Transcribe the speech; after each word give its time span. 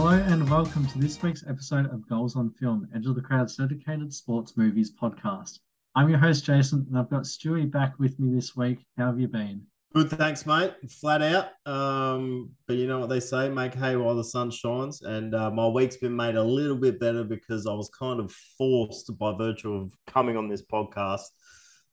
Hello 0.00 0.10
and 0.12 0.48
welcome 0.48 0.86
to 0.86 0.98
this 0.98 1.20
week's 1.24 1.42
episode 1.48 1.86
of 1.86 2.08
Goals 2.08 2.36
on 2.36 2.50
Film, 2.50 2.86
Edge 2.94 3.06
of 3.06 3.16
the 3.16 3.20
Crowd's 3.20 3.56
dedicated 3.56 4.14
sports 4.14 4.56
movies 4.56 4.92
podcast. 4.92 5.58
I'm 5.96 6.08
your 6.08 6.20
host, 6.20 6.44
Jason, 6.44 6.86
and 6.88 6.96
I've 6.96 7.10
got 7.10 7.24
Stuey 7.24 7.68
back 7.68 7.98
with 7.98 8.16
me 8.20 8.32
this 8.32 8.54
week. 8.54 8.86
How 8.96 9.06
have 9.06 9.18
you 9.18 9.26
been? 9.26 9.62
Good, 9.92 10.08
thanks, 10.10 10.46
mate. 10.46 10.72
Flat 10.88 11.20
out. 11.20 11.48
Um, 11.66 12.50
but 12.68 12.76
you 12.76 12.86
know 12.86 13.00
what 13.00 13.08
they 13.08 13.18
say, 13.18 13.48
make 13.48 13.74
hay 13.74 13.96
while 13.96 14.14
the 14.14 14.22
sun 14.22 14.52
shines. 14.52 15.02
And 15.02 15.34
uh, 15.34 15.50
my 15.50 15.66
week's 15.66 15.96
been 15.96 16.14
made 16.14 16.36
a 16.36 16.44
little 16.44 16.76
bit 16.76 17.00
better 17.00 17.24
because 17.24 17.66
I 17.66 17.72
was 17.72 17.90
kind 17.90 18.20
of 18.20 18.30
forced 18.56 19.18
by 19.18 19.36
virtue 19.36 19.74
of 19.74 19.92
coming 20.06 20.36
on 20.36 20.48
this 20.48 20.62
podcast 20.62 21.26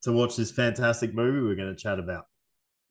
to 0.04 0.12
watch 0.12 0.36
this 0.36 0.52
fantastic 0.52 1.16
movie 1.16 1.42
we're 1.42 1.56
going 1.56 1.76
to 1.76 1.82
chat 1.82 1.98
about. 1.98 2.26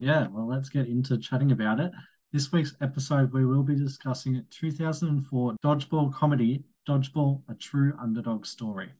Yeah, 0.01 0.27
well, 0.33 0.49
let's 0.49 0.71
get 0.71 0.89
into 0.89 1.19
chatting 1.19 1.53
about 1.53 1.79
it. 1.79 1.93
This 2.35 2.51
week's 2.51 2.75
episode, 2.81 3.33
we 3.33 3.47
will 3.47 3.63
be 3.63 3.77
discussing 3.77 4.45
2004 4.51 5.55
dodgeball 5.65 6.13
comedy, 6.13 6.65
Dodgeball, 6.85 7.41
a 7.49 7.55
true 7.55 7.97
underdog 7.97 8.45
story. 8.45 8.91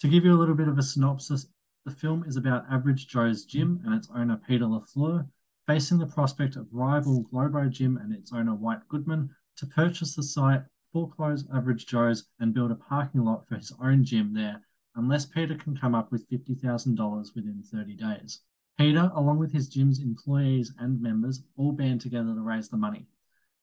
To 0.00 0.08
give 0.08 0.24
you 0.24 0.32
a 0.32 0.40
little 0.40 0.56
bit 0.56 0.66
of 0.66 0.76
a 0.76 0.82
synopsis, 0.82 1.46
the 1.84 1.92
film 1.92 2.24
is 2.26 2.36
about 2.36 2.64
Average 2.68 3.06
Joe's 3.06 3.44
gym 3.44 3.80
and 3.84 3.94
its 3.94 4.08
owner 4.12 4.40
Peter 4.48 4.64
LaFleur 4.64 5.24
facing 5.68 5.98
the 5.98 6.08
prospect 6.08 6.56
of 6.56 6.66
rival 6.72 7.20
Globo 7.30 7.68
Gym 7.68 7.96
and 7.96 8.12
its 8.12 8.32
owner 8.32 8.56
White 8.56 8.88
Goodman 8.88 9.30
to 9.58 9.66
purchase 9.66 10.16
the 10.16 10.24
site, 10.24 10.64
foreclose 10.92 11.44
Average 11.54 11.86
Joe's, 11.86 12.24
and 12.40 12.52
build 12.52 12.72
a 12.72 12.74
parking 12.74 13.24
lot 13.24 13.46
for 13.46 13.54
his 13.54 13.72
own 13.80 14.02
gym 14.02 14.34
there, 14.34 14.60
unless 14.96 15.26
Peter 15.26 15.54
can 15.54 15.76
come 15.76 15.94
up 15.94 16.10
with 16.10 16.28
$50,000 16.28 17.34
within 17.36 17.62
30 17.62 17.94
days. 17.94 18.40
Peter, 18.76 19.10
along 19.14 19.38
with 19.38 19.52
his 19.52 19.68
gym's 19.68 20.00
employees 20.00 20.72
and 20.78 21.00
members, 21.00 21.42
all 21.56 21.72
band 21.72 22.00
together 22.00 22.34
to 22.34 22.40
raise 22.40 22.68
the 22.68 22.76
money. 22.76 23.06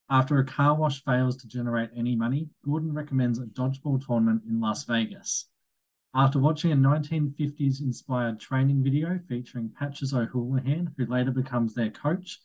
After 0.08 0.38
a 0.38 0.44
car 0.44 0.74
wash 0.74 1.04
fails 1.04 1.36
to 1.38 1.48
generate 1.48 1.90
any 1.94 2.16
money, 2.16 2.48
Gordon 2.64 2.92
recommends 2.92 3.38
a 3.38 3.46
dodgeball 3.46 4.04
tournament 4.04 4.42
in 4.48 4.60
Las 4.60 4.84
Vegas. 4.84 5.48
After 6.14 6.38
watching 6.38 6.72
a 6.72 6.76
1950s 6.76 7.80
inspired 7.80 8.38
training 8.38 8.82
video 8.82 9.18
featuring 9.28 9.70
Patches 9.70 10.12
O'Houlihan, 10.12 10.94
who 10.96 11.06
later 11.06 11.30
becomes 11.30 11.74
their 11.74 11.90
coach, 11.90 12.40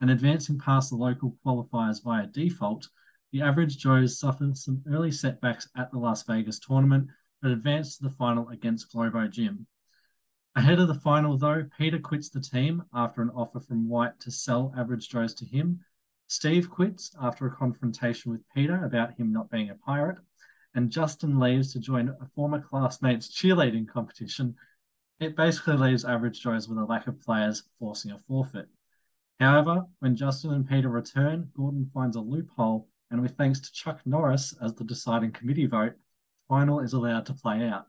and 0.00 0.10
advancing 0.10 0.58
past 0.58 0.90
the 0.90 0.96
local 0.96 1.36
qualifiers 1.44 2.02
via 2.02 2.26
default, 2.26 2.88
the 3.32 3.42
average 3.42 3.78
Joes 3.78 4.18
suffer 4.18 4.54
some 4.54 4.82
early 4.88 5.10
setbacks 5.10 5.68
at 5.76 5.90
the 5.90 5.98
Las 5.98 6.22
Vegas 6.22 6.58
tournament, 6.58 7.08
but 7.42 7.50
advance 7.50 7.96
to 7.96 8.04
the 8.04 8.10
final 8.10 8.48
against 8.50 8.90
Globo 8.92 9.26
Gym. 9.26 9.66
Ahead 10.58 10.80
of 10.80 10.88
the 10.88 10.94
final, 10.94 11.38
though, 11.38 11.64
Peter 11.78 12.00
quits 12.00 12.28
the 12.28 12.40
team 12.40 12.82
after 12.92 13.22
an 13.22 13.30
offer 13.30 13.60
from 13.60 13.88
White 13.88 14.18
to 14.20 14.30
sell 14.30 14.74
Average 14.76 15.08
Joes 15.08 15.32
to 15.34 15.44
him. 15.44 15.78
Steve 16.26 16.68
quits 16.68 17.14
after 17.22 17.46
a 17.46 17.54
confrontation 17.54 18.32
with 18.32 18.48
Peter 18.54 18.84
about 18.84 19.14
him 19.14 19.32
not 19.32 19.50
being 19.50 19.70
a 19.70 19.74
pirate 19.76 20.18
and 20.74 20.90
Justin 20.90 21.38
leaves 21.38 21.72
to 21.72 21.78
join 21.78 22.08
a 22.08 22.26
former 22.34 22.60
classmate's 22.60 23.28
cheerleading 23.28 23.88
competition, 23.88 24.56
it 25.20 25.36
basically 25.36 25.76
leaves 25.76 26.04
Average 26.04 26.40
Joe's 26.40 26.68
with 26.68 26.78
a 26.78 26.84
lack 26.84 27.06
of 27.06 27.20
players, 27.20 27.62
forcing 27.78 28.10
a 28.10 28.18
forfeit. 28.18 28.68
However, 29.40 29.86
when 30.00 30.16
Justin 30.16 30.52
and 30.52 30.68
Peter 30.68 30.88
return, 30.88 31.50
Gordon 31.56 31.90
finds 31.94 32.16
a 32.16 32.20
loophole, 32.20 32.88
and 33.10 33.22
with 33.22 33.36
thanks 33.36 33.60
to 33.60 33.72
Chuck 33.72 34.00
Norris 34.04 34.54
as 34.60 34.74
the 34.74 34.84
deciding 34.84 35.32
committee 35.32 35.66
vote, 35.66 35.94
final 36.48 36.80
is 36.80 36.92
allowed 36.92 37.26
to 37.26 37.34
play 37.34 37.66
out. 37.66 37.86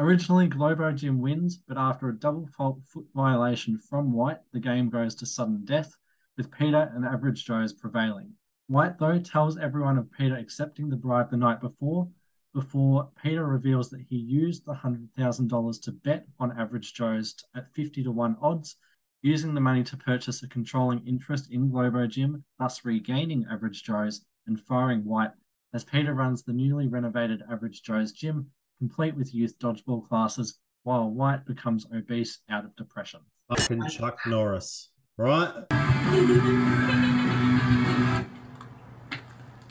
Originally, 0.00 0.48
Globo 0.48 0.92
Gym 0.92 1.20
wins, 1.20 1.58
but 1.58 1.76
after 1.76 2.08
a 2.08 2.18
double 2.18 2.46
fault 2.46 2.82
foot 2.86 3.06
violation 3.14 3.76
from 3.76 4.14
White, 4.14 4.38
the 4.50 4.58
game 4.58 4.88
goes 4.88 5.14
to 5.16 5.26
sudden 5.26 5.62
death, 5.66 5.94
with 6.38 6.50
Peter 6.50 6.90
and 6.94 7.04
Average 7.04 7.44
Joe's 7.44 7.74
prevailing. 7.74 8.32
White, 8.68 8.98
though, 8.98 9.18
tells 9.18 9.58
everyone 9.58 9.98
of 9.98 10.10
Peter 10.10 10.36
accepting 10.36 10.88
the 10.88 10.96
bribe 10.96 11.30
the 11.30 11.36
night 11.36 11.60
before, 11.60 12.08
before 12.54 13.10
Peter 13.22 13.46
reveals 13.46 13.90
that 13.90 14.00
he 14.00 14.16
used 14.16 14.64
the 14.64 14.72
$100,000 14.72 15.82
to 15.82 15.92
bet 15.92 16.26
on 16.38 16.58
Average 16.58 16.94
Joe's 16.94 17.34
at 17.54 17.70
50 17.74 18.02
to 18.04 18.10
1 18.10 18.38
odds, 18.40 18.76
using 19.20 19.52
the 19.52 19.60
money 19.60 19.84
to 19.84 19.98
purchase 19.98 20.42
a 20.42 20.48
controlling 20.48 21.06
interest 21.06 21.50
in 21.50 21.68
Globo 21.68 22.06
Gym, 22.06 22.42
thus 22.58 22.86
regaining 22.86 23.44
Average 23.50 23.82
Joe's 23.82 24.24
and 24.46 24.58
firing 24.62 25.04
White 25.04 25.32
as 25.74 25.84
Peter 25.84 26.14
runs 26.14 26.42
the 26.42 26.54
newly 26.54 26.88
renovated 26.88 27.42
Average 27.50 27.82
Joe's 27.82 28.12
gym, 28.12 28.50
complete 28.80 29.14
with 29.14 29.34
youth 29.34 29.58
dodgeball 29.58 30.08
classes, 30.08 30.58
while 30.84 31.10
White 31.10 31.44
becomes 31.44 31.86
obese 31.94 32.40
out 32.48 32.64
of 32.64 32.74
depression. 32.76 33.20
Fucking 33.48 33.86
Chuck 33.88 34.18
Norris, 34.26 34.88
right? 35.18 35.52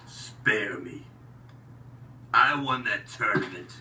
spare 0.05 0.79
me. 0.79 1.03
I 2.33 2.61
won 2.61 2.83
that 2.83 3.07
tournament. 3.07 3.71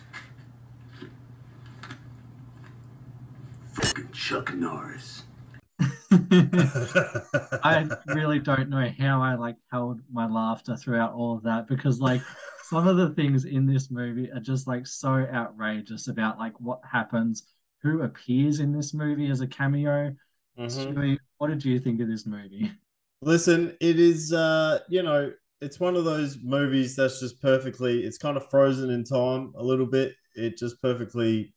Fucking 3.73 4.09
Chuck 4.11 4.53
Norris. 4.55 5.23
I 6.11 7.87
really 8.07 8.39
don't 8.39 8.69
know 8.69 8.89
how 8.99 9.21
I 9.21 9.35
like 9.35 9.57
held 9.71 10.01
my 10.11 10.27
laughter 10.27 10.75
throughout 10.75 11.13
all 11.13 11.37
of 11.37 11.43
that 11.43 11.67
because 11.67 12.01
like 12.01 12.21
some 12.69 12.87
of 12.87 12.97
the 12.97 13.09
things 13.09 13.45
in 13.45 13.65
this 13.65 13.89
movie 13.89 14.31
are 14.31 14.39
just 14.39 14.67
like 14.67 14.85
so 14.85 15.25
outrageous 15.33 16.07
about 16.07 16.37
like 16.37 16.53
what 16.59 16.79
happens, 16.89 17.47
who 17.81 18.03
appears 18.03 18.59
in 18.59 18.71
this 18.71 18.93
movie 18.93 19.31
as 19.31 19.41
a 19.41 19.47
cameo. 19.47 20.15
mm 20.57 20.67
Stuey, 20.67 21.17
what 21.37 21.47
did 21.47 21.65
you 21.65 21.79
think 21.79 21.99
of 21.99 22.07
this 22.07 22.27
movie? 22.27 22.71
Listen, 23.21 23.75
it 23.81 23.99
is 23.99 24.31
uh, 24.31 24.79
you 24.87 25.01
know, 25.01 25.31
it's 25.61 25.79
one 25.79 25.95
of 25.95 26.05
those 26.05 26.37
movies 26.43 26.95
that's 26.95 27.19
just 27.19 27.41
perfectly 27.41 28.03
it's 28.03 28.17
kind 28.17 28.37
of 28.37 28.49
frozen 28.49 28.89
in 28.91 29.03
time 29.03 29.51
a 29.57 29.63
little 29.63 29.85
bit 29.85 30.13
it 30.35 30.57
just 30.57 30.81
perfectly 30.81 31.53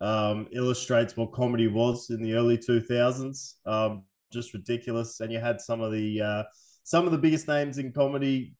um, 0.00 0.46
illustrates 0.52 1.16
what 1.16 1.32
comedy 1.32 1.68
was 1.68 2.10
in 2.10 2.22
the 2.22 2.34
early 2.34 2.58
2000s 2.58 3.54
um, 3.66 4.04
just 4.32 4.52
ridiculous 4.52 5.20
and 5.20 5.32
you 5.32 5.38
had 5.38 5.60
some 5.60 5.80
of 5.80 5.92
the 5.92 6.20
uh, 6.20 6.42
some 6.84 7.06
of 7.06 7.12
the 7.12 7.18
biggest 7.18 7.48
names 7.48 7.78
in 7.78 7.92
comedy 7.92 8.54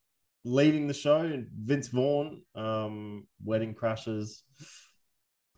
leading 0.45 0.87
the 0.87 0.95
show 0.95 1.43
vince 1.55 1.89
vaughn 1.89 2.43
um, 2.55 3.27
Wedding 3.45 3.75
Crashers 3.75 4.43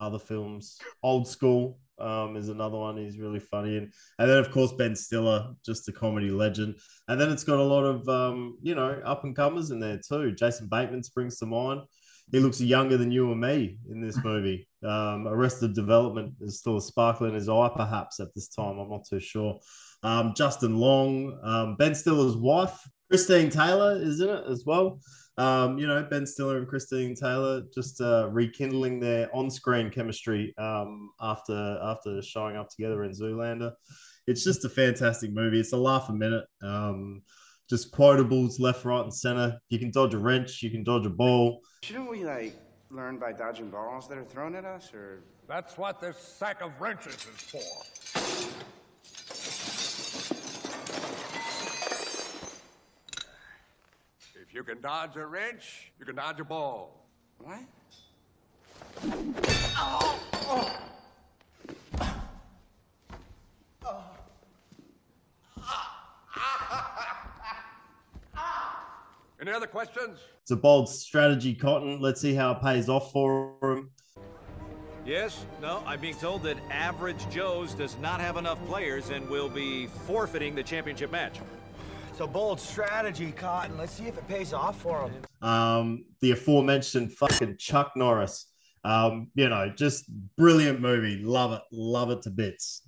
other 0.00 0.18
films 0.18 0.78
old 1.02 1.28
school 1.28 1.78
um, 2.02 2.36
is 2.36 2.48
another 2.48 2.76
one. 2.76 2.96
He's 2.96 3.18
really 3.18 3.38
funny, 3.38 3.76
and 3.76 3.92
and 4.18 4.28
then 4.28 4.38
of 4.38 4.50
course 4.50 4.72
Ben 4.72 4.96
Stiller, 4.96 5.52
just 5.64 5.88
a 5.88 5.92
comedy 5.92 6.30
legend. 6.30 6.76
And 7.08 7.20
then 7.20 7.30
it's 7.30 7.44
got 7.44 7.58
a 7.58 7.62
lot 7.62 7.84
of 7.84 8.08
um, 8.08 8.58
you 8.62 8.74
know 8.74 9.00
up 9.04 9.24
and 9.24 9.36
comers 9.36 9.70
in 9.70 9.80
there 9.80 10.00
too. 10.06 10.32
Jason 10.32 10.68
Bateman 10.68 11.02
springs 11.02 11.38
to 11.38 11.46
mind. 11.46 11.82
He 12.30 12.40
looks 12.40 12.60
younger 12.60 12.96
than 12.96 13.12
you 13.12 13.30
and 13.30 13.40
me 13.40 13.78
in 13.90 14.00
this 14.00 14.16
movie. 14.24 14.68
Um, 14.82 15.28
Arrested 15.28 15.74
Development 15.74 16.34
is 16.40 16.58
still 16.58 16.78
a 16.78 16.82
sparkle 16.82 17.26
in 17.26 17.34
his 17.34 17.48
eye, 17.48 17.70
perhaps 17.74 18.20
at 18.20 18.34
this 18.34 18.48
time. 18.48 18.78
I'm 18.78 18.90
not 18.90 19.06
too 19.08 19.20
sure. 19.20 19.60
Um, 20.02 20.32
Justin 20.34 20.78
Long, 20.78 21.38
um, 21.44 21.76
Ben 21.76 21.94
Stiller's 21.94 22.36
wife, 22.36 22.80
Christine 23.12 23.50
Taylor 23.50 24.00
is 24.00 24.22
in 24.22 24.30
it 24.30 24.44
as 24.48 24.64
well. 24.64 24.98
Um, 25.36 25.76
you 25.76 25.86
know, 25.86 26.02
Ben 26.02 26.24
Stiller 26.24 26.56
and 26.56 26.66
Christine 26.66 27.14
Taylor 27.14 27.60
just 27.74 28.00
uh, 28.00 28.30
rekindling 28.30 29.00
their 29.00 29.28
on-screen 29.36 29.90
chemistry 29.90 30.54
um, 30.56 31.10
after 31.20 31.78
after 31.82 32.22
showing 32.22 32.56
up 32.56 32.70
together 32.70 33.04
in 33.04 33.10
Zoolander. 33.12 33.72
It's 34.26 34.42
just 34.44 34.64
a 34.64 34.70
fantastic 34.70 35.30
movie. 35.30 35.60
It's 35.60 35.74
a 35.74 35.76
laugh 35.76 36.08
a 36.08 36.14
minute. 36.14 36.44
Um, 36.62 37.20
just 37.68 37.92
quotables 37.92 38.58
left, 38.58 38.86
right, 38.86 39.02
and 39.02 39.12
center. 39.12 39.58
You 39.68 39.78
can 39.78 39.90
dodge 39.90 40.14
a 40.14 40.18
wrench. 40.18 40.62
You 40.62 40.70
can 40.70 40.82
dodge 40.82 41.04
a 41.04 41.10
ball. 41.10 41.60
Shouldn't 41.82 42.10
we 42.10 42.24
like 42.24 42.56
learn 42.90 43.18
by 43.18 43.32
dodging 43.32 43.68
balls 43.68 44.08
that 44.08 44.16
are 44.16 44.24
thrown 44.24 44.54
at 44.54 44.64
us, 44.64 44.90
or? 44.94 45.22
That's 45.46 45.76
what 45.76 46.00
this 46.00 46.16
sack 46.16 46.62
of 46.62 46.80
wrenches 46.80 47.14
is 47.14 47.26
for. 47.26 48.48
If 54.52 54.56
you 54.56 54.64
can 54.64 54.82
dodge 54.82 55.16
a 55.16 55.24
wrench, 55.24 55.92
you 55.98 56.04
can 56.04 56.14
dodge 56.14 56.38
a 56.38 56.44
ball. 56.44 57.06
What? 57.38 57.60
Oh! 59.78 60.18
Oh! 63.84 64.06
Any 69.40 69.52
other 69.52 69.66
questions? 69.66 70.18
It's 70.42 70.50
a 70.50 70.56
bold 70.56 70.90
strategy, 70.90 71.54
Cotton. 71.54 72.02
Let's 72.02 72.20
see 72.20 72.34
how 72.34 72.52
it 72.52 72.60
pays 72.60 72.90
off 72.90 73.10
for 73.10 73.54
him. 73.62 73.90
Yes, 75.06 75.46
no, 75.62 75.82
I'm 75.86 75.98
being 75.98 76.16
told 76.16 76.42
that 76.42 76.58
Average 76.70 77.26
Joe's 77.30 77.72
does 77.72 77.96
not 78.02 78.20
have 78.20 78.36
enough 78.36 78.62
players 78.66 79.08
and 79.08 79.26
will 79.30 79.48
be 79.48 79.86
forfeiting 80.06 80.54
the 80.54 80.62
championship 80.62 81.10
match. 81.10 81.40
It's 82.22 82.30
a 82.30 82.32
bold 82.32 82.60
strategy, 82.60 83.32
Cotton. 83.32 83.76
Let's 83.76 83.94
see 83.94 84.06
if 84.06 84.16
it 84.16 84.28
pays 84.28 84.52
off 84.52 84.80
for 84.80 85.08
him. 85.08 85.12
Um, 85.42 86.04
the 86.20 86.30
aforementioned 86.30 87.12
fucking 87.14 87.56
Chuck 87.56 87.94
Norris. 87.96 88.46
Um, 88.84 89.32
you 89.34 89.48
know, 89.48 89.72
just 89.76 90.04
brilliant 90.36 90.80
movie. 90.80 91.20
Love 91.20 91.52
it. 91.52 91.62
Love 91.72 92.10
it 92.10 92.22
to 92.22 92.30
bits. 92.30 92.82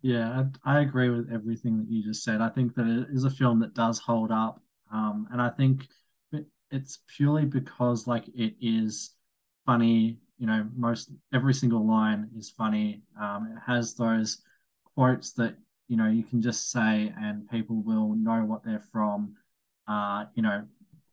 Yeah, 0.00 0.44
I, 0.64 0.76
I, 0.76 0.80
agree 0.80 1.10
with 1.10 1.30
everything 1.30 1.76
that 1.80 1.90
you 1.90 2.02
just 2.02 2.24
said. 2.24 2.40
I 2.40 2.48
think 2.48 2.74
that 2.76 2.86
it 2.86 3.08
is 3.14 3.24
a 3.24 3.30
film 3.30 3.60
that 3.60 3.74
does 3.74 3.98
hold 3.98 4.32
up. 4.32 4.62
Um, 4.90 5.28
and 5.30 5.42
I 5.42 5.50
think 5.50 5.86
it's 6.70 7.00
purely 7.14 7.44
because 7.44 8.06
like 8.06 8.26
it 8.28 8.54
is 8.58 9.10
funny. 9.66 10.16
You 10.38 10.46
know, 10.46 10.66
most 10.74 11.10
every 11.34 11.52
single 11.52 11.86
line 11.86 12.30
is 12.34 12.48
funny. 12.48 13.02
Um, 13.20 13.54
it 13.54 13.60
has 13.70 13.92
those 13.92 14.38
quotes 14.94 15.32
that 15.32 15.56
you 15.92 15.98
know 15.98 16.08
you 16.08 16.24
can 16.24 16.40
just 16.40 16.70
say 16.70 17.12
and 17.20 17.46
people 17.50 17.82
will 17.82 18.14
know 18.14 18.46
what 18.46 18.64
they're 18.64 18.82
from. 18.90 19.34
Uh, 19.86 20.24
you 20.34 20.42
know, 20.42 20.64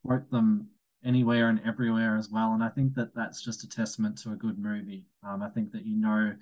quote 0.05 0.31
them 0.31 0.69
anywhere 1.03 1.49
and 1.49 1.59
everywhere 1.65 2.15
as 2.15 2.29
well. 2.29 2.53
And 2.53 2.63
I 2.63 2.69
think 2.69 2.93
that 2.93 3.13
that's 3.13 3.43
just 3.43 3.65
a 3.65 3.67
testament 3.67 4.17
to 4.19 4.31
a 4.31 4.37
good 4.37 4.57
movie. 4.57 5.05
Um, 5.21 5.43
I 5.43 5.49
think 5.49 5.73
that 5.73 5.85
you 5.85 5.97
know, 5.97 6.33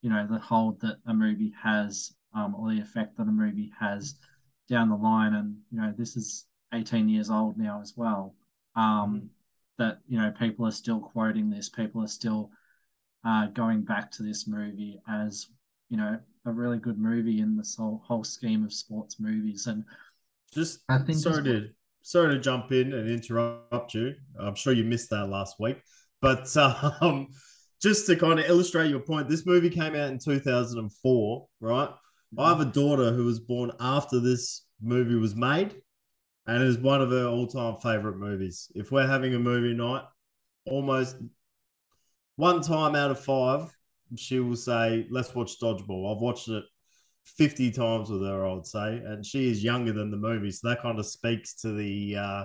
you 0.00 0.08
know, 0.08 0.26
the 0.26 0.38
hold 0.38 0.80
that 0.80 1.00
a 1.04 1.12
movie 1.12 1.52
has, 1.62 2.14
um, 2.34 2.54
or 2.54 2.70
the 2.70 2.80
effect 2.80 3.18
that 3.18 3.28
a 3.28 3.30
movie 3.30 3.70
has 3.78 4.14
down 4.70 4.88
the 4.88 4.96
line. 4.96 5.34
And 5.34 5.58
you 5.70 5.78
know, 5.78 5.92
this 5.94 6.16
is 6.16 6.46
18 6.72 7.10
years 7.10 7.28
old 7.28 7.58
now 7.58 7.82
as 7.82 7.92
well. 7.94 8.34
Um, 8.74 9.28
that 9.76 9.98
you 10.08 10.18
know, 10.18 10.30
people 10.30 10.66
are 10.66 10.70
still 10.70 11.00
quoting 11.00 11.50
this. 11.50 11.68
People 11.68 12.02
are 12.02 12.08
still 12.08 12.52
uh, 13.22 13.48
going 13.48 13.82
back 13.82 14.10
to 14.12 14.22
this 14.22 14.48
movie 14.48 14.98
as 15.06 15.48
you 15.90 15.98
know 15.98 16.18
a 16.44 16.52
really 16.52 16.78
good 16.78 16.98
movie 16.98 17.40
in 17.40 17.56
this 17.56 17.76
whole 17.76 18.02
whole 18.04 18.24
scheme 18.24 18.64
of 18.64 18.72
sports 18.72 19.20
movies. 19.20 19.66
And 19.66 19.84
Just 20.52 20.80
I 20.88 20.98
think 20.98 21.18
sorry 21.18 21.44
to 21.44 21.68
sorry 22.02 22.34
to 22.34 22.40
jump 22.40 22.72
in 22.72 22.92
and 22.92 23.08
interrupt 23.08 23.94
you. 23.94 24.14
I'm 24.38 24.54
sure 24.54 24.72
you 24.72 24.84
missed 24.84 25.10
that 25.10 25.28
last 25.28 25.56
week, 25.58 25.80
but 26.20 26.54
um, 27.00 27.28
just 27.80 28.06
to 28.06 28.16
kind 28.16 28.38
of 28.38 28.46
illustrate 28.46 28.90
your 28.90 29.00
point, 29.00 29.28
this 29.28 29.46
movie 29.46 29.70
came 29.70 29.94
out 29.94 30.10
in 30.10 30.18
2004, 30.18 31.48
right? 31.60 31.88
I 32.38 32.48
have 32.48 32.60
a 32.60 32.64
daughter 32.64 33.12
who 33.12 33.24
was 33.26 33.40
born 33.40 33.72
after 33.78 34.18
this 34.18 34.62
movie 34.80 35.16
was 35.16 35.36
made, 35.36 35.74
and 36.46 36.62
is 36.62 36.78
one 36.78 37.02
of 37.02 37.10
her 37.10 37.26
all-time 37.26 37.76
favorite 37.76 38.16
movies. 38.16 38.70
If 38.74 38.90
we're 38.90 39.06
having 39.06 39.34
a 39.34 39.38
movie 39.38 39.74
night, 39.74 40.02
almost 40.64 41.16
one 42.36 42.62
time 42.62 42.94
out 42.94 43.10
of 43.10 43.20
five, 43.20 43.76
she 44.18 44.40
will 44.40 44.56
say, 44.56 45.06
"Let's 45.10 45.34
watch 45.34 45.60
Dodgeball." 45.60 46.14
I've 46.14 46.22
watched 46.22 46.48
it 46.48 46.64
50 47.24 47.70
times 47.70 48.10
with 48.10 48.22
her, 48.22 48.46
I 48.46 48.52
would 48.52 48.66
say, 48.66 48.98
and 48.98 49.24
she 49.24 49.50
is 49.50 49.62
younger 49.64 49.92
than 49.92 50.10
the 50.10 50.16
movie, 50.16 50.50
so 50.50 50.68
that 50.68 50.82
kind 50.82 50.98
of 50.98 51.06
speaks 51.06 51.54
to 51.62 51.72
the 51.72 52.16
uh, 52.16 52.44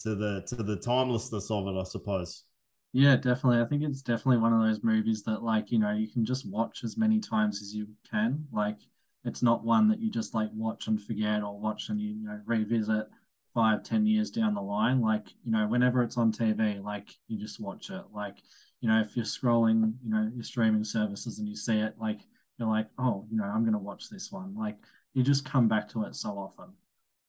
to 0.00 0.14
the 0.14 0.42
to 0.48 0.56
the 0.56 0.76
timelessness 0.76 1.50
of 1.50 1.66
it, 1.66 1.78
I 1.78 1.84
suppose. 1.84 2.44
Yeah, 2.92 3.16
definitely. 3.16 3.60
I 3.62 3.64
think 3.64 3.82
it's 3.82 4.02
definitely 4.02 4.38
one 4.38 4.52
of 4.52 4.60
those 4.60 4.82
movies 4.84 5.22
that 5.22 5.42
like, 5.42 5.70
you 5.72 5.78
know, 5.78 5.92
you 5.92 6.08
can 6.08 6.24
just 6.24 6.48
watch 6.48 6.84
as 6.84 6.98
many 6.98 7.20
times 7.20 7.62
as 7.62 7.74
you 7.74 7.88
can. 8.08 8.46
Like 8.52 8.76
it's 9.24 9.42
not 9.42 9.64
one 9.64 9.88
that 9.88 10.00
you 10.00 10.10
just 10.10 10.34
like 10.34 10.50
watch 10.52 10.88
and 10.88 11.00
forget 11.00 11.42
or 11.42 11.58
watch 11.58 11.88
and 11.88 12.00
you, 12.00 12.10
you 12.10 12.26
know 12.26 12.40
revisit 12.44 13.08
five, 13.54 13.82
ten 13.82 14.06
years 14.06 14.30
down 14.30 14.54
the 14.54 14.62
line. 14.62 15.00
Like, 15.00 15.28
you 15.44 15.52
know, 15.52 15.66
whenever 15.66 16.02
it's 16.02 16.16
on 16.16 16.32
TV, 16.32 16.82
like 16.82 17.10
you 17.28 17.38
just 17.38 17.60
watch 17.60 17.90
it. 17.90 18.02
Like, 18.14 18.38
you 18.80 18.88
know, 18.88 19.00
if 19.00 19.16
you're 19.16 19.24
scrolling, 19.24 19.94
you 20.04 20.10
know, 20.10 20.30
your 20.34 20.44
streaming 20.44 20.84
services 20.84 21.38
and 21.38 21.48
you 21.48 21.56
see 21.56 21.78
it, 21.78 21.94
like 22.00 22.20
you're 22.58 22.68
like, 22.68 22.88
oh, 22.98 23.26
you 23.30 23.36
know, 23.36 23.44
I'm 23.44 23.64
gonna 23.64 23.78
watch 23.78 24.08
this 24.08 24.32
one. 24.32 24.54
Like 24.56 24.76
you 25.14 25.22
just 25.22 25.44
come 25.44 25.68
back 25.68 25.88
to 25.90 26.04
it 26.04 26.16
so 26.16 26.30
often. 26.30 26.72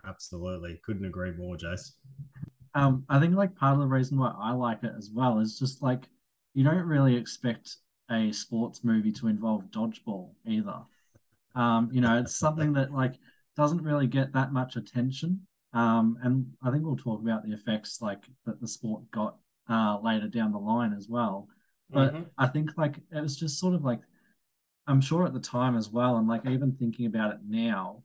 Absolutely, 0.05 0.79
couldn't 0.85 1.05
agree 1.05 1.31
more, 1.31 1.55
Jace. 1.55 1.93
Um, 2.75 3.05
I 3.07 3.19
think 3.19 3.35
like 3.35 3.55
part 3.55 3.73
of 3.73 3.79
the 3.79 3.87
reason 3.87 4.17
why 4.17 4.33
I 4.37 4.51
like 4.53 4.83
it 4.83 4.93
as 4.97 5.11
well 5.13 5.39
is 5.39 5.59
just 5.59 5.81
like 5.81 6.09
you 6.53 6.63
don't 6.63 6.85
really 6.85 7.15
expect 7.15 7.77
a 8.11 8.31
sports 8.31 8.83
movie 8.83 9.11
to 9.13 9.27
involve 9.27 9.63
dodgeball 9.65 10.31
either. 10.45 10.81
Um, 11.55 11.89
you 11.91 12.01
know, 12.01 12.17
it's 12.17 12.35
something 12.35 12.73
that 12.73 12.91
like 12.91 13.15
doesn't 13.55 13.83
really 13.83 14.07
get 14.07 14.33
that 14.33 14.51
much 14.51 14.75
attention. 14.75 15.45
Um, 15.73 16.17
and 16.23 16.51
I 16.63 16.71
think 16.71 16.83
we'll 16.85 16.97
talk 16.97 17.21
about 17.21 17.43
the 17.45 17.53
effects 17.53 18.01
like 18.01 18.23
that 18.45 18.61
the 18.61 18.67
sport 18.67 19.09
got 19.11 19.37
uh 19.69 19.99
later 20.03 20.27
down 20.27 20.51
the 20.51 20.59
line 20.59 20.93
as 20.93 21.07
well. 21.09 21.47
But 21.93 22.13
Mhm. 22.13 22.25
I 22.37 22.47
think 22.47 22.77
like 22.77 22.97
it 23.11 23.21
was 23.21 23.35
just 23.37 23.59
sort 23.59 23.75
of 23.75 23.83
like 23.83 24.01
I'm 24.87 25.01
sure 25.01 25.25
at 25.25 25.33
the 25.33 25.39
time 25.39 25.75
as 25.77 25.89
well, 25.89 26.17
and 26.17 26.27
like 26.27 26.45
even 26.45 26.73
thinking 26.73 27.05
about 27.05 27.33
it 27.33 27.39
now, 27.47 28.03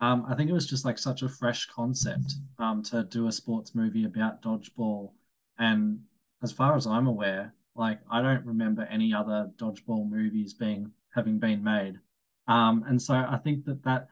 um, 0.00 0.24
I 0.28 0.34
think 0.34 0.50
it 0.50 0.54
was 0.54 0.66
just 0.68 0.84
like 0.84 0.98
such 0.98 1.22
a 1.22 1.28
fresh 1.28 1.66
concept 1.66 2.36
um, 2.58 2.82
to 2.84 3.04
do 3.04 3.28
a 3.28 3.32
sports 3.32 3.74
movie 3.74 4.04
about 4.04 4.42
dodgeball. 4.42 5.12
And 5.58 6.00
as 6.42 6.52
far 6.52 6.76
as 6.76 6.86
I'm 6.86 7.06
aware, 7.06 7.54
like 7.76 8.00
I 8.10 8.22
don't 8.22 8.46
remember 8.46 8.82
any 8.84 9.14
other 9.14 9.50
dodgeball 9.58 10.08
movies 10.08 10.54
being 10.54 10.92
having 11.14 11.38
been 11.38 11.62
made. 11.64 12.00
Um, 12.48 12.84
and 12.88 13.00
so 13.00 13.14
I 13.14 13.38
think 13.44 13.64
that 13.66 13.82
that 13.84 14.08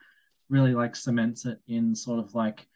really 0.49 0.75
like 0.75 0.97
cements 0.97 1.47
it 1.47 1.61
in 1.69 1.95
sort 1.95 2.21
of 2.21 2.35
like 2.35 2.69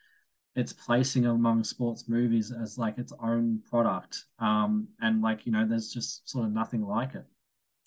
its 0.57 0.73
placing 0.73 1.27
among 1.27 1.65
sports 1.65 2.09
movies 2.09 2.53
as 2.53 2.77
like 2.77 2.99
its 2.99 3.13
own 3.23 3.61
product. 3.69 4.25
Um, 4.39 4.89
and 5.01 5.23
like 5.23 5.47
you 5.47 5.53
know, 5.53 5.67
there's 5.67 5.93
just 5.93 6.29
sort 6.29 6.47
of 6.47 6.53
nothing 6.53 6.83
like 6.83 7.15
it. 7.15 7.25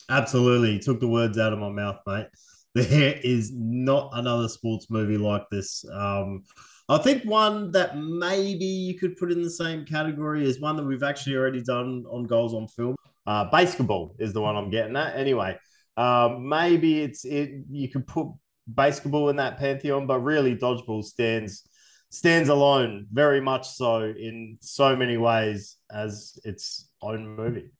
Absolutely. 0.10 0.74
You 0.74 0.80
took 0.80 1.00
the 1.00 1.08
words 1.08 1.38
out 1.38 1.54
of 1.54 1.60
my 1.60 1.70
mouth, 1.70 2.00
mate. 2.06 2.28
There 2.76 3.20
is 3.24 3.52
not 3.54 4.10
another 4.14 4.48
sports 4.48 4.88
movie 4.90 5.20
like 5.20 5.44
this. 5.52 5.86
Um, 5.94 6.42
I 6.90 6.98
think 6.98 7.24
one 7.24 7.70
that 7.74 7.98
maybe 8.00 8.66
you 8.66 8.98
could 8.98 9.16
put 9.16 9.32
in 9.32 9.44
the 9.44 9.50
same 9.52 9.86
category 9.86 10.44
is 10.44 10.60
one 10.60 10.76
that 10.78 10.84
we've 10.84 11.04
actually 11.04 11.36
already 11.36 11.62
done 11.62 12.04
on 12.10 12.24
Goals 12.24 12.56
on 12.56 12.68
Film. 12.68 12.96
Uh, 13.28 13.48
BASEketball 13.52 14.16
is 14.18 14.34
the 14.34 14.42
one 14.42 14.56
I'm 14.56 14.72
getting 14.72 14.96
at. 14.96 15.16
Anyway, 15.16 15.56
um, 15.98 16.50
maybe 16.50 17.04
it's 17.04 17.26
it. 17.26 17.52
You 17.70 17.90
could 17.90 18.08
put 18.08 18.30
BASEketball 18.74 19.30
in 19.30 19.36
that 19.36 19.60
pantheon, 19.60 20.08
but 20.08 20.22
really, 20.22 20.56
dodgeball 20.56 21.04
stands 21.04 21.70
stands 22.14 22.50
alone, 22.50 23.08
very 23.12 23.42
much 23.42 23.68
so 23.68 24.04
in 24.04 24.58
so 24.62 24.96
many 24.96 25.18
ways 25.18 25.78
as 25.92 26.40
its 26.46 26.88
own 27.02 27.36
movie. 27.36 27.72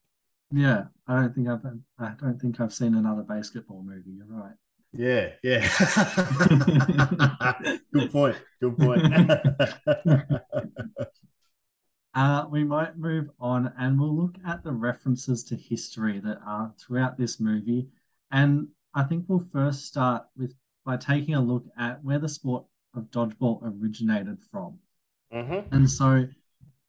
Yeah, 0.50 0.84
I 1.06 1.20
don't 1.20 1.34
think 1.34 1.48
I've 1.48 1.64
I 1.98 2.14
don't 2.20 2.40
think 2.40 2.60
I've 2.60 2.74
seen 2.74 2.96
another 2.96 3.22
BASEketball 3.22 3.84
movie. 3.84 4.10
You're 4.10 4.26
right. 4.26 4.54
Yeah, 4.92 5.30
yeah. 5.42 5.68
Good 7.92 8.10
point. 8.12 8.36
Good 8.60 8.76
point. 8.76 9.02
Uh, 12.16 12.46
we 12.48 12.62
might 12.62 12.96
move 12.96 13.28
on 13.40 13.72
and 13.76 13.98
we'll 13.98 14.16
look 14.16 14.36
at 14.46 14.62
the 14.62 14.70
references 14.70 15.42
to 15.42 15.56
history 15.56 16.20
that 16.20 16.38
are 16.46 16.72
throughout 16.78 17.18
this 17.18 17.40
movie. 17.40 17.88
And 18.30 18.68
I 18.94 19.02
think 19.02 19.24
we'll 19.26 19.44
first 19.52 19.86
start 19.86 20.22
with 20.36 20.54
by 20.84 20.96
taking 20.96 21.34
a 21.34 21.40
look 21.40 21.64
at 21.76 22.04
where 22.04 22.20
the 22.20 22.28
sport 22.28 22.66
of 22.94 23.10
dodgeball 23.10 23.60
originated 23.62 24.42
from. 24.44 24.78
Mhm. 25.32 25.72
And 25.72 25.90
so 25.90 26.28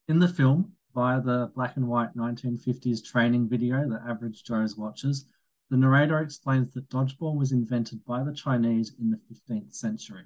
in 0.07 0.19
the 0.19 0.27
film, 0.27 0.71
via 0.93 1.21
the 1.21 1.51
black 1.55 1.75
and 1.75 1.87
white 1.87 2.15
1950s 2.15 3.01
training 3.01 3.49
video 3.49 3.87
that 3.89 4.01
Average 4.07 4.43
Joe's 4.43 4.77
watches, 4.77 5.25
the 5.69 5.77
narrator 5.77 6.19
explains 6.19 6.73
that 6.73 6.89
dodgeball 6.89 7.35
was 7.35 7.51
invented 7.51 8.03
by 8.05 8.23
the 8.23 8.33
Chinese 8.33 8.93
in 8.99 9.11
the 9.11 9.19
15th 9.27 9.73
century. 9.73 10.25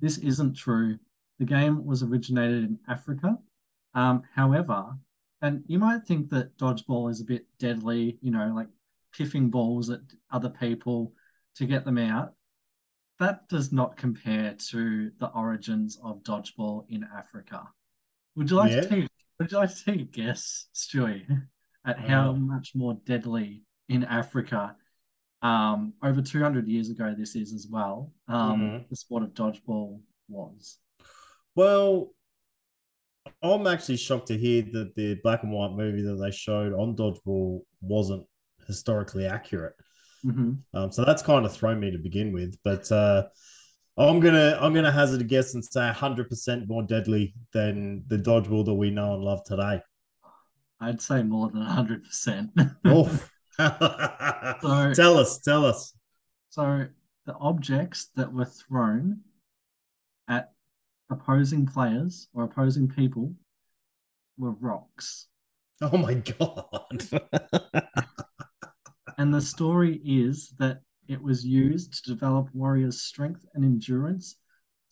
This 0.00 0.18
isn't 0.18 0.54
true. 0.54 0.98
The 1.38 1.44
game 1.44 1.84
was 1.84 2.02
originated 2.02 2.64
in 2.64 2.78
Africa. 2.88 3.38
Um, 3.94 4.22
however, 4.34 4.96
and 5.40 5.64
you 5.66 5.78
might 5.78 6.04
think 6.04 6.28
that 6.30 6.56
dodgeball 6.58 7.10
is 7.10 7.20
a 7.20 7.24
bit 7.24 7.46
deadly, 7.58 8.18
you 8.20 8.30
know, 8.30 8.52
like 8.54 8.68
piffing 9.12 9.50
balls 9.50 9.90
at 9.90 10.00
other 10.30 10.50
people 10.50 11.12
to 11.56 11.66
get 11.66 11.84
them 11.84 11.98
out. 11.98 12.34
That 13.22 13.48
does 13.48 13.70
not 13.70 13.96
compare 13.96 14.56
to 14.70 15.12
the 15.20 15.28
origins 15.28 15.96
of 16.02 16.24
dodgeball 16.24 16.86
in 16.88 17.06
Africa. 17.16 17.68
Would 18.34 18.50
you 18.50 18.56
like 18.56 18.72
Yeah. 18.72 18.80
to 18.80 18.88
take 18.88 19.08
would 19.38 19.52
you 19.52 19.58
like 19.58 19.72
to 19.76 19.84
take 19.84 20.00
a 20.00 20.04
guess, 20.04 20.66
Stuey, 20.74 21.24
at 21.84 22.00
how 22.00 22.30
Uh. 22.30 22.32
much 22.34 22.74
more 22.74 22.94
deadly 23.04 23.62
in 23.88 24.02
Africa 24.02 24.76
um, 25.40 25.94
over 26.02 26.20
200 26.20 26.66
years 26.66 26.90
ago 26.90 27.14
this 27.16 27.36
is 27.36 27.52
as 27.52 27.68
well 27.70 28.12
um, 28.26 28.60
Mhm. 28.60 28.88
the 28.88 28.96
sport 28.96 29.22
of 29.22 29.32
dodgeball 29.34 30.00
was? 30.28 30.80
Well, 31.54 32.16
I'm 33.40 33.68
actually 33.68 33.98
shocked 33.98 34.26
to 34.28 34.36
hear 34.36 34.62
that 34.72 34.96
the 34.96 35.14
black 35.22 35.44
and 35.44 35.52
white 35.52 35.74
movie 35.74 36.02
that 36.02 36.16
they 36.16 36.32
showed 36.32 36.72
on 36.72 36.96
Dodgeball 36.96 37.64
wasn't 37.80 38.26
historically 38.66 39.26
accurate. 39.26 39.76
Hmm 40.22 40.52
Um, 40.74 40.92
so 40.92 41.04
that's 41.04 41.22
kind 41.22 41.44
of 41.44 41.52
thrown 41.52 41.80
me 41.80 41.90
to 41.90 41.98
begin 41.98 42.32
with. 42.32 42.56
But 42.64 42.90
uh, 42.92 43.24
I'm 43.98 44.20
gonna 44.20 44.58
I'm 44.60 44.72
gonna 44.72 44.92
hazard 44.92 45.20
a 45.20 45.24
guess 45.24 45.54
and 45.54 45.64
say 45.64 45.84
100 45.86 46.28
percent 46.28 46.68
more 46.68 46.82
deadly 46.82 47.34
than 47.52 48.04
the 48.06 48.16
dodgeball 48.18 48.64
that 48.66 48.74
we 48.74 48.90
know 48.90 49.14
and 49.14 49.22
love 49.24 49.44
today. 49.44 49.80
I'd 50.80 51.00
say 51.00 51.22
more 51.22 51.48
than 51.50 51.62
100%. 51.62 52.50
Oh, 52.86 53.08
So- 54.62 54.92
tell 54.94 55.16
us, 55.18 55.38
tell 55.38 55.64
us. 55.64 55.94
So 56.50 56.86
the 57.26 57.34
objects 57.36 58.08
that 58.16 58.32
were 58.32 58.44
thrown 58.46 59.20
at 60.28 60.52
opposing 61.10 61.66
players 61.66 62.28
or 62.34 62.44
opposing 62.44 62.88
people 62.88 63.32
were 64.38 64.52
rocks. 64.52 65.28
Oh 65.80 65.96
my 65.96 66.14
god. 66.14 67.08
And 69.22 69.32
the 69.32 69.40
story 69.40 70.00
is 70.04 70.52
that 70.58 70.80
it 71.06 71.22
was 71.22 71.46
used 71.46 71.94
to 71.94 72.10
develop 72.10 72.48
warriors' 72.52 73.02
strength 73.02 73.46
and 73.54 73.64
endurance, 73.64 74.34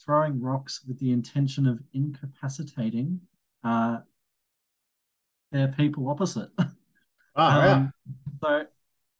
throwing 0.00 0.40
rocks 0.40 0.82
with 0.86 1.00
the 1.00 1.10
intention 1.10 1.66
of 1.66 1.80
incapacitating 1.94 3.20
uh, 3.64 3.98
they're 5.50 5.74
people 5.76 6.08
opposite. 6.08 6.48
Oh, 7.36 7.48
yeah. 7.48 7.72
Um, 7.72 7.92
So 8.40 8.66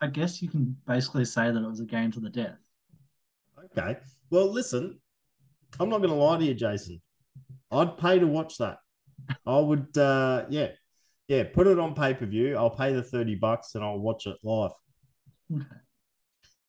I 0.01 0.07
guess 0.09 0.43
you 0.43 0.49
can 0.49 0.77
basically 0.87 1.25
say 1.25 1.51
that 1.51 1.61
it 1.61 1.69
was 1.69 1.81
a 1.81 1.85
game 1.85 2.13
to 2.13 2.21
the 2.21 2.29
death. 2.29 2.59
Okay. 3.77 3.99
Well, 4.31 4.51
listen, 4.51 5.01
I'm 5.79 5.89
not 5.89 5.99
going 5.99 6.11
to 6.11 6.17
lie 6.17 6.39
to 6.39 6.45
you, 6.45 6.55
Jason. 6.55 7.01
I'd 7.71 7.99
pay 7.99 8.19
to 8.19 8.27
watch 8.27 8.59
that. 8.59 8.79
I 9.47 9.59
would, 9.59 9.97
uh, 9.97 10.47
yeah, 10.51 10.69
yeah. 11.29 11.45
Put 11.45 11.69
it 11.69 11.79
on 11.79 11.95
pay 11.95 12.15
per 12.15 12.27
view. 12.27 12.57
I'll 12.57 12.77
pay 12.77 12.93
the 12.93 13.03
thirty 13.03 13.37
bucks 13.37 13.77
and 13.77 13.85
I'll 13.85 13.99
watch 13.99 14.27
it 14.27 14.37
live. 14.43 14.73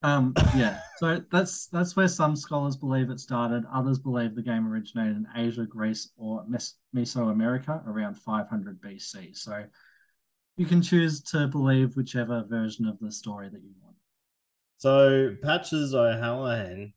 Um, 0.03 0.33
yeah, 0.55 0.79
so 0.97 1.21
that's 1.31 1.67
that's 1.67 1.95
where 1.95 2.07
some 2.07 2.35
scholars 2.35 2.75
believe 2.75 3.11
it 3.11 3.19
started. 3.19 3.65
Others 3.71 4.00
believe 4.00 4.33
the 4.33 4.41
game 4.41 4.67
originated 4.67 5.15
in 5.15 5.27
Asia, 5.35 5.65
Greece, 5.65 6.09
or 6.17 6.43
Mes- 6.47 6.77
Mesoamerica 6.95 7.85
around 7.88 8.15
500 8.15 8.81
BC. 8.81 9.35
So 9.35 9.63
you 10.57 10.65
can 10.65 10.81
choose 10.81 11.21
to 11.21 11.47
believe 11.47 11.95
whichever 11.95 12.43
version 12.50 12.88
of 12.88 12.97
the 13.00 13.11
story 13.11 13.50
that 13.50 13.61
you 13.61 13.73
want. 13.83 13.95
So 14.77 15.35
Patches 15.43 15.93
O'Houlihan, 15.93 16.93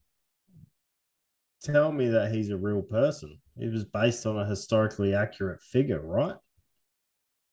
tell 1.62 1.92
me 1.92 2.08
that 2.08 2.32
he's 2.32 2.48
a 2.48 2.56
real 2.56 2.80
person. 2.80 3.38
He 3.58 3.68
was 3.68 3.84
based 3.84 4.24
on 4.24 4.38
a 4.38 4.46
historically 4.46 5.14
accurate 5.14 5.60
figure, 5.60 6.00
right? 6.00 6.36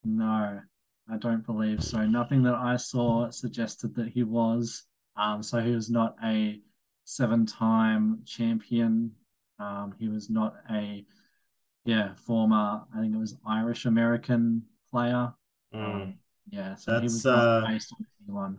No, 0.05 0.61
I 1.09 1.17
don't 1.17 1.45
believe 1.45 1.83
so. 1.83 2.05
Nothing 2.05 2.43
that 2.43 2.55
I 2.55 2.75
saw 2.77 3.29
suggested 3.29 3.95
that 3.95 4.09
he 4.09 4.23
was. 4.23 4.83
Um, 5.15 5.43
so 5.43 5.59
he 5.59 5.71
was 5.71 5.89
not 5.89 6.15
a 6.23 6.59
seven-time 7.05 8.19
champion. 8.25 9.11
Um, 9.59 9.93
he 9.99 10.07
was 10.07 10.29
not 10.29 10.55
a 10.71 11.05
yeah 11.85 12.13
former. 12.15 12.81
I 12.95 13.01
think 13.01 13.13
it 13.13 13.19
was 13.19 13.37
Irish 13.45 13.85
American 13.85 14.63
player. 14.91 15.33
Um, 15.73 16.15
yeah, 16.49 16.75
so 16.75 16.93
he 16.93 17.01
That's, 17.01 17.13
was 17.13 17.25
not 17.25 17.37
uh, 17.37 17.67
based 17.67 17.93
on 17.93 18.05
anyone. 18.23 18.57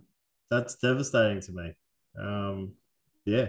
That's 0.51 0.75
devastating 0.77 1.41
to 1.43 1.53
me. 1.53 1.73
Um, 2.19 2.73
yeah. 3.25 3.47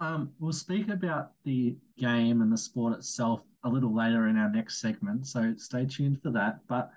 Um, 0.00 0.32
we'll 0.40 0.52
speak 0.52 0.88
about 0.88 1.32
the 1.44 1.76
game 1.96 2.42
and 2.42 2.52
the 2.52 2.56
sport 2.56 2.98
itself 2.98 3.42
a 3.64 3.68
little 3.68 3.94
later 3.94 4.26
in 4.28 4.36
our 4.36 4.50
next 4.50 4.80
segment, 4.80 5.26
so 5.26 5.54
stay 5.56 5.86
tuned 5.86 6.20
for 6.22 6.30
that. 6.30 6.58
But 6.66 6.90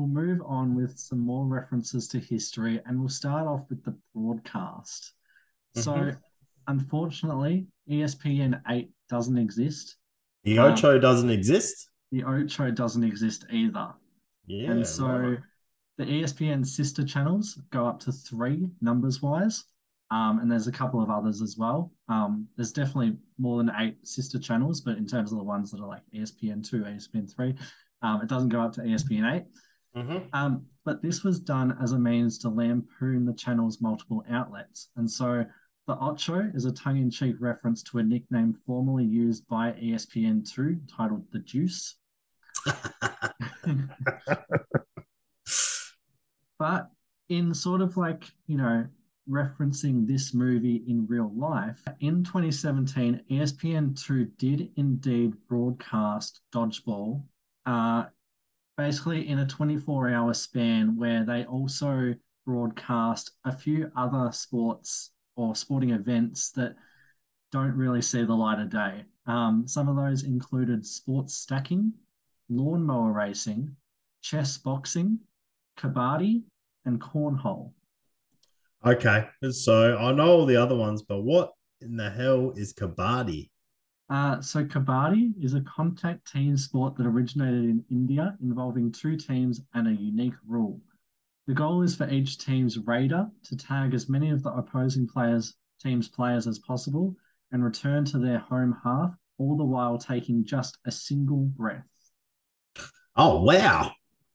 we'll 0.00 0.08
move 0.24 0.40
on 0.46 0.74
with 0.74 0.98
some 0.98 1.18
more 1.20 1.44
references 1.46 2.08
to 2.08 2.18
history, 2.18 2.80
and 2.86 2.98
we'll 2.98 3.08
start 3.08 3.46
off 3.46 3.68
with 3.68 3.84
the 3.84 3.94
broadcast. 4.14 5.12
So, 5.76 5.92
Mhm. 5.94 6.18
unfortunately, 6.66 7.68
ESPN 7.88 8.60
8 8.66 8.92
doesn't 9.08 9.36
exist. 9.36 9.96
The 10.44 10.58
Um, 10.58 10.72
Ocho 10.72 10.98
doesn't 10.98 11.30
exist. 11.30 11.90
The 12.12 12.24
Ocho 12.24 12.70
doesn't 12.70 13.04
exist 13.04 13.44
either. 13.50 13.94
Yeah. 14.46 14.72
and 14.72 14.84
so 14.84 15.06
right. 15.06 15.38
the 15.96 16.06
ESPN 16.06 16.64
sister 16.64 17.04
channels 17.04 17.54
go 17.70 17.86
up 17.86 18.00
to 18.00 18.10
three 18.10 18.68
numbers 18.80 19.22
wise. 19.22 19.64
Um, 20.10 20.40
and 20.40 20.50
there's 20.50 20.66
a 20.66 20.72
couple 20.72 21.00
of 21.00 21.08
others 21.08 21.40
as 21.40 21.56
well. 21.56 21.92
Um, 22.08 22.48
there's 22.56 22.72
definitely 22.72 23.16
more 23.38 23.58
than 23.62 23.70
eight 23.76 24.04
sister 24.04 24.40
channels, 24.40 24.80
but 24.80 24.98
in 24.98 25.06
terms 25.06 25.30
of 25.30 25.38
the 25.38 25.44
ones 25.44 25.70
that 25.70 25.80
are 25.80 25.86
like 25.86 26.02
ESPN 26.12 26.64
2, 26.64 26.84
ESPN 26.84 27.28
3, 27.32 27.54
um, 28.02 28.20
it 28.22 28.28
doesn't 28.28 28.48
go 28.48 28.60
up 28.60 28.72
to 28.72 28.80
ESPN 28.80 29.24
8. 29.24 29.44
Mhm. 29.96 30.28
Um, 30.32 30.66
but 30.84 31.02
this 31.02 31.24
was 31.24 31.40
done 31.40 31.76
as 31.80 31.92
a 31.92 31.98
means 31.98 32.38
to 32.38 32.48
lampoon 32.48 33.24
the 33.24 33.34
channel's 33.34 33.80
multiple 33.80 34.24
outlets. 34.30 34.90
And 34.96 35.10
so 35.10 35.44
the 35.86 35.98
Ocho 35.98 36.50
is 36.54 36.64
a 36.64 36.72
tongue 36.72 36.98
in 36.98 37.10
cheek 37.10 37.36
reference 37.40 37.82
to 37.84 37.98
a 37.98 38.02
nickname 38.02 38.52
formerly 38.52 39.04
used 39.04 39.46
by 39.48 39.74
E 39.80 39.92
ESPN2 39.92 40.80
titled 40.88 41.24
The 41.32 41.40
Juice. 41.40 41.96
but 46.58 46.90
in 47.28 47.54
sort 47.54 47.80
of 47.80 47.96
like, 47.96 48.24
you 48.46 48.56
know, 48.56 48.86
referencing 49.28 50.06
this 50.06 50.32
movie 50.34 50.84
in 50.86 51.06
real 51.06 51.32
life, 51.34 51.82
in 52.00 52.22
2017, 52.24 53.22
ESPN2 53.30 54.36
did 54.38 54.70
indeed 54.76 55.34
broadcast 55.48 56.40
Dodgeball, 56.52 57.22
uh, 57.66 58.04
basically 58.80 59.28
in 59.28 59.40
a 59.40 59.46
24 59.46 60.08
hour 60.08 60.32
span 60.32 60.96
where 60.96 61.22
they 61.22 61.44
also 61.44 62.14
broadcast 62.46 63.32
a 63.44 63.52
few 63.52 63.92
other 63.94 64.32
sports 64.32 65.10
or 65.36 65.54
sporting 65.54 65.90
events 65.90 66.50
that 66.52 66.74
don't 67.52 67.76
really 67.76 68.00
see 68.00 68.24
the 68.24 68.34
light 68.34 68.58
of 68.58 68.70
day. 68.70 69.04
Um, 69.26 69.68
some 69.68 69.88
of 69.88 69.96
those 69.96 70.24
included 70.24 70.86
sports 70.86 71.34
stacking, 71.34 71.92
lawnmower 72.48 73.12
racing, 73.12 73.76
chess 74.22 74.56
boxing, 74.56 75.18
kabaddi, 75.78 76.42
and 76.86 76.98
cornhole. 76.98 77.72
Okay. 78.84 79.26
So 79.50 79.98
I 79.98 80.10
know 80.12 80.28
all 80.28 80.46
the 80.46 80.56
other 80.56 80.76
ones, 80.76 81.02
but 81.02 81.20
what 81.20 81.52
in 81.82 81.96
the 81.96 82.08
hell 82.08 82.54
is 82.56 82.72
kabaddi? 82.72 83.49
Uh, 84.10 84.40
so 84.40 84.64
kabaddi 84.64 85.32
is 85.40 85.54
a 85.54 85.60
contact 85.60 86.30
team 86.30 86.56
sport 86.56 86.96
that 86.96 87.06
originated 87.06 87.64
in 87.64 87.84
India 87.90 88.36
involving 88.42 88.90
two 88.90 89.16
teams 89.16 89.60
and 89.74 89.86
a 89.86 90.02
unique 90.02 90.34
rule. 90.46 90.80
The 91.46 91.54
goal 91.54 91.82
is 91.82 91.94
for 91.94 92.10
each 92.10 92.38
team's 92.38 92.76
raider 92.78 93.28
to 93.44 93.56
tag 93.56 93.94
as 93.94 94.08
many 94.08 94.30
of 94.30 94.42
the 94.42 94.50
opposing 94.50 95.06
players 95.06 95.54
team's 95.80 96.08
players 96.08 96.46
as 96.46 96.58
possible 96.58 97.16
and 97.52 97.64
return 97.64 98.04
to 98.04 98.18
their 98.18 98.38
home 98.38 98.76
half, 98.84 99.14
all 99.38 99.56
the 99.56 99.64
while 99.64 99.96
taking 99.96 100.44
just 100.44 100.78
a 100.86 100.90
single 100.90 101.44
breath. 101.56 101.86
Oh 103.16 103.42
wow. 103.42 103.92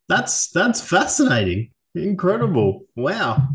That's 0.08 0.50
that's 0.52 0.82
fascinating. 0.82 1.72
Incredible. 1.94 2.86
Wow. 2.96 3.50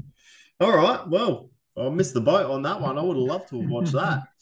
All 0.60 0.76
right. 0.76 1.08
Well, 1.08 1.50
I 1.76 1.88
missed 1.88 2.14
the 2.14 2.20
boat 2.20 2.50
on 2.50 2.62
that 2.62 2.80
one. 2.80 2.98
I 2.98 3.02
would 3.02 3.16
have 3.16 3.26
loved 3.26 3.48
to 3.50 3.60
have 3.60 3.70
watched 3.70 3.92
that. 3.92 4.24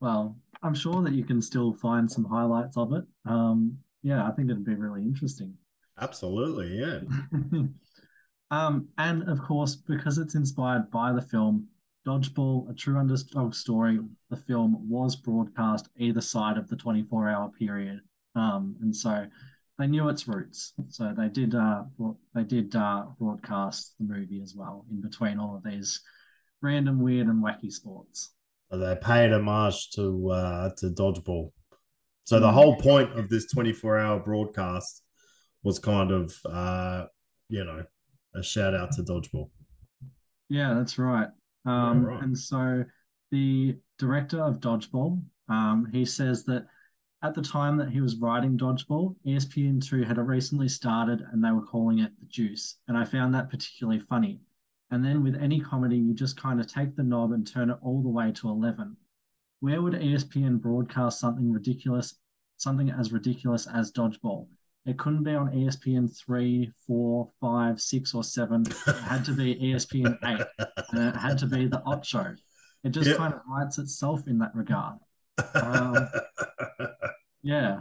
Well, 0.00 0.36
I'm 0.64 0.74
sure 0.74 1.02
that 1.02 1.12
you 1.12 1.24
can 1.24 1.40
still 1.42 1.74
find 1.74 2.10
some 2.10 2.24
highlights 2.24 2.76
of 2.76 2.92
it. 2.94 3.04
Um, 3.26 3.78
yeah, 4.02 4.26
I 4.26 4.32
think 4.32 4.50
it'd 4.50 4.64
be 4.64 4.74
really 4.74 5.02
interesting. 5.02 5.54
Absolutely, 6.00 6.78
yeah. 6.78 7.00
um, 8.50 8.88
and 8.98 9.28
of 9.28 9.40
course, 9.42 9.76
because 9.76 10.18
it's 10.18 10.34
inspired 10.34 10.90
by 10.90 11.12
the 11.12 11.22
film 11.22 11.68
Dodgeball, 12.06 12.70
a 12.70 12.74
true 12.74 12.98
underdog 12.98 13.54
story, 13.54 13.98
the 14.28 14.36
film 14.36 14.88
was 14.88 15.16
broadcast 15.16 15.88
either 15.96 16.20
side 16.20 16.58
of 16.58 16.68
the 16.68 16.76
24 16.76 17.28
hour 17.28 17.50
period. 17.58 18.00
Um, 18.34 18.76
and 18.82 18.94
so 18.94 19.26
they 19.78 19.86
knew 19.86 20.08
its 20.08 20.28
roots. 20.28 20.74
So 20.88 21.14
they 21.16 21.28
did 21.28 21.54
uh, 21.54 21.84
they 22.34 22.44
did 22.44 22.76
uh, 22.76 23.06
broadcast 23.18 23.94
the 23.98 24.04
movie 24.04 24.42
as 24.42 24.54
well 24.54 24.84
in 24.90 25.00
between 25.00 25.38
all 25.38 25.56
of 25.56 25.64
these 25.64 26.02
random, 26.60 27.00
weird, 27.00 27.26
and 27.26 27.42
wacky 27.42 27.72
sports. 27.72 28.33
They 28.76 28.96
paid 28.96 29.32
homage 29.32 29.90
to 29.92 30.30
uh 30.30 30.70
to 30.78 30.86
dodgeball. 30.90 31.52
So 32.24 32.40
the 32.40 32.46
Mm. 32.48 32.54
whole 32.54 32.76
point 32.76 33.18
of 33.18 33.28
this 33.28 33.46
24 33.52 33.98
hour 33.98 34.20
broadcast 34.20 35.02
was 35.62 35.78
kind 35.78 36.10
of 36.10 36.34
uh 36.46 37.04
you 37.48 37.64
know 37.64 37.84
a 38.34 38.42
shout 38.42 38.74
out 38.74 38.92
to 38.92 39.02
dodgeball. 39.02 39.50
Yeah, 40.48 40.74
that's 40.74 40.98
right. 40.98 41.28
Um, 41.64 42.04
right. 42.04 42.22
And 42.22 42.36
so 42.38 42.84
the 43.30 43.76
director 43.98 44.40
of 44.42 44.60
Dodgeball, 44.60 45.22
um, 45.48 45.88
he 45.90 46.04
says 46.04 46.44
that 46.44 46.66
at 47.22 47.34
the 47.34 47.40
time 47.42 47.76
that 47.78 47.88
he 47.88 48.00
was 48.02 48.16
writing 48.16 48.58
Dodgeball, 48.58 49.16
E 49.24 49.34
ESPN2 49.34 50.06
had 50.06 50.18
recently 50.18 50.68
started 50.68 51.24
and 51.32 51.42
they 51.42 51.50
were 51.50 51.64
calling 51.64 52.00
it 52.00 52.12
The 52.20 52.26
Juice. 52.26 52.76
And 52.88 52.98
I 52.98 53.04
found 53.04 53.34
that 53.34 53.48
particularly 53.50 54.00
funny. 54.00 54.40
And 54.90 55.04
then 55.04 55.22
with 55.22 55.34
any 55.36 55.60
comedy, 55.60 55.96
you 55.96 56.14
just 56.14 56.36
kind 56.40 56.60
of 56.60 56.66
take 56.66 56.94
the 56.96 57.02
knob 57.02 57.32
and 57.32 57.46
turn 57.46 57.70
it 57.70 57.78
all 57.82 58.02
the 58.02 58.08
way 58.08 58.32
to 58.32 58.48
11. 58.48 58.96
Where 59.60 59.82
would 59.82 59.94
ESPN 59.94 60.60
broadcast 60.60 61.18
something 61.20 61.50
ridiculous, 61.50 62.18
something 62.58 62.90
as 62.90 63.12
ridiculous 63.12 63.66
as 63.66 63.92
Dodgeball? 63.92 64.46
It 64.86 64.98
couldn't 64.98 65.22
be 65.24 65.34
on 65.34 65.50
ESPN 65.50 66.14
3, 66.14 66.70
4, 66.86 67.30
5, 67.40 67.80
6, 67.80 68.14
or 68.14 68.22
7. 68.24 68.76
It 68.86 69.02
had 69.02 69.24
to 69.24 69.32
be 69.32 69.56
ESPN 69.56 70.18
8 70.24 70.46
and 70.92 71.08
it 71.08 71.16
had 71.16 71.38
to 71.38 71.46
be 71.46 71.66
the 71.66 71.82
Ocho. 71.86 72.36
It 72.84 72.90
just 72.90 73.08
Yep. 73.10 73.16
kind 73.16 73.34
of 73.34 73.40
writes 73.48 73.78
itself 73.78 74.28
in 74.28 74.38
that 74.38 74.54
regard. 74.54 74.98
Um, 75.54 76.08
Yeah, 77.42 77.80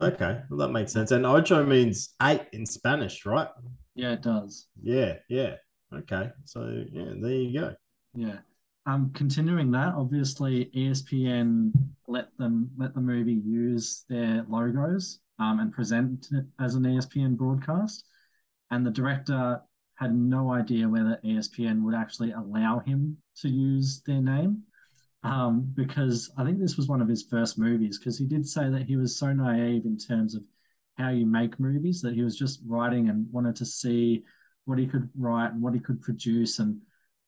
okay, 0.00 0.42
well 0.50 0.58
that 0.58 0.72
makes 0.72 0.92
sense. 0.92 1.10
And 1.10 1.26
ocho 1.26 1.64
means 1.64 2.14
eight 2.22 2.42
in 2.52 2.66
Spanish, 2.66 3.24
right? 3.26 3.48
Yeah, 3.94 4.12
it 4.12 4.22
does. 4.22 4.66
Yeah, 4.82 5.14
yeah. 5.28 5.56
Okay, 5.92 6.30
so 6.44 6.84
yeah, 6.92 7.12
there 7.20 7.30
you 7.32 7.60
go. 7.60 7.74
Yeah. 8.14 8.38
Um, 8.86 9.10
continuing 9.14 9.70
that, 9.72 9.94
obviously 9.94 10.66
ESPN 10.76 11.72
let 12.06 12.36
them 12.38 12.70
let 12.76 12.94
the 12.94 13.00
movie 13.00 13.32
use 13.44 14.04
their 14.08 14.44
logos 14.48 15.20
um, 15.38 15.60
and 15.60 15.72
present 15.72 16.28
it 16.32 16.44
as 16.60 16.74
an 16.74 16.82
ESPN 16.82 17.36
broadcast, 17.36 18.04
and 18.70 18.84
the 18.84 18.90
director 18.90 19.62
had 19.96 20.14
no 20.14 20.52
idea 20.52 20.88
whether 20.88 21.18
ESPN 21.24 21.82
would 21.82 21.94
actually 21.94 22.32
allow 22.32 22.80
him 22.80 23.16
to 23.36 23.48
use 23.48 24.02
their 24.06 24.20
name. 24.20 24.62
um, 25.22 25.72
because 25.74 26.30
I 26.36 26.44
think 26.44 26.58
this 26.58 26.76
was 26.76 26.88
one 26.88 27.00
of 27.00 27.08
his 27.08 27.22
first 27.22 27.58
movies. 27.58 27.98
Because 27.98 28.18
he 28.18 28.26
did 28.26 28.46
say 28.46 28.68
that 28.70 28.82
he 28.82 28.96
was 28.96 29.16
so 29.16 29.32
naive 29.32 29.86
in 29.86 29.96
terms 29.96 30.34
of 30.34 30.42
how 30.96 31.10
you 31.10 31.26
make 31.26 31.58
movies 31.58 32.00
that 32.02 32.14
he 32.14 32.22
was 32.22 32.36
just 32.36 32.60
writing 32.66 33.08
and 33.08 33.26
wanted 33.32 33.56
to 33.56 33.66
see 33.66 34.22
what 34.64 34.78
he 34.78 34.86
could 34.86 35.08
write 35.18 35.52
and 35.52 35.62
what 35.62 35.74
he 35.74 35.80
could 35.80 36.00
produce. 36.00 36.58
And 36.58 36.78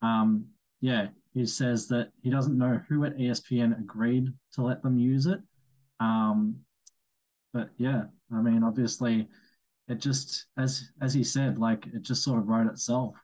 um, 0.03 0.47
yeah, 0.81 1.09
he 1.35 1.47
says 1.47 1.89
that 1.89 2.11
he 2.23 2.31
doesn't 2.31 2.57
know 2.57 2.81
who 2.89 3.05
at 3.05 3.17
ESPN 3.17 3.79
agreed 3.79 4.33
to 4.55 4.63
let 4.63 4.83
them 4.83 4.99
use 4.99 5.27
it. 5.27 5.41
Um, 6.01 6.57
but 7.53 7.71
yeah, 7.79 8.05
I 8.33 8.41
mean, 8.41 8.63
obviously, 8.63 9.29
it 9.89 10.01
just 10.01 10.47
as 10.59 10.89
as 11.01 11.15
he 11.15 11.25
said, 11.25 11.59
like 11.59 11.87
it 11.87 12.03
just 12.03 12.23
sort 12.25 12.39
of 12.39 12.49
wrote 12.49 12.67
itself. 12.67 13.15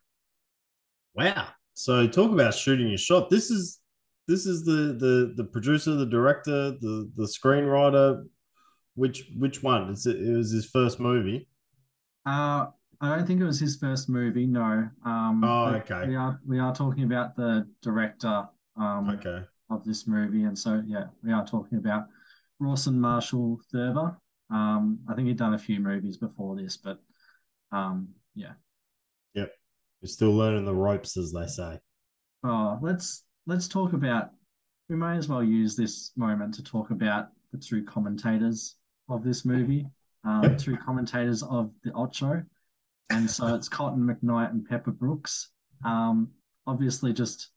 Wow. 1.15 1.49
So 1.75 2.07
talk 2.07 2.33
about 2.33 2.55
shooting 2.55 2.89
your 2.89 2.99
shot. 2.99 3.31
This 3.31 3.51
is 3.51 3.81
this 4.29 4.47
is 4.47 4.65
the 4.65 4.97
the 4.99 5.35
the 5.37 5.45
producer, 5.45 5.95
the 5.95 6.07
director, 6.07 6.73
the 6.73 7.11
the 7.17 7.25
screenwriter. 7.25 8.25
Which 8.95 9.25
which 9.39 9.63
one? 9.63 9.91
It's, 9.91 10.07
it 10.07 10.37
was 10.37 10.51
his 10.53 10.67
first 10.67 11.01
movie. 11.01 11.49
Uh, 12.27 12.67
I 13.01 13.17
don't 13.17 13.27
think 13.27 13.41
it 13.41 13.45
was 13.45 13.59
his 13.59 13.77
first 13.77 14.09
movie. 14.09 14.47
No. 14.47 14.89
Um, 15.05 15.43
Oh, 15.43 15.67
okay. 15.77 16.07
We 16.09 16.17
are 16.17 16.41
we 16.47 16.59
are 16.59 16.75
talking 16.75 17.05
about 17.05 17.37
the 17.37 17.67
director. 17.83 18.49
Um, 18.77 19.11
Okay. 19.11 19.45
of 19.71 19.85
this 19.85 20.07
movie, 20.07 20.45
and 20.45 20.59
so 20.59 20.83
yeah, 20.87 21.07
we 21.23 21.31
are 21.33 21.45
talking 21.47 21.77
about 21.79 22.07
Rawson 22.59 22.99
Marshall 23.01 23.61
Thurber. 23.71 24.17
Um, 24.51 24.99
I 25.09 25.15
think 25.15 25.29
he'd 25.29 25.37
done 25.37 25.55
a 25.55 25.59
few 25.59 25.79
movies 25.81 26.17
before 26.17 26.57
this, 26.57 26.77
but 26.77 26.99
um, 27.71 28.09
yeah. 28.35 28.53
Yep. 29.35 29.53
You're 30.01 30.09
still 30.09 30.33
learning 30.35 30.65
the 30.65 30.75
ropes, 30.75 31.17
as 31.17 31.33
they 31.33 31.47
say. 31.47 31.79
Oh, 32.45 32.79
let's 32.83 33.25
let's 33.47 33.69
talk 33.69 33.93
about. 33.95 34.31
We 34.89 34.97
may 34.97 35.17
as 35.17 35.29
well 35.29 35.43
use 35.43 35.75
this 35.77 36.13
moment 36.17 36.55
to 36.55 36.63
talk 36.63 36.91
about 36.91 37.29
the 37.51 37.59
two 37.59 37.83
commentators 37.85 38.77
of 39.13 39.23
this 39.25 39.45
movie, 39.45 39.87
um, 40.25 40.43
Yep. 40.43 40.59
two 40.59 40.77
commentators 40.77 41.43
of 41.43 41.71
the 41.85 41.93
Ocho, 41.93 42.43
and 43.11 43.29
so 43.31 43.55
it's 43.55 43.69
Cotton 43.69 44.03
McKnight 44.03 44.51
and 44.51 44.67
Pepper 44.67 44.91
Brooks. 44.93 45.51
Um, 45.85 46.31
obviously, 46.67 47.13
just 47.13 47.51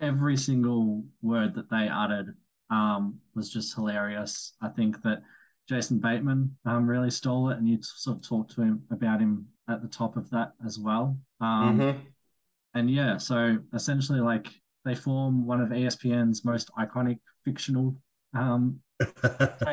every 0.00 0.36
single 0.36 1.04
word 1.22 1.54
that 1.54 1.70
they 1.70 1.88
uttered 1.88 2.36
um, 2.70 3.18
was 3.34 3.50
just 3.50 3.74
hilarious. 3.74 4.54
I 4.60 4.68
think 4.68 5.02
that 5.02 5.22
Jason 5.68 5.98
Bateman 5.98 6.56
um, 6.64 6.86
really 6.88 7.10
stole 7.10 7.50
it, 7.50 7.58
and 7.58 7.68
you 7.68 7.78
sort 7.82 8.18
of 8.18 8.22
talked 8.22 8.54
to 8.54 8.62
him 8.62 8.82
about 8.90 9.20
him 9.20 9.46
at 9.68 9.82
the 9.82 9.88
top 9.88 10.16
of 10.16 10.28
that 10.30 10.52
as 10.64 10.78
well. 10.78 11.18
Um, 11.40 11.78
Mhm. 11.78 12.00
and 12.74 12.90
yeah, 12.90 13.16
so 13.16 13.58
essentially, 13.72 14.20
like 14.20 14.48
they 14.84 14.94
form 14.94 15.46
one 15.46 15.60
of 15.60 15.70
ESPN's 15.70 16.44
most 16.44 16.70
iconic 16.78 17.20
fictional 17.44 17.96
um. 18.34 18.80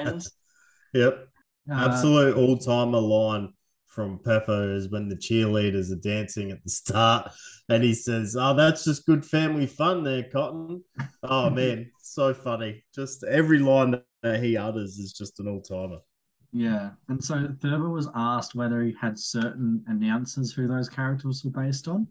yep. 0.95 1.27
Uh, 1.69 1.89
Absolute 1.89 2.37
all 2.37 2.57
timer 2.57 2.99
line 2.99 3.53
from 3.87 4.19
Pepper 4.19 4.73
is 4.75 4.89
when 4.89 5.07
the 5.07 5.15
cheerleaders 5.15 5.91
are 5.91 6.01
dancing 6.01 6.51
at 6.51 6.63
the 6.63 6.69
start, 6.69 7.31
and 7.69 7.83
he 7.83 7.93
says, 7.93 8.35
"Oh, 8.37 8.53
that's 8.53 8.83
just 8.83 9.05
good 9.05 9.25
family 9.25 9.65
fun, 9.65 10.03
there, 10.03 10.23
Cotton." 10.23 10.83
Oh 11.23 11.49
man, 11.51 11.91
so 11.99 12.33
funny! 12.33 12.83
Just 12.93 13.23
every 13.23 13.59
line 13.59 14.01
that 14.21 14.43
he 14.43 14.57
utters 14.57 14.97
is 14.97 15.13
just 15.13 15.39
an 15.39 15.47
all 15.47 15.61
timer. 15.61 15.99
Yeah, 16.51 16.91
and 17.09 17.23
so 17.23 17.47
Thurber 17.61 17.89
was 17.89 18.09
asked 18.15 18.55
whether 18.55 18.83
he 18.83 18.95
had 18.99 19.17
certain 19.17 19.83
announcers 19.87 20.51
who 20.53 20.67
those 20.67 20.89
characters 20.89 21.43
were 21.43 21.51
based 21.51 21.87
on, 21.87 22.07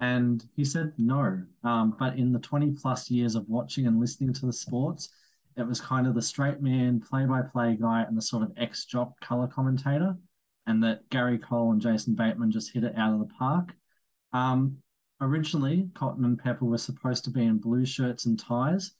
and 0.00 0.44
he 0.56 0.64
said 0.64 0.92
no. 0.98 1.42
Um, 1.62 1.96
but 1.98 2.16
in 2.16 2.32
the 2.32 2.38
20 2.40 2.72
plus 2.72 3.10
years 3.10 3.34
of 3.34 3.48
watching 3.48 3.86
and 3.86 4.00
listening 4.00 4.32
to 4.34 4.46
the 4.46 4.52
sports, 4.52 5.10
it 5.56 5.66
was 5.66 5.80
kind 5.80 6.06
of 6.06 6.14
the 6.14 6.22
straight 6.22 6.60
man, 6.60 7.00
play 7.00 7.26
by 7.26 7.42
play 7.42 7.76
guy, 7.80 8.02
and 8.02 8.16
the 8.16 8.22
sort 8.22 8.42
of 8.42 8.52
ex 8.56 8.84
jock 8.84 9.18
color 9.20 9.46
commentator, 9.46 10.16
and 10.66 10.82
that 10.82 11.08
Gary 11.10 11.38
Cole 11.38 11.72
and 11.72 11.80
Jason 11.80 12.14
Bateman 12.14 12.50
just 12.50 12.72
hit 12.72 12.84
it 12.84 12.96
out 12.96 13.12
of 13.12 13.20
the 13.20 13.34
park. 13.34 13.74
Um, 14.32 14.78
originally, 15.20 15.88
Cotton 15.94 16.24
and 16.24 16.38
Pepper 16.38 16.64
were 16.64 16.78
supposed 16.78 17.24
to 17.24 17.30
be 17.30 17.44
in 17.44 17.58
blue 17.58 17.86
shirts 17.86 18.26
and 18.26 18.38
ties, 18.38 18.92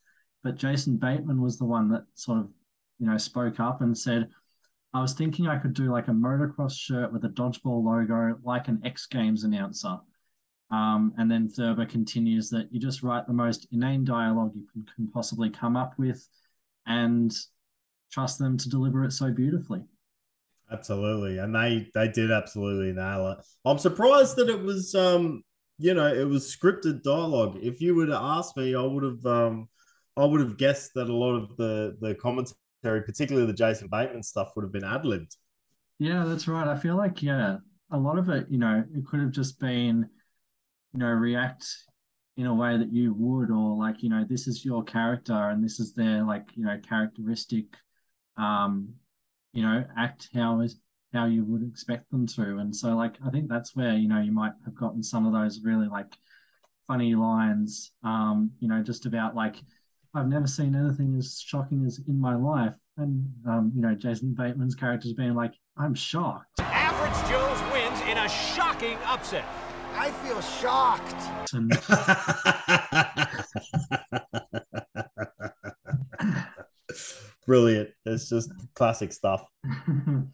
but 0.43 0.57
Jason 0.57 0.97
Bateman 0.97 1.40
was 1.40 1.59
the 1.59 1.64
one 1.64 1.88
that 1.88 2.05
sort 2.14 2.38
of, 2.38 2.49
you 2.99 3.07
know, 3.07 3.19
spoke 3.19 3.59
up 3.59 3.81
and 3.81 3.97
said, 3.97 4.29
I 4.93 5.01
was 5.01 5.14
thinking 5.14 5.49
I 5.49 5.59
could 5.59 5.75
do 5.75 5.90
like 5.90 6.07
a 6.07 6.12
motocross 6.12 6.79
shirt 6.79 7.12
with 7.12 7.25
a 7.25 7.29
dodgeball 7.29 7.83
logo, 7.83 8.38
like 8.45 8.69
an 8.69 8.81
X 8.85 9.07
Games 9.07 9.43
announcer. 9.43 9.99
Um, 10.71 11.12
and 11.19 11.29
then 11.31 11.49
Thurber 11.49 11.85
continues 11.85 12.49
that 12.51 12.73
you 12.73 12.79
just 12.79 13.03
write 13.03 13.27
the 13.27 13.33
most 13.33 13.67
inane 13.73 14.05
dialogue 14.05 14.53
you 14.55 14.67
can, 14.73 14.87
can 14.95 15.09
possibly 15.09 15.51
come 15.51 15.77
up 15.77 15.95
with 15.99 16.27
and 16.87 17.35
trust 18.12 18.38
them 18.38 18.57
to 18.59 18.68
deliver 18.68 19.05
it 19.05 19.12
so 19.12 19.33
beautifully. 19.33 19.83
Absolutely, 20.70 21.38
and 21.38 21.55
they 21.55 21.88
they 21.94 22.09
did 22.09 22.31
absolutely 22.31 22.92
nail 22.92 23.33
it. 23.33 23.38
I'm 23.64 23.79
surprised 23.79 24.37
that 24.37 24.49
it 24.49 24.61
was 24.62 24.94
um 24.94 25.42
you 25.79 25.94
know 25.94 26.07
it 26.07 26.25
was 26.25 26.55
scripted 26.55 27.03
dialogue. 27.03 27.59
If 27.62 27.81
you 27.81 27.94
would 27.97 28.09
have 28.09 28.23
asked 28.23 28.57
me, 28.57 28.75
I 28.75 28.83
would 28.83 29.03
have 29.03 29.27
um 29.27 29.68
I 30.16 30.25
would 30.25 30.40
have 30.40 30.57
guessed 30.57 30.92
that 30.94 31.09
a 31.09 31.14
lot 31.14 31.35
of 31.35 31.57
the 31.57 31.97
the 32.01 32.14
commentary, 32.14 33.03
particularly 33.03 33.47
the 33.47 33.53
Jason 33.53 33.88
Bateman 33.88 34.23
stuff, 34.23 34.53
would 34.57 34.62
have 34.62 34.73
been 34.73 34.85
ad 34.85 35.05
libbed. 35.05 35.37
Yeah, 35.99 36.25
that's 36.25 36.49
right. 36.49 36.66
I 36.66 36.77
feel 36.77 36.97
like, 36.97 37.23
yeah, 37.23 37.59
a 37.90 37.99
lot 37.99 38.18
of 38.18 38.29
it, 38.29 38.47
you 38.51 38.59
know, 38.59 38.85
it 38.94 39.07
could 39.07 39.20
have 39.20 39.31
just 39.31 39.61
been, 39.61 40.09
you 40.92 40.99
know, 40.99 41.07
react 41.07 41.66
in 42.37 42.47
a 42.47 42.55
way 42.55 42.77
that 42.77 42.92
you 42.92 43.14
would, 43.14 43.51
or 43.51 43.77
like, 43.77 44.03
you 44.03 44.09
know, 44.09 44.25
this 44.29 44.47
is 44.47 44.64
your 44.64 44.83
character 44.83 45.51
and 45.51 45.62
this 45.62 45.79
is 45.79 45.92
their 45.94 46.25
like, 46.25 46.49
you 46.55 46.64
know, 46.64 46.79
characteristic, 46.88 47.66
um, 48.37 48.88
you 49.53 49.62
know, 49.62 49.85
act 49.97 50.29
how 50.35 50.61
is 50.61 50.81
how 51.12 51.27
you 51.27 51.44
would 51.44 51.62
expect 51.62 52.11
them 52.11 52.27
to. 52.27 52.59
And 52.59 52.75
so 52.75 52.97
like 52.97 53.14
I 53.25 53.31
think 53.31 53.49
that's 53.49 53.77
where, 53.77 53.94
you 53.94 54.09
know, 54.09 54.20
you 54.20 54.33
might 54.33 54.53
have 54.64 54.75
gotten 54.75 55.03
some 55.03 55.27
of 55.27 55.33
those 55.33 55.61
really 55.62 55.87
like 55.87 56.12
funny 56.88 57.14
lines, 57.14 57.92
um, 58.03 58.51
you 58.59 58.68
know, 58.68 58.83
just 58.83 59.07
about 59.07 59.37
like 59.37 59.57
I've 60.12 60.29
never 60.29 60.47
seen 60.47 60.75
anything 60.75 61.16
as 61.16 61.40
shocking 61.40 61.85
as 61.87 62.01
in 62.07 62.20
my 62.20 62.35
life. 62.35 62.75
And 62.97 63.29
um, 63.49 63.73
you 63.75 63.83
know, 63.83 63.94
Jason 63.94 64.35
Bateman's 64.35 64.75
character's 64.75 65.12
being 65.12 65.35
like, 65.35 65.55
I'm 65.77 65.94
shocked. 65.94 66.61
Average 66.61 67.31
Joe's 67.31 67.73
wins 67.73 68.01
in 68.09 68.18
a 68.18 68.29
shocking 68.29 68.97
upset. 69.07 69.44
I 69.96 70.11
feel 70.11 70.40
shocked. 70.40 71.14
And 71.52 71.70
Brilliant. 77.46 77.90
It's 78.04 78.28
just 78.28 78.50
classic 78.74 79.12
stuff. 79.12 79.46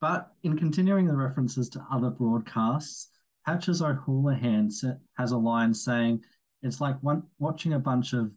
but 0.00 0.32
in 0.42 0.58
continuing 0.58 1.06
the 1.06 1.16
references 1.16 1.68
to 1.70 1.84
other 1.92 2.10
broadcasts, 2.10 3.08
Patches 3.46 3.82
O'Houlihan 3.82 4.70
sa- 4.70 4.94
has 5.16 5.32
a 5.32 5.38
line 5.38 5.72
saying, 5.72 6.22
It's 6.62 6.80
like 6.80 7.02
one, 7.02 7.22
watching 7.38 7.74
a 7.74 7.78
bunch 7.78 8.12
of 8.12 8.30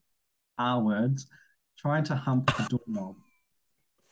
R 0.58 0.82
words 0.82 1.28
trying 1.78 2.04
to 2.06 2.16
hump 2.16 2.52
a 2.60 2.68
doorknob. 2.70 3.16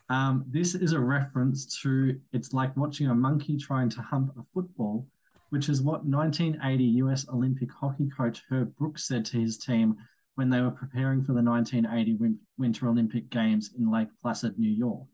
Um, 0.09 0.43
this 0.49 0.75
is 0.75 0.91
a 0.91 0.99
reference 0.99 1.79
to 1.81 2.19
it's 2.33 2.51
like 2.51 2.75
watching 2.75 3.07
a 3.07 3.15
monkey 3.15 3.57
trying 3.57 3.89
to 3.91 4.01
hump 4.01 4.33
a 4.37 4.41
football, 4.53 5.07
which 5.51 5.69
is 5.69 5.81
what 5.81 6.05
1980 6.05 6.83
US 7.03 7.27
Olympic 7.29 7.69
hockey 7.71 8.09
coach 8.09 8.41
Herb 8.49 8.75
Brooks 8.77 9.05
said 9.05 9.25
to 9.25 9.37
his 9.37 9.57
team 9.57 9.97
when 10.35 10.49
they 10.49 10.61
were 10.61 10.71
preparing 10.71 11.23
for 11.23 11.33
the 11.33 11.43
1980 11.43 12.15
Win- 12.15 12.39
Winter 12.57 12.87
Olympic 12.87 13.29
Games 13.29 13.71
in 13.77 13.91
Lake 13.91 14.07
Placid, 14.21 14.57
New 14.57 14.71
York. 14.71 15.07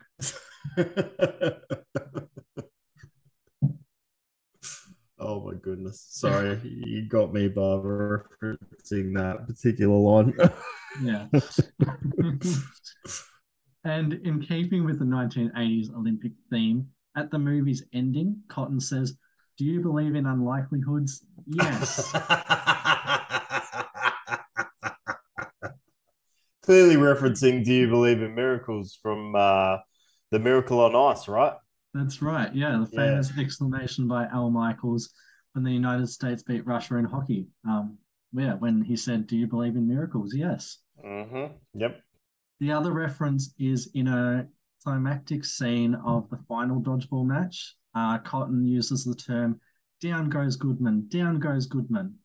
oh 5.20 5.42
my 5.44 5.56
goodness. 5.60 6.06
Sorry, 6.08 6.60
you 6.64 7.10
got 7.10 7.34
me 7.34 7.48
by 7.48 7.62
referencing 7.62 9.16
that 9.16 9.48
particular 9.48 9.98
line. 9.98 10.36
Yeah. 11.02 11.26
and 13.84 14.14
in 14.14 14.40
keeping 14.40 14.86
with 14.86 15.00
the 15.00 15.06
1980s 15.06 15.92
Olympic 15.96 16.34
theme, 16.52 16.88
at 17.16 17.32
the 17.32 17.40
movie's 17.40 17.84
ending, 17.92 18.40
Cotton 18.48 18.80
says, 18.80 19.18
Do 19.58 19.66
you 19.66 19.82
believe 19.82 20.16
in 20.16 20.26
unlikelihoods? 20.26 21.24
Yes. 21.48 22.12
Clearly 26.64 26.96
referencing 26.96 27.64
Do 27.64 27.74
You 27.74 27.88
Believe 27.88 28.22
in 28.22 28.36
Miracles 28.36 28.98
from 29.02 29.36
uh, 29.36 29.78
The 30.32 30.40
Miracle 30.40 30.80
on 30.82 30.96
Ice, 30.96 31.28
right? 31.28 31.54
That's 31.94 32.22
right. 32.22 32.54
Yeah, 32.54 32.72
the 32.84 32.90
Yeah. 32.92 33.08
famous 33.10 33.32
exclamation 33.38 34.08
by 34.08 34.26
Al 34.26 34.52
Michaels 34.52 35.10
when 35.54 35.64
the 35.64 35.72
United 35.72 36.08
States 36.10 36.44
beat 36.44 36.66
Russia 36.68 36.98
in 36.98 37.06
hockey. 37.06 37.48
Um, 37.68 37.98
yeah, 38.34 38.56
when 38.56 38.82
he 38.82 38.98
said, 38.98 39.28
Do 39.28 39.38
you 39.38 39.48
believe 39.48 39.76
in 39.76 39.88
miracles? 39.88 40.34
Yes. 40.36 40.80
Mm-hmm. 41.04 41.54
Yep. 41.76 42.02
The 42.60 42.72
other 42.74 42.92
reference 42.92 43.54
is 43.58 43.90
in 43.94 44.08
a 44.08 44.48
climactic 44.84 45.46
scene 45.46 45.96
of 45.96 46.30
the 46.30 46.38
final 46.48 46.82
dodgeball 46.82 47.26
match. 47.26 47.76
Uh, 47.96 48.18
Cotton 48.20 48.66
uses 48.66 49.04
the 49.04 49.16
term 49.16 49.60
"down 50.02 50.30
goes 50.30 50.56
Goodman, 50.56 51.08
down 51.10 51.40
goes 51.40 51.66
Goodman," 51.66 52.16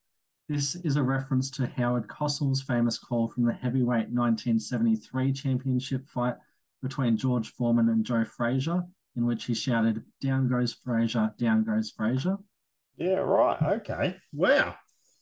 This 0.49 0.75
is 0.75 0.97
a 0.97 1.03
reference 1.03 1.51
to 1.53 1.67
Howard 1.67 2.09
Cosell's 2.09 2.61
famous 2.61 2.99
call 2.99 3.29
from 3.29 3.45
the 3.45 3.55
heavyweight 3.55 4.11
1973 4.11 5.33
championship 5.33 6.07
fight 6.09 6.35
between 6.83 7.17
George 7.17 7.53
Foreman 7.53 7.89
and 7.89 8.05
Joe 8.05 8.25
Frazier, 8.25 8.83
in 9.17 9.25
which 9.25 9.45
he 9.45 9.55
shouted, 9.55 10.05
Down 10.21 10.49
goes 10.49 10.75
Frazier, 10.75 11.33
down 11.39 11.65
goes 11.65 11.93
Frazier. 11.93 12.37
Yeah, 12.97 13.21
right. 13.21 13.63
Okay. 13.81 14.17
Wow. 14.35 14.75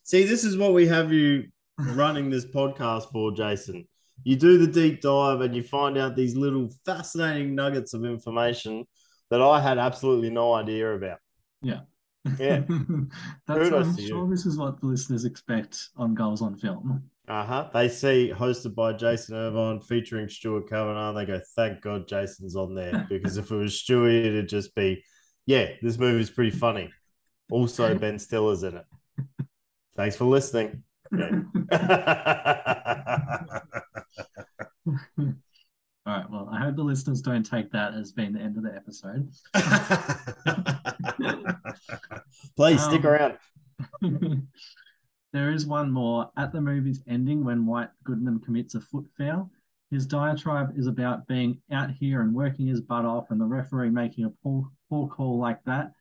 See, 0.02 0.24
this 0.24 0.42
is 0.42 0.56
what 0.56 0.72
we 0.72 0.88
have 0.88 1.12
you 1.12 1.48
running 1.78 2.30
this 2.30 2.46
podcast 2.46 3.12
for, 3.12 3.30
Jason. 3.30 3.86
You 4.24 4.36
do 4.36 4.58
the 4.58 4.66
deep 4.66 5.00
dive 5.00 5.40
and 5.40 5.54
you 5.54 5.62
find 5.62 5.96
out 5.96 6.16
these 6.16 6.36
little 6.36 6.70
fascinating 6.84 7.54
nuggets 7.54 7.94
of 7.94 8.04
information 8.04 8.84
that 9.30 9.40
I 9.40 9.60
had 9.60 9.78
absolutely 9.78 10.30
no 10.30 10.52
idea 10.52 10.94
about. 10.94 11.18
Yeah. 11.62 11.80
Yeah. 12.38 12.62
That's, 13.46 13.68
Kudos 13.68 13.86
I'm 13.86 13.96
to 13.96 14.02
you. 14.02 14.08
sure 14.08 14.28
this 14.28 14.46
is 14.46 14.58
what 14.58 14.80
the 14.80 14.86
listeners 14.86 15.24
expect 15.24 15.88
on 15.96 16.14
Goals 16.14 16.42
on 16.42 16.56
Film. 16.56 17.02
Uh 17.28 17.44
huh. 17.44 17.70
They 17.72 17.88
see 17.88 18.32
hosted 18.34 18.74
by 18.74 18.92
Jason 18.92 19.36
Irvine 19.36 19.80
featuring 19.80 20.28
Stuart 20.28 20.68
Kavanagh. 20.68 21.12
They 21.12 21.26
go, 21.26 21.40
thank 21.54 21.80
God 21.80 22.08
Jason's 22.08 22.56
on 22.56 22.74
there 22.74 23.06
because 23.08 23.36
if 23.36 23.50
it 23.50 23.56
was 23.56 23.72
Stuey, 23.72 24.24
it'd 24.26 24.48
just 24.48 24.74
be, 24.74 25.04
yeah, 25.46 25.68
this 25.80 25.96
movie's 25.96 26.30
pretty 26.30 26.50
funny. 26.50 26.90
Also, 27.50 27.96
Ben 27.96 28.18
Stiller's 28.18 28.62
in 28.62 28.76
it. 28.76 28.84
Thanks 29.96 30.16
for 30.16 30.24
listening. 30.24 30.82
All 36.06 36.16
right. 36.16 36.30
Well, 36.30 36.48
I 36.50 36.58
hope 36.60 36.76
the 36.76 36.82
listeners 36.82 37.20
don't 37.20 37.44
take 37.44 37.70
that 37.72 37.92
as 37.94 38.12
being 38.12 38.32
the 38.32 38.40
end 38.40 38.56
of 38.56 38.62
the 38.64 38.74
episode. 38.74 39.28
Please 42.56 42.82
stick 42.82 43.04
Um, 43.04 43.06
around. 43.06 43.36
there 45.32 45.52
is 45.52 45.66
one 45.66 45.90
more. 45.90 46.30
At 46.36 46.52
the 46.52 46.60
movie's 46.60 47.02
ending, 47.06 47.44
when 47.44 47.66
White 47.66 47.90
Goodman 48.04 48.40
commits 48.40 48.74
a 48.74 48.80
foot 48.80 49.06
foul, 49.18 49.50
his 49.90 50.06
diatribe 50.06 50.72
is 50.76 50.86
about 50.86 51.26
being 51.26 51.60
out 51.70 51.90
here 51.90 52.22
and 52.22 52.34
working 52.34 52.66
his 52.66 52.80
butt 52.80 53.04
off, 53.04 53.30
and 53.30 53.40
the 53.40 53.44
referee 53.44 53.90
making 53.90 54.24
a 54.24 54.30
poor, 54.42 54.68
poor 54.88 55.08
call 55.08 55.38
like 55.38 55.62
that. 55.64 55.92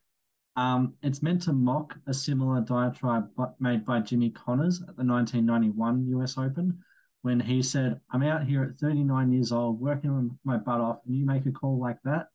Um, 0.60 0.96
it's 1.04 1.24
meant 1.24 1.42
to 1.44 1.54
mock 1.54 1.96
a 2.06 2.14
similar 2.14 2.60
diatribe 2.60 3.30
made 3.62 3.86
by 3.86 4.02
Jimmy 4.02 4.30
Connors 4.30 4.82
at 4.82 4.98
the 4.98 5.06
1991 5.06 6.06
US 6.20 6.38
Open 6.38 6.78
when 7.22 7.40
he 7.40 7.64
said, 7.64 8.02
I'm 8.12 8.24
out 8.24 8.44
here 8.44 8.64
at 8.64 8.78
39 8.78 9.32
years 9.32 9.54
old 9.54 9.80
working 9.80 10.38
my 10.44 10.58
butt 10.58 10.82
off, 10.82 10.98
and 11.06 11.16
you 11.16 11.26
make 11.26 11.46
a 11.46 11.52
call 11.54 11.80
like 11.80 11.96
that. 12.04 12.28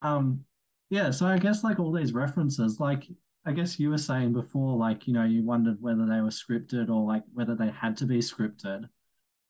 Um, 0.00 0.40
yeah, 0.88 1.10
so 1.10 1.26
I 1.26 1.36
guess 1.36 1.62
like 1.62 1.78
all 1.78 1.92
these 1.92 2.14
references, 2.14 2.80
like 2.80 3.04
I 3.44 3.52
guess 3.52 3.78
you 3.78 3.90
were 3.90 3.98
saying 3.98 4.32
before, 4.32 4.74
like, 4.78 5.06
you 5.06 5.12
know, 5.12 5.24
you 5.24 5.44
wondered 5.44 5.76
whether 5.82 6.06
they 6.06 6.22
were 6.22 6.30
scripted 6.30 6.88
or 6.88 7.06
like 7.06 7.24
whether 7.34 7.54
they 7.54 7.68
had 7.68 7.98
to 7.98 8.06
be 8.06 8.20
scripted. 8.20 8.88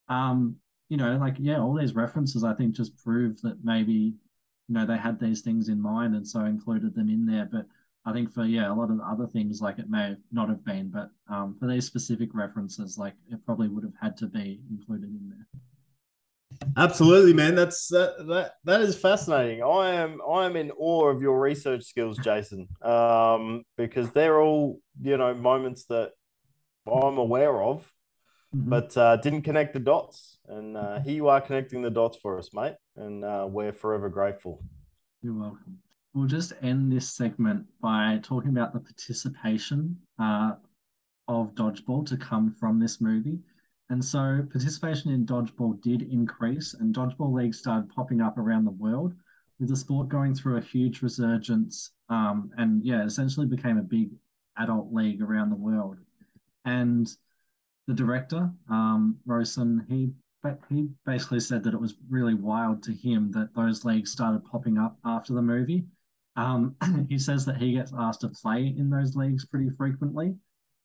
Um, 0.09 0.57
you 0.89 0.97
know, 0.97 1.17
like, 1.19 1.37
yeah, 1.39 1.61
all 1.61 1.75
these 1.75 1.95
references 1.95 2.43
I 2.43 2.55
think 2.55 2.75
just 2.75 2.99
prove 3.05 3.41
that 3.43 3.59
maybe, 3.63 4.15
you 4.69 4.75
know, 4.75 4.87
they 4.87 4.97
had 4.97 5.21
these 5.21 5.43
things 5.43 5.69
in 5.69 5.81
mind 5.81 6.15
and 6.15 6.27
so 6.27 6.45
included 6.45 6.95
them 6.95 7.09
in 7.09 7.27
there. 7.27 7.49
But 7.51 7.67
I 8.05 8.13
think 8.13 8.33
for 8.33 8.45
yeah, 8.45 8.73
a 8.73 8.75
lot 8.75 8.91
of 8.91 8.99
the 8.99 9.05
other 9.05 9.27
things 9.27 9.61
like 9.61 9.79
it 9.79 9.91
may 9.91 10.17
not 10.33 10.49
have 10.49 10.65
been, 10.65 10.89
but 10.89 11.11
um, 11.29 11.57
for 11.59 11.67
these 11.67 11.87
specific 11.87 12.31
references, 12.35 12.97
like 12.99 13.15
it 13.31 13.45
probably 13.45 13.69
would 13.69 13.85
have 13.85 13.95
had 14.01 14.17
to 14.19 14.27
be 14.27 14.61
included 14.71 15.11
in 15.11 15.29
there. 15.29 15.47
Absolutely, 16.77 17.33
man. 17.33 17.55
That's 17.55 17.89
that 17.89 18.27
that 18.29 18.55
that 18.65 18.81
is 18.81 18.97
fascinating. 18.97 19.63
I 19.63 19.95
am 19.95 20.21
I 20.29 20.47
am 20.47 20.57
in 20.57 20.71
awe 20.73 21.09
of 21.09 21.21
your 21.21 21.41
research 21.41 21.85
skills, 21.85 22.19
Jason. 22.19 22.69
Um, 22.83 23.65
because 23.77 24.11
they're 24.13 24.41
all 24.41 24.81
you 25.03 25.17
know 25.17 25.35
moments 25.35 25.85
that 25.87 26.13
I'm 26.87 27.19
aware 27.19 27.63
of, 27.63 27.93
Mhm. 28.55 28.69
but 28.71 28.97
uh, 28.97 29.17
didn't 29.17 29.43
connect 29.43 29.73
the 29.73 29.81
dots. 29.81 30.39
And 30.49 30.77
uh, 30.77 31.01
here 31.01 31.15
you 31.15 31.29
are 31.29 31.41
connecting 31.41 31.83
the 31.83 31.91
dots 31.91 32.17
for 32.17 32.39
us, 32.39 32.53
mate. 32.53 32.77
And 32.97 33.25
uh, 33.25 33.47
we're 33.49 33.73
forever 33.73 34.09
grateful. 34.09 34.63
You're 35.23 35.35
welcome. 35.35 35.79
We'll 36.15 36.27
just 36.29 36.53
end 36.63 36.91
this 36.91 37.13
segment 37.13 37.67
by 37.83 38.21
talking 38.23 38.51
about 38.51 38.73
the 38.73 38.81
participation 38.81 39.97
uh, 40.19 40.53
of 41.29 41.55
dodgeball 41.55 42.07
to 42.07 42.17
come 42.17 42.51
from 42.51 42.79
this 42.79 43.01
movie. 43.01 43.41
And 43.91 44.05
so, 44.05 44.45
participation 44.51 45.13
in 45.13 45.27
dodgeball 45.27 45.81
did 45.81 46.03
increase, 46.03 46.75
and 46.75 46.95
dodgeball 46.95 47.33
leagues 47.33 47.59
started 47.59 47.89
popping 47.95 48.21
up 48.21 48.37
around 48.39 48.65
the 48.65 48.73
world, 48.73 49.15
with 49.61 49.69
the 49.69 49.77
sport 49.77 50.09
going 50.09 50.35
through 50.35 50.57
a 50.57 50.61
huge 50.61 51.03
resurgence. 51.03 51.91
Um, 52.09 52.51
and 52.57 52.85
yeah, 52.85 53.05
essentially 53.05 53.47
became 53.47 53.79
a 53.79 53.83
big 53.83 54.11
adult 54.59 54.93
league 54.93 55.23
around 55.23 55.51
the 55.51 55.57
world. 55.57 55.99
And 56.65 57.09
the 57.87 57.95
director, 57.95 58.51
um, 58.71 59.17
Rawson, 59.27 59.85
he 59.89 60.11
but 60.43 60.61
he 60.69 60.89
basically 61.05 61.41
said 61.41 61.65
that 61.65 61.75
it 61.75 61.81
was 61.81 61.97
really 62.09 62.35
wild 62.35 62.83
to 62.85 62.93
him 62.93 63.33
that 63.33 63.53
those 63.55 63.85
leagues 63.85 64.13
started 64.13 64.45
popping 64.45 64.79
up 64.79 64.97
after 65.05 65.33
the 65.35 65.43
movie. 65.43 65.85
Um, 66.37 66.77
he 67.09 67.19
says 67.19 67.45
that 67.47 67.57
he 67.57 67.73
gets 67.73 67.93
asked 67.99 68.21
to 68.21 68.29
play 68.29 68.75
in 68.79 68.89
those 68.89 69.17
leagues 69.17 69.45
pretty 69.45 69.71
frequently. 69.71 70.35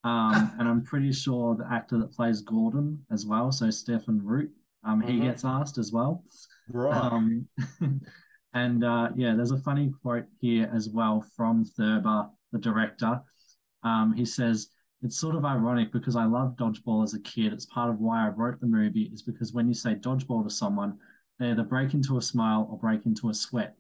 Um, 0.04 0.52
and 0.60 0.68
I'm 0.68 0.84
pretty 0.84 1.12
sure 1.12 1.56
the 1.56 1.68
actor 1.72 2.00
that 2.00 2.12
plays 2.14 2.42
Gordon 2.42 3.06
as 3.12 3.26
well, 3.28 3.52
so 3.52 3.70
Stephen 3.70 4.20
Root, 4.24 4.52
um, 4.84 5.02
he 5.02 5.20
Mhm. 5.20 5.24
gets 5.24 5.46
asked 5.46 5.78
as 5.78 5.92
well. 5.92 6.24
Right. 6.70 6.98
Um, 6.98 7.48
and 8.54 8.84
uh, 8.84 9.10
yeah, 9.16 9.36
there's 9.36 9.52
a 9.52 9.60
funny 9.60 9.92
quote 10.02 10.26
here 10.40 10.72
as 10.74 10.90
well 10.90 11.24
from 11.36 11.66
Thurber, 11.66 12.30
the 12.52 12.58
director. 12.60 13.22
Um, 13.84 14.14
he 14.14 14.26
says, 14.26 14.70
It's 15.04 15.18
sort 15.18 15.36
of 15.36 15.46
ironic 15.46 15.92
because 15.92 16.16
I 16.16 16.26
loved 16.26 16.60
dodgeball 16.60 17.04
as 17.04 17.14
a 17.14 17.20
kid. 17.22 17.54
It's 17.54 17.66
part 17.66 17.90
of 17.90 18.00
why 18.00 18.26
I 18.26 18.30
wrote 18.30 18.60
the 18.60 18.68
movie, 18.68 19.10
is 19.14 19.24
because 19.24 19.52
when 19.52 19.68
you 19.68 19.74
say 19.74 19.96
dodgeball 19.96 20.44
to 20.44 20.50
someone, 20.50 20.98
they 21.40 21.48
either 21.48 21.64
break 21.64 21.94
into 21.94 22.18
a 22.18 22.22
smile 22.22 22.68
or 22.70 22.78
break 22.78 23.06
into 23.06 23.30
a 23.30 23.34
sweat. 23.34 23.76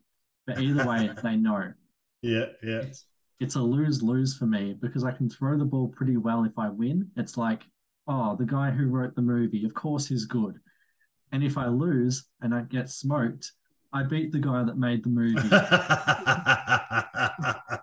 But 0.47 0.59
either 0.59 0.85
way, 0.85 1.11
they 1.23 1.35
know. 1.35 1.73
yeah, 2.21 2.45
yeah. 2.63 2.81
It's, 2.81 3.05
it's 3.39 3.55
a 3.55 3.61
lose 3.61 4.03
lose 4.03 4.37
for 4.37 4.45
me 4.45 4.73
because 4.79 5.03
I 5.03 5.11
can 5.11 5.29
throw 5.29 5.57
the 5.57 5.65
ball 5.65 5.87
pretty 5.87 6.17
well 6.17 6.43
if 6.43 6.57
I 6.57 6.69
win. 6.69 7.09
It's 7.17 7.37
like, 7.37 7.63
oh, 8.07 8.35
the 8.35 8.45
guy 8.45 8.71
who 8.71 8.87
wrote 8.87 9.15
the 9.15 9.21
movie, 9.21 9.65
of 9.65 9.73
course 9.73 10.07
he's 10.07 10.25
good. 10.25 10.59
And 11.31 11.43
if 11.43 11.57
I 11.57 11.67
lose 11.67 12.25
and 12.41 12.53
I 12.53 12.61
get 12.61 12.89
smoked, 12.89 13.51
I 13.93 14.03
beat 14.03 14.31
the 14.31 14.39
guy 14.39 14.63
that 14.63 14.77
made 14.77 15.03
the 15.03 15.09
movie. 15.09 15.49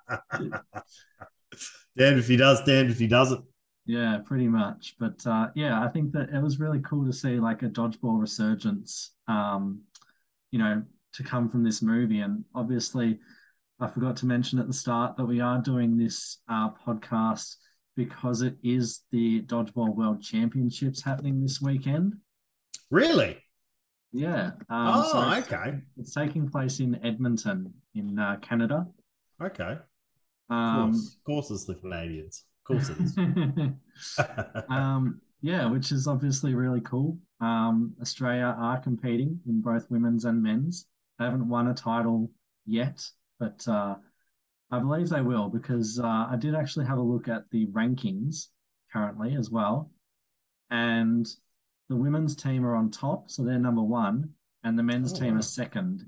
damned 1.98 2.18
if 2.18 2.28
he 2.28 2.36
does, 2.36 2.62
damned 2.64 2.90
if 2.90 2.98
he 2.98 3.06
doesn't. 3.06 3.44
Yeah, 3.86 4.18
pretty 4.24 4.48
much. 4.48 4.96
But 4.98 5.26
uh, 5.26 5.48
yeah, 5.54 5.82
I 5.82 5.88
think 5.88 6.12
that 6.12 6.28
it 6.30 6.42
was 6.42 6.60
really 6.60 6.80
cool 6.80 7.06
to 7.06 7.12
see 7.12 7.38
like 7.40 7.62
a 7.62 7.68
dodgeball 7.68 8.20
resurgence, 8.20 9.12
um, 9.26 9.80
you 10.50 10.58
know, 10.58 10.82
to 11.14 11.22
come 11.22 11.48
from 11.48 11.64
this 11.64 11.80
movie. 11.82 12.20
And 12.20 12.44
obviously, 12.54 13.18
I 13.80 13.86
forgot 13.86 14.16
to 14.18 14.26
mention 14.26 14.58
at 14.58 14.66
the 14.66 14.74
start 14.74 15.16
that 15.16 15.24
we 15.24 15.40
are 15.40 15.60
doing 15.60 15.96
this 15.96 16.38
uh, 16.48 16.70
podcast 16.86 17.56
because 17.96 18.42
it 18.42 18.56
is 18.62 19.02
the 19.10 19.42
Dodgeball 19.42 19.94
World 19.96 20.22
Championships 20.22 21.02
happening 21.02 21.40
this 21.42 21.60
weekend. 21.60 22.14
Really? 22.90 23.38
Yeah. 24.12 24.52
Um, 24.68 24.92
oh, 24.94 25.12
so 25.12 25.32
it's- 25.32 25.52
okay. 25.52 25.78
It's 25.96 26.14
taking 26.14 26.48
place 26.48 26.80
in 26.80 27.04
Edmonton 27.04 27.72
in 27.94 28.18
uh, 28.18 28.36
Canada. 28.40 28.86
Okay. 29.42 29.78
Of 30.50 30.56
Um, 30.56 30.92
course. 30.92 31.14
Of 31.16 31.24
course 31.24 31.50
it's 31.50 31.64
the 31.66 31.74
Canadians. 31.74 32.44
Of 32.60 32.64
course 32.64 32.88
it 32.90 32.98
is. 33.00 34.64
um, 34.68 35.20
yeah, 35.40 35.66
which 35.70 35.92
is 35.92 36.06
obviously 36.06 36.54
really 36.54 36.80
cool. 36.80 37.18
Um, 37.40 37.94
Australia 38.00 38.54
are 38.58 38.80
competing 38.80 39.40
in 39.46 39.60
both 39.62 39.90
women's 39.90 40.24
and 40.24 40.42
men's. 40.42 40.86
They 41.18 41.24
haven't 41.24 41.48
won 41.48 41.68
a 41.68 41.74
title 41.74 42.30
yet, 42.66 43.04
but 43.38 43.66
uh, 43.68 43.96
I 44.70 44.78
believe 44.78 45.08
they 45.08 45.22
will 45.22 45.48
because 45.48 45.98
uh, 45.98 46.26
I 46.30 46.36
did 46.38 46.54
actually 46.54 46.86
have 46.86 46.98
a 46.98 47.02
look 47.02 47.28
at 47.28 47.48
the 47.50 47.66
rankings 47.66 48.48
currently 48.92 49.36
as 49.36 49.50
well. 49.50 49.90
And 50.70 51.26
the 51.88 51.96
women's 51.96 52.36
team 52.36 52.64
are 52.66 52.74
on 52.74 52.90
top, 52.90 53.30
so 53.30 53.42
they're 53.44 53.58
number 53.58 53.82
one, 53.82 54.30
and 54.64 54.78
the 54.78 54.82
men's 54.82 55.12
Oh, 55.14 55.18
team 55.20 55.34
wow. 55.34 55.38
is 55.40 55.48
second. 55.54 56.04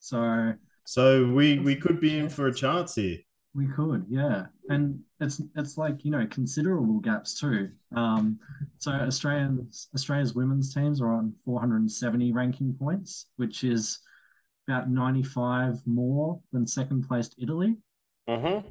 So 0.00 0.54
so 0.84 1.26
we 1.32 1.58
we 1.60 1.76
could 1.76 2.00
be 2.00 2.18
in 2.18 2.28
for 2.28 2.46
a 2.48 2.54
chance 2.54 2.94
here. 2.94 3.18
We 3.56 3.66
could, 3.66 4.04
yeah, 4.08 4.46
and 4.68 5.00
it's 5.20 5.40
it's 5.56 5.78
like 5.78 6.04
you 6.04 6.10
know 6.10 6.26
considerable 6.26 7.00
gaps 7.00 7.40
too. 7.40 7.70
Um, 7.94 8.38
so 8.78 8.90
Australian 8.92 9.66
Australia's 9.94 10.34
women's 10.34 10.74
teams 10.74 11.00
are 11.00 11.10
on 11.12 11.32
470 11.44 12.32
ranking 12.32 12.74
points, 12.74 13.26
which 13.36 13.64
is 13.64 13.98
about 14.68 14.90
95 14.90 15.80
more 15.86 16.38
than 16.52 16.66
second 16.66 17.08
placed 17.08 17.34
Italy, 17.38 17.76
Mm-hmm. 18.28 18.68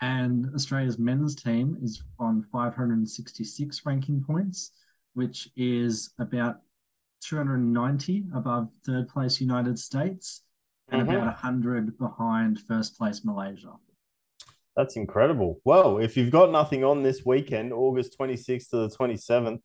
and 0.00 0.46
Australia's 0.54 0.98
men's 0.98 1.34
team 1.36 1.76
is 1.82 2.02
on 2.18 2.42
566 2.50 3.86
ranking 3.86 4.24
points, 4.24 4.72
which 5.12 5.48
is 5.56 6.10
about 6.18 6.56
290 7.20 8.24
above 8.34 8.68
third 8.84 9.08
place 9.08 9.40
United 9.40 9.78
States 9.78 10.42
and 10.88 11.02
Mhm. 11.08 11.14
about 11.14 11.26
100 11.28 11.96
behind 11.98 12.60
first 12.60 12.96
place 12.98 13.24
Malaysia. 13.24 13.74
That's 14.76 14.96
incredible. 14.96 15.60
Well, 15.64 15.98
if 15.98 16.16
you've 16.16 16.32
got 16.32 16.50
nothing 16.50 16.82
on 16.84 17.02
this 17.02 17.22
weekend, 17.24 17.72
August 17.72 18.16
26th 18.18 18.70
to 18.70 18.76
the 18.78 18.88
27th, 18.88 19.60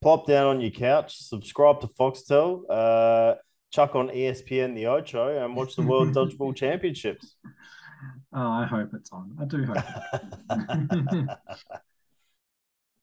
plop 0.00 0.26
down 0.26 0.46
on 0.46 0.60
your 0.60 0.70
couch, 0.70 1.16
subscribe 1.18 1.80
to 1.82 1.88
Foxtel, 1.88 2.62
uh, 2.70 3.34
chuck 3.70 3.94
on 3.94 4.08
ESPN 4.08 4.74
the 4.74 4.86
Ocho, 4.86 5.44
and 5.44 5.54
watch 5.54 5.76
the 5.76 5.82
World 5.82 6.14
Dodgeball 6.14 6.56
Championships. 6.62 7.36
Oh, 8.32 8.48
I 8.50 8.64
hope 8.64 8.90
it's 8.94 9.10
on. 9.12 9.36
I 9.40 9.44
do 9.44 9.64
hope. 9.64 11.28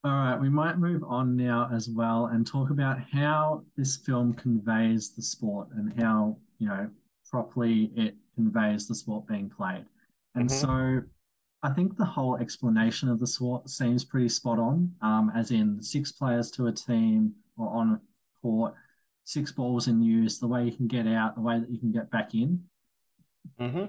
All 0.05 0.11
right, 0.11 0.37
we 0.39 0.49
might 0.49 0.79
move 0.79 1.01
on 1.07 1.37
now 1.37 1.69
as 1.73 1.87
well 1.87 2.25
and 2.27 2.45
talk 2.45 2.71
about 2.71 2.99
how 3.11 3.63
this 3.77 3.95
film 3.95 4.33
conveys 4.33 5.11
the 5.11 5.21
sport 5.21 5.69
and 5.77 5.93
how, 6.01 6.35
you 6.59 6.67
know, 6.67 6.89
properly 7.29 7.89
it 7.95 8.15
conveys 8.35 8.85
the 8.85 8.95
sport 8.95 9.25
being 9.27 9.49
played. 9.49 9.85
And 10.35 10.49
Mhm. 10.49 10.51
so 10.51 11.01
I 11.63 11.69
think 11.69 11.97
the 11.97 12.05
whole 12.05 12.37
explanation 12.37 13.09
of 13.09 13.19
the 13.19 13.27
sport 13.27 13.69
seems 13.69 14.03
pretty 14.03 14.29
spot 14.29 14.59
on, 14.59 14.93
um, 15.01 15.31
as 15.33 15.51
in 15.51 15.81
six 15.81 16.11
players 16.11 16.51
to 16.51 16.67
a 16.67 16.71
team 16.71 17.33
or 17.57 17.69
on 17.69 17.93
a 17.93 18.01
court, 18.41 18.75
six 19.23 19.51
balls 19.51 19.87
in 19.87 20.01
use, 20.01 20.39
the 20.39 20.47
way 20.47 20.65
you 20.65 20.73
can 20.73 20.87
get 20.87 21.07
out, 21.07 21.35
the 21.35 21.41
way 21.41 21.59
that 21.59 21.69
you 21.71 21.79
can 21.79 21.91
get 21.91 22.11
back 22.11 22.35
in. 22.35 22.61
hmm 23.57 23.85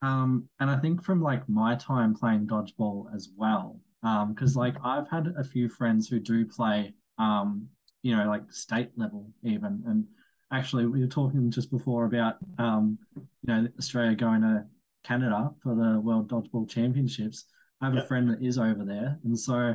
Um, 0.00 0.48
and 0.60 0.70
I 0.70 0.78
think 0.78 1.02
from 1.02 1.20
like 1.20 1.48
my 1.48 1.74
time 1.74 2.14
playing 2.14 2.46
dodgeball 2.46 3.14
as 3.14 3.30
well, 3.36 3.80
um, 4.02 4.32
because 4.32 4.56
like 4.56 4.76
I've 4.82 5.08
had 5.08 5.34
a 5.36 5.44
few 5.44 5.68
friends 5.68 6.08
who 6.08 6.20
do 6.20 6.46
play, 6.46 6.94
um, 7.18 7.68
you 8.02 8.16
know, 8.16 8.26
like 8.26 8.50
state 8.52 8.90
level 8.96 9.30
even. 9.42 9.82
And 9.86 10.06
actually, 10.52 10.86
we 10.86 11.00
were 11.00 11.08
talking 11.08 11.50
just 11.50 11.70
before 11.70 12.04
about, 12.04 12.36
um, 12.58 12.98
you 13.16 13.52
know, 13.54 13.68
Australia 13.78 14.14
going 14.16 14.42
to 14.42 14.64
Canada 15.08 15.50
for 15.62 15.74
the 15.74 15.98
World 16.00 16.28
Dodgeball 16.30 16.68
Championships. 16.68 17.46
I 17.80 17.86
have 17.86 17.96
a 17.96 18.06
friend 18.06 18.28
that 18.28 18.42
is 18.42 18.58
over 18.58 18.84
there, 18.84 19.18
and 19.24 19.38
so 19.38 19.74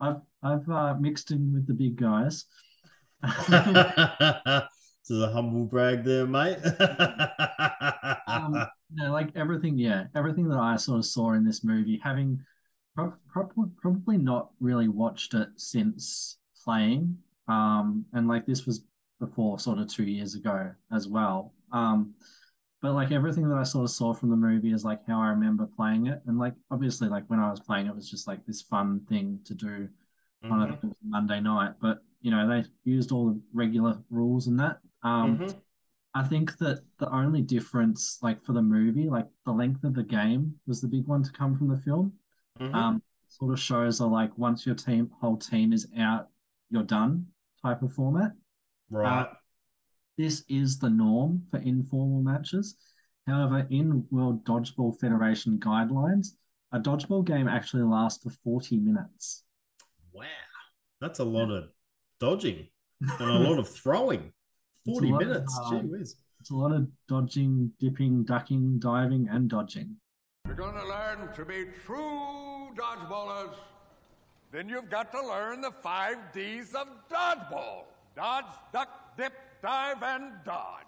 I've 0.00 0.20
I've 0.42 0.68
uh, 0.70 0.94
mixed 0.94 1.32
in 1.32 1.52
with 1.52 1.66
the 1.66 1.74
big 1.74 1.96
guys. 1.96 2.44
this 3.22 5.10
is 5.10 5.20
a 5.20 5.32
humble 5.32 5.64
brag 5.64 6.04
there, 6.04 6.26
mate. 6.26 6.58
um, 8.28 8.54
you 8.90 9.02
know, 9.02 9.12
like 9.12 9.30
everything, 9.34 9.76
yeah, 9.76 10.04
everything 10.14 10.48
that 10.48 10.58
I 10.58 10.76
sort 10.76 10.98
of 10.98 11.06
saw 11.06 11.32
in 11.32 11.44
this 11.44 11.64
movie, 11.64 12.00
having 12.02 12.38
pro- 12.94 13.14
pro- 13.28 13.70
probably 13.82 14.16
not 14.16 14.50
really 14.60 14.88
watched 14.88 15.34
it 15.34 15.48
since 15.56 16.38
playing, 16.64 17.18
um, 17.48 18.04
and 18.12 18.28
like 18.28 18.46
this 18.46 18.64
was 18.64 18.84
before 19.18 19.58
sort 19.58 19.78
of 19.78 19.88
two 19.88 20.04
years 20.04 20.36
ago 20.36 20.70
as 20.92 21.08
well. 21.08 21.52
Um, 21.72 22.14
but 22.82 22.92
like 22.94 23.12
everything 23.12 23.48
that 23.48 23.56
I 23.58 23.62
sort 23.64 23.84
of 23.84 23.90
saw 23.90 24.14
from 24.14 24.30
the 24.30 24.36
movie 24.36 24.72
is 24.72 24.84
like 24.84 25.06
how 25.06 25.20
I 25.20 25.28
remember 25.28 25.66
playing 25.66 26.06
it, 26.06 26.22
and 26.26 26.38
like 26.38 26.54
obviously, 26.70 27.08
like 27.08 27.24
when 27.28 27.40
I 27.40 27.50
was 27.50 27.60
playing, 27.60 27.86
it 27.86 27.94
was 27.94 28.10
just 28.10 28.26
like 28.28 28.44
this 28.46 28.62
fun 28.62 29.00
thing 29.08 29.40
to 29.44 29.54
do 29.54 29.88
on 30.50 30.62
Mhm, 30.62 30.72
a 30.72 30.78
Monday 31.04 31.40
night. 31.40 31.74
But 31.80 32.02
you 32.22 32.30
know, 32.30 32.48
they 32.48 32.64
used 32.84 33.12
all 33.12 33.28
the 33.30 33.40
regular 33.52 33.98
rules 34.10 34.46
and 34.48 34.58
that. 34.60 34.80
Um, 35.02 35.40
mhm. 35.40 35.60
I 36.14 36.22
think 36.24 36.58
that 36.58 36.84
the 36.98 37.10
only 37.14 37.42
difference, 37.42 38.18
like 38.22 38.44
for 38.44 38.52
the 38.52 38.62
movie, 38.62 39.08
like 39.08 39.26
the 39.46 39.52
length 39.52 39.84
of 39.84 39.94
the 39.94 40.02
game 40.02 40.58
was 40.66 40.80
the 40.80 40.88
big 40.88 41.06
one 41.06 41.22
to 41.22 41.32
come 41.32 41.56
from 41.56 41.68
the 41.68 41.78
film. 41.78 42.12
Mhm. 42.60 42.84
Um, 42.84 43.02
sort 43.28 43.52
of 43.52 43.60
shows 43.60 44.00
are 44.00 44.08
like 44.10 44.36
once 44.38 44.66
your 44.66 44.74
team 44.74 45.10
whole 45.20 45.36
team 45.38 45.72
is 45.72 45.88
out, 45.98 46.30
you're 46.70 46.82
done 46.84 47.26
type 47.62 47.82
of 47.82 47.92
format. 47.94 48.32
right. 48.90 49.28
This 50.18 50.42
is 50.48 50.78
the 50.80 50.90
norm 50.90 51.44
for 51.48 51.58
informal 51.58 52.20
matches. 52.22 52.74
However, 53.28 53.64
in 53.70 54.04
World 54.10 54.44
Dodgeball 54.44 54.98
Federation 54.98 55.60
guidelines, 55.60 56.30
a 56.72 56.80
dodgeball 56.80 57.24
game 57.24 57.46
actually 57.46 57.84
lasts 57.84 58.24
for 58.24 58.30
40 58.42 58.78
minutes. 58.78 59.44
Wow. 60.12 60.24
That's 61.00 61.20
a 61.20 61.24
lot 61.24 61.52
of 61.52 61.68
dodging 62.18 62.66
and 63.00 63.30
a 63.30 63.48
lot 63.48 63.60
of 63.60 63.68
throwing. 63.68 64.32
40 64.84 65.06
lot 65.06 65.22
of, 65.22 65.28
minutes. 65.28 65.60
Uh, 65.62 65.70
gee 65.70 65.86
whiz. 65.86 66.16
It's 66.40 66.50
a 66.50 66.56
lot 66.56 66.72
of 66.72 66.88
dodging, 67.06 67.70
dipping, 67.78 68.24
ducking, 68.24 68.80
diving, 68.80 69.28
and 69.30 69.48
dodging. 69.48 69.94
You're 70.46 70.56
going 70.56 70.74
to 70.74 70.86
learn 70.86 71.32
to 71.32 71.44
be 71.44 71.66
true 71.86 72.70
dodgeballers. 72.74 73.54
Then 74.50 74.68
you've 74.68 74.90
got 74.90 75.12
to 75.12 75.24
learn 75.24 75.60
the 75.60 75.70
five 75.70 76.16
D's 76.32 76.74
of 76.74 76.88
dodgeball 77.08 77.84
dodge, 78.18 78.46
duck, 78.72 79.16
dip, 79.16 79.32
dive, 79.62 80.02
and 80.02 80.32
dodge. 80.44 80.84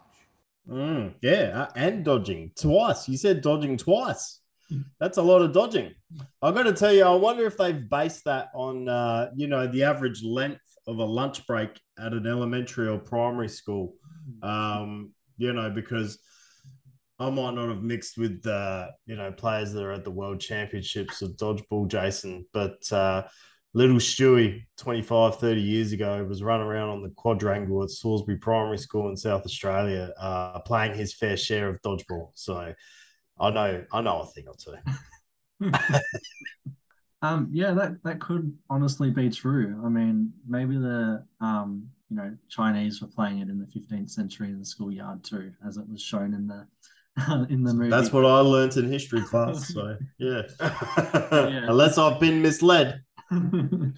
Mm, 0.69 1.15
yeah, 1.23 1.63
uh, 1.63 1.69
and 1.75 2.05
dodging 2.05 2.53
twice. 2.59 3.09
You 3.09 3.17
said 3.17 3.41
dodging 3.41 3.77
twice. 3.77 4.41
That's 5.01 5.19
a 5.19 5.23
lot 5.23 5.43
of 5.43 5.53
dodging. 5.53 5.93
I've 6.41 6.55
got 6.55 6.63
to 6.65 6.73
tell 6.73 6.93
you, 6.93 7.05
I 7.05 7.15
wonder 7.15 7.45
if 7.45 7.57
they've 7.57 7.89
based 7.89 8.25
that 8.27 8.51
on, 8.55 8.89
uh, 8.89 9.31
you 9.35 9.49
know, 9.49 9.67
the 9.67 9.83
average 9.83 10.23
length 10.23 10.61
of 10.87 10.99
a 10.99 11.05
lunch 11.05 11.47
break 11.47 11.71
at 11.99 12.13
an 12.13 12.27
elementary 12.27 12.89
or 12.89 12.99
primary 12.99 13.49
school. 13.49 13.95
Um, 14.43 15.13
you 15.39 15.53
know, 15.53 15.71
because 15.71 16.19
I 17.19 17.31
might 17.31 17.55
not 17.55 17.69
have 17.69 17.83
mixed 17.83 18.17
with, 18.17 18.47
uh, 18.47 18.89
you 19.07 19.17
know, 19.17 19.33
players 19.33 19.73
that 19.73 19.83
are 19.83 19.93
at 19.93 20.05
the 20.05 20.11
World 20.11 20.41
Championships 20.41 21.21
of 21.21 21.33
dodgeball, 21.33 21.89
Jason, 21.89 22.47
but 22.53 22.81
uh, 22.93 23.25
little 23.73 23.97
Stuey 23.97 24.65
25, 24.79 25.37
30 25.39 25.61
years 25.61 25.93
ago 25.93 26.25
was 26.25 26.43
running 26.43 26.67
around 26.67 26.89
on 26.91 27.03
the 27.03 27.11
quadrangle 27.11 27.83
at 27.83 27.91
Salisbury 27.91 28.37
Primary 28.37 28.79
School 28.79 29.09
in 29.09 29.17
South 29.17 29.45
Australia, 29.45 30.13
uh, 30.19 30.59
playing 30.61 30.95
his 30.95 31.15
fair 31.15 31.37
share 31.37 31.69
of 31.69 31.81
dodgeball. 31.83 32.31
So 32.35 32.75
I 33.39 33.51
know, 33.51 33.85
I 33.93 34.01
know 34.01 34.21
a 34.21 34.27
thing 34.27 34.47
or 34.49 34.55
two. 34.59 35.71
Um, 37.23 37.49
yeah, 37.53 37.73
that 37.73 38.03
that 38.03 38.19
could 38.19 38.57
honestly 38.71 39.11
be 39.11 39.29
true. 39.29 39.79
I 39.85 39.89
mean, 39.91 40.33
maybe 40.49 40.79
the 40.79 41.23
um, 41.41 41.87
you 42.09 42.17
know, 42.17 42.35
Chinese 42.49 43.03
were 43.03 43.09
playing 43.09 43.41
it 43.41 43.49
in 43.49 43.59
the 43.59 43.67
15th 43.67 44.11
century 44.11 44.49
in 44.49 44.59
the 44.59 44.65
schoolyard 44.65 45.23
too, 45.23 45.53
as 45.67 45.77
it 45.77 45.87
was 45.87 46.01
shown 46.01 46.33
in 46.33 46.47
the 46.47 46.67
in 47.51 47.63
the 47.63 47.75
movie. 47.75 47.91
That's 47.91 48.11
what 48.13 48.25
I 48.25 48.41
learnt 48.41 48.79
in 48.79 48.91
history 48.91 49.21
class. 49.23 49.69
So 49.75 49.99
yeah, 50.19 50.43
Yeah. 51.31 51.67
unless 51.69 51.99
I've 51.99 52.19
been 52.21 52.41
misled. 52.41 53.03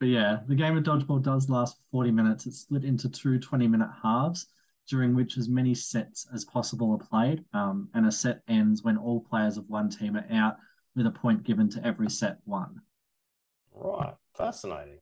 But 0.00 0.08
yeah, 0.08 0.38
the 0.48 0.54
game 0.54 0.78
of 0.78 0.82
dodgeball 0.82 1.22
does 1.22 1.50
last 1.50 1.76
40 1.92 2.10
minutes. 2.10 2.46
It's 2.46 2.60
split 2.60 2.84
into 2.84 3.08
two 3.10 3.38
20 3.38 3.68
minute 3.68 3.90
halves, 4.02 4.46
during 4.88 5.14
which 5.14 5.36
as 5.36 5.46
many 5.46 5.74
sets 5.74 6.26
as 6.32 6.46
possible 6.46 6.92
are 6.92 7.06
played. 7.06 7.44
Um, 7.52 7.90
and 7.92 8.06
a 8.06 8.12
set 8.12 8.40
ends 8.48 8.82
when 8.82 8.96
all 8.96 9.20
players 9.20 9.58
of 9.58 9.68
one 9.68 9.90
team 9.90 10.16
are 10.16 10.26
out, 10.32 10.56
with 10.96 11.06
a 11.06 11.10
point 11.10 11.42
given 11.42 11.68
to 11.70 11.86
every 11.86 12.08
set 12.08 12.38
won. 12.46 12.80
Right, 13.74 14.14
fascinating. 14.34 15.00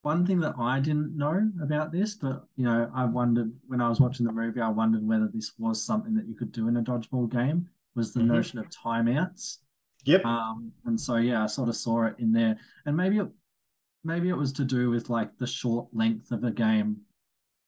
One 0.00 0.26
thing 0.26 0.40
that 0.40 0.54
I 0.58 0.80
didn't 0.80 1.16
know 1.16 1.48
about 1.62 1.92
this, 1.92 2.14
but 2.14 2.46
you 2.56 2.64
know, 2.64 2.90
I 2.94 3.04
wondered 3.04 3.52
when 3.66 3.82
I 3.82 3.88
was 3.88 4.00
watching 4.00 4.24
the 4.24 4.32
movie, 4.32 4.60
I 4.62 4.68
wondered 4.70 5.06
whether 5.06 5.28
this 5.28 5.52
was 5.58 5.84
something 5.84 6.14
that 6.14 6.26
you 6.26 6.34
could 6.34 6.52
do 6.52 6.68
in 6.68 6.78
a 6.78 6.82
dodgeball 6.82 7.30
game, 7.30 7.68
was 7.94 8.14
the 8.14 8.20
Mhm. 8.20 8.28
notion 8.28 8.58
of 8.58 8.70
timeouts. 8.70 9.58
Yep. 10.04 10.24
Um, 10.24 10.72
and 10.84 11.00
so 11.00 11.16
yeah, 11.16 11.44
I 11.44 11.46
sort 11.46 11.68
of 11.68 11.76
saw 11.76 12.04
it 12.06 12.16
in 12.18 12.32
there, 12.32 12.58
and 12.86 12.96
maybe 12.96 13.18
it, 13.18 13.28
maybe 14.04 14.28
it 14.28 14.36
was 14.36 14.52
to 14.54 14.64
do 14.64 14.90
with 14.90 15.08
like 15.10 15.36
the 15.38 15.46
short 15.46 15.88
length 15.92 16.32
of 16.32 16.44
a 16.44 16.50
game, 16.50 16.96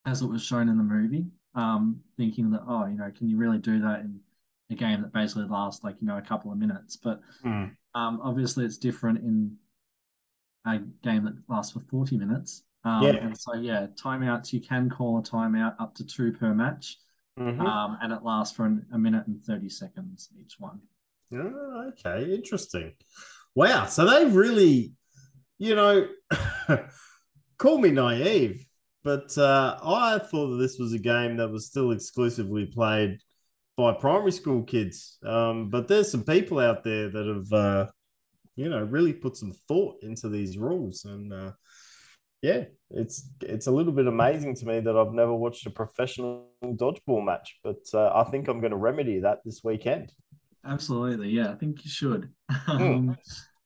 as 0.06 0.22
it 0.22 0.26
was 0.26 0.42
shown 0.42 0.68
in 0.68 0.76
the 0.76 0.82
movie. 0.82 1.26
Um, 1.54 2.00
thinking 2.16 2.50
that 2.50 2.62
oh, 2.66 2.86
you 2.86 2.96
know, 2.96 3.10
can 3.16 3.28
you 3.28 3.36
really 3.36 3.58
do 3.58 3.80
that 3.80 4.00
in 4.00 4.18
a 4.70 4.74
game 4.74 5.02
that 5.02 5.12
basically 5.12 5.44
lasts 5.46 5.84
like 5.84 5.96
you 6.00 6.06
know 6.06 6.18
a 6.18 6.22
couple 6.22 6.50
of 6.50 6.58
minutes? 6.58 6.96
But 6.96 7.20
Hmm. 7.42 7.66
um, 7.94 8.20
obviously 8.22 8.64
it's 8.64 8.78
different 8.78 9.18
in 9.18 9.56
a 10.66 10.78
game 11.02 11.24
that 11.24 11.34
lasts 11.48 11.72
for 11.72 11.80
forty 11.80 12.16
minutes. 12.16 12.64
Um, 12.84 13.04
Yeah. 13.04 13.24
and 13.24 13.38
so 13.38 13.54
yeah, 13.54 13.86
timeouts 13.94 14.52
you 14.52 14.60
can 14.60 14.90
call 14.90 15.18
a 15.18 15.22
timeout 15.22 15.76
up 15.78 15.94
to 15.94 16.04
two 16.04 16.32
per 16.32 16.52
match, 16.52 16.98
Mhm. 17.38 17.60
um, 17.60 17.98
and 18.02 18.12
it 18.12 18.22
lasts 18.22 18.56
for 18.56 18.66
an, 18.66 18.86
a 18.92 18.98
minute 18.98 19.26
and 19.26 19.42
thirty 19.44 19.68
seconds 19.68 20.30
each 20.38 20.58
one. 20.58 20.80
Oh, 21.32 21.90
okay, 21.90 22.34
interesting. 22.34 22.92
Wow, 23.54 23.86
so 23.86 24.04
they've 24.04 24.34
really, 24.34 24.92
you 25.58 25.74
know, 25.74 26.08
call 27.58 27.78
me 27.78 27.90
naive, 27.90 28.66
but 29.02 29.36
uh, 29.38 29.78
I 29.82 30.18
thought 30.18 30.50
that 30.50 30.56
this 30.56 30.78
was 30.78 30.92
a 30.92 30.98
game 30.98 31.36
that 31.36 31.48
was 31.50 31.66
still 31.66 31.92
exclusively 31.92 32.66
played 32.66 33.18
by 33.76 33.92
primary 33.92 34.32
school 34.32 34.62
kids. 34.62 35.18
Um, 35.24 35.70
but 35.70 35.88
there's 35.88 36.10
some 36.10 36.24
people 36.24 36.58
out 36.58 36.84
there 36.84 37.10
that 37.10 37.26
have, 37.26 37.52
uh, 37.52 37.86
you 38.56 38.68
know, 38.68 38.82
really 38.82 39.12
put 39.12 39.36
some 39.36 39.52
thought 39.68 39.96
into 40.02 40.28
these 40.28 40.58
rules, 40.58 41.04
and 41.04 41.32
uh, 41.32 41.52
yeah, 42.42 42.64
it's 42.90 43.30
it's 43.40 43.66
a 43.66 43.72
little 43.72 43.92
bit 43.92 44.06
amazing 44.06 44.54
to 44.56 44.66
me 44.66 44.80
that 44.80 44.96
I've 44.96 45.12
never 45.14 45.34
watched 45.34 45.66
a 45.66 45.70
professional 45.70 46.50
dodgeball 46.62 47.24
match, 47.24 47.58
but 47.64 47.82
uh, 47.94 48.12
I 48.14 48.24
think 48.30 48.48
I'm 48.48 48.60
going 48.60 48.70
to 48.70 48.76
remedy 48.76 49.20
that 49.20 49.38
this 49.44 49.62
weekend. 49.64 50.12
Absolutely, 50.66 51.30
yeah. 51.30 51.50
I 51.52 51.54
think 51.56 51.84
you 51.84 51.90
should. 51.90 52.30
Um, 52.68 53.16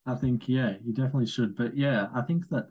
I 0.06 0.14
think 0.14 0.48
yeah, 0.48 0.76
you 0.84 0.92
definitely 0.94 1.26
should. 1.26 1.54
But 1.56 1.76
yeah, 1.76 2.08
I 2.14 2.22
think 2.22 2.48
that 2.48 2.68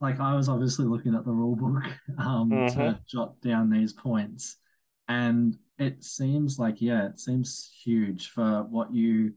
like 0.00 0.20
I 0.20 0.34
was 0.34 0.48
obviously 0.48 0.86
looking 0.86 1.14
at 1.14 1.24
the 1.24 1.32
rule 1.32 1.56
book 1.56 1.84
um, 2.18 2.64
to 2.74 2.94
Mhm. 2.94 3.04
jot 3.06 3.40
down 3.42 3.70
these 3.70 3.92
points, 3.92 4.56
and 5.08 5.56
it 5.78 6.02
seems 6.02 6.58
like 6.58 6.80
yeah, 6.80 7.06
it 7.06 7.20
seems 7.20 7.70
huge 7.84 8.30
for 8.30 8.64
what 8.64 8.92
you 8.94 9.34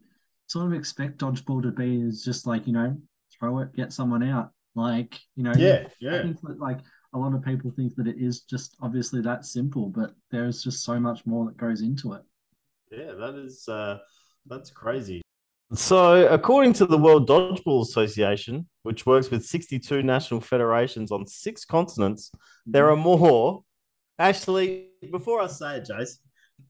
sort 0.47 0.67
of 0.67 0.73
expect 0.73 1.17
dodgeball 1.19 1.61
to 1.63 1.71
be 1.71 2.01
is 2.01 2.23
just 2.23 2.47
like 2.47 2.67
you 2.67 2.73
know 2.73 2.97
throw 3.37 3.59
it, 3.59 3.73
get 3.75 3.91
someone 3.93 4.23
out. 4.23 4.51
Like 4.75 5.19
you 5.35 5.43
know, 5.43 5.53
Yeah, 5.53 5.87
I 6.11 6.17
yeah. 6.17 6.21
think 6.21 6.39
that 6.41 6.59
like 6.59 6.79
a 7.13 7.17
lot 7.19 7.33
of 7.35 7.43
people 7.43 7.71
think 7.71 7.95
that 7.95 8.07
it 8.07 8.17
is 8.19 8.41
just 8.41 8.75
obviously 8.81 9.21
that 9.21 9.45
simple, 9.45 9.89
but 9.89 10.15
there's 10.31 10.63
just 10.63 10.83
so 10.85 10.99
much 10.99 11.25
more 11.25 11.45
that 11.45 11.57
goes 11.57 11.81
into 11.81 12.13
it. 12.13 12.23
Yeah, 12.91 13.13
that 13.13 13.35
is 13.35 13.67
uh 13.69 13.99
that's 14.45 14.69
crazy. 14.69 15.21
So, 15.73 16.27
according 16.27 16.73
to 16.73 16.85
the 16.85 16.97
World 16.97 17.29
Dodgeball 17.29 17.81
Association, 17.83 18.67
which 18.83 19.05
works 19.05 19.31
with 19.31 19.45
62 19.45 20.03
national 20.03 20.41
federations 20.41 21.11
on 21.11 21.25
six 21.27 21.63
continents, 21.63 22.31
there 22.65 22.89
are 22.89 22.97
more. 22.97 23.63
Actually, 24.19 24.89
before 25.11 25.41
I 25.41 25.47
say 25.47 25.77
it, 25.77 25.87
Jace, 25.89 26.17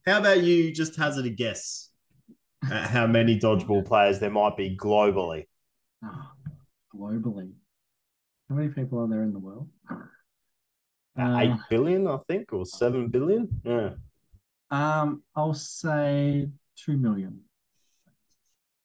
how 0.06 0.20
about 0.20 0.44
you 0.44 0.72
just 0.72 0.96
hazard 0.96 1.26
a 1.26 1.30
guess 1.32 1.90
at 2.72 2.90
how 2.92 3.08
many 3.08 3.40
dodgeball 3.40 3.86
players 3.86 4.20
there 4.20 4.30
might 4.30 4.56
be 4.56 4.78
globally? 4.78 5.48
Ah, 6.04 6.32
globally. 6.96 7.52
How 8.50 8.56
many 8.56 8.70
people 8.70 9.00
are 9.00 9.08
there 9.08 9.24
in 9.24 9.34
the 9.34 9.40
world? 9.40 9.68
Eight 11.18 11.52
Uh, 11.52 11.58
billion, 11.70 12.08
I 12.08 12.18
think, 12.28 12.54
or 12.54 12.66
seven 12.66 13.08
billion. 13.10 13.50
Yeah. 13.66 13.90
um, 14.70 15.24
I'll 15.36 15.54
say 15.54 16.48
two 16.76 16.98
million. 16.98 17.42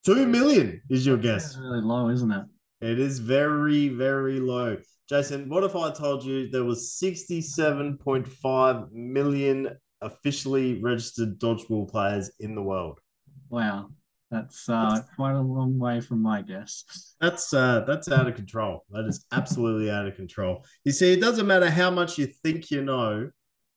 Two 0.07 0.25
million 0.25 0.81
is 0.89 1.05
your 1.05 1.17
That's 1.17 1.49
guess. 1.49 1.57
really 1.57 1.81
low, 1.81 2.09
isn't 2.09 2.31
it? 2.31 2.45
It 2.79 2.97
is 2.97 3.19
very, 3.19 3.89
very 3.89 4.39
low. 4.39 4.77
Jason, 5.09 5.49
what 5.49 5.65
if 5.65 5.75
I 5.75 5.91
told 5.91 6.23
you 6.23 6.49
there 6.49 6.63
was 6.63 6.97
67.5 7.03 8.91
million 8.93 9.77
officially 9.99 10.81
registered 10.81 11.37
dodgeball 11.37 11.91
players 11.91 12.31
in 12.39 12.55
the 12.55 12.61
world? 12.61 13.01
Wow, 13.49 13.89
that's 14.31 14.69
uh, 14.69 15.01
quite 15.17 15.33
a 15.33 15.41
long 15.41 15.77
way 15.77 15.99
from 15.99 16.21
my 16.21 16.41
guess. 16.41 16.85
That's 17.19 17.53
uh 17.53 17.81
that's 17.85 18.09
out 18.09 18.29
of 18.29 18.35
control. 18.35 18.85
That 18.91 19.03
is 19.09 19.25
absolutely 19.33 19.91
out 19.91 20.07
of 20.07 20.15
control. 20.15 20.63
You 20.85 20.93
see, 20.93 21.11
it 21.11 21.19
doesn't 21.19 21.47
matter 21.47 21.69
how 21.69 21.91
much 21.91 22.17
you 22.17 22.27
think 22.27 22.71
you 22.71 22.81
know, 22.81 23.29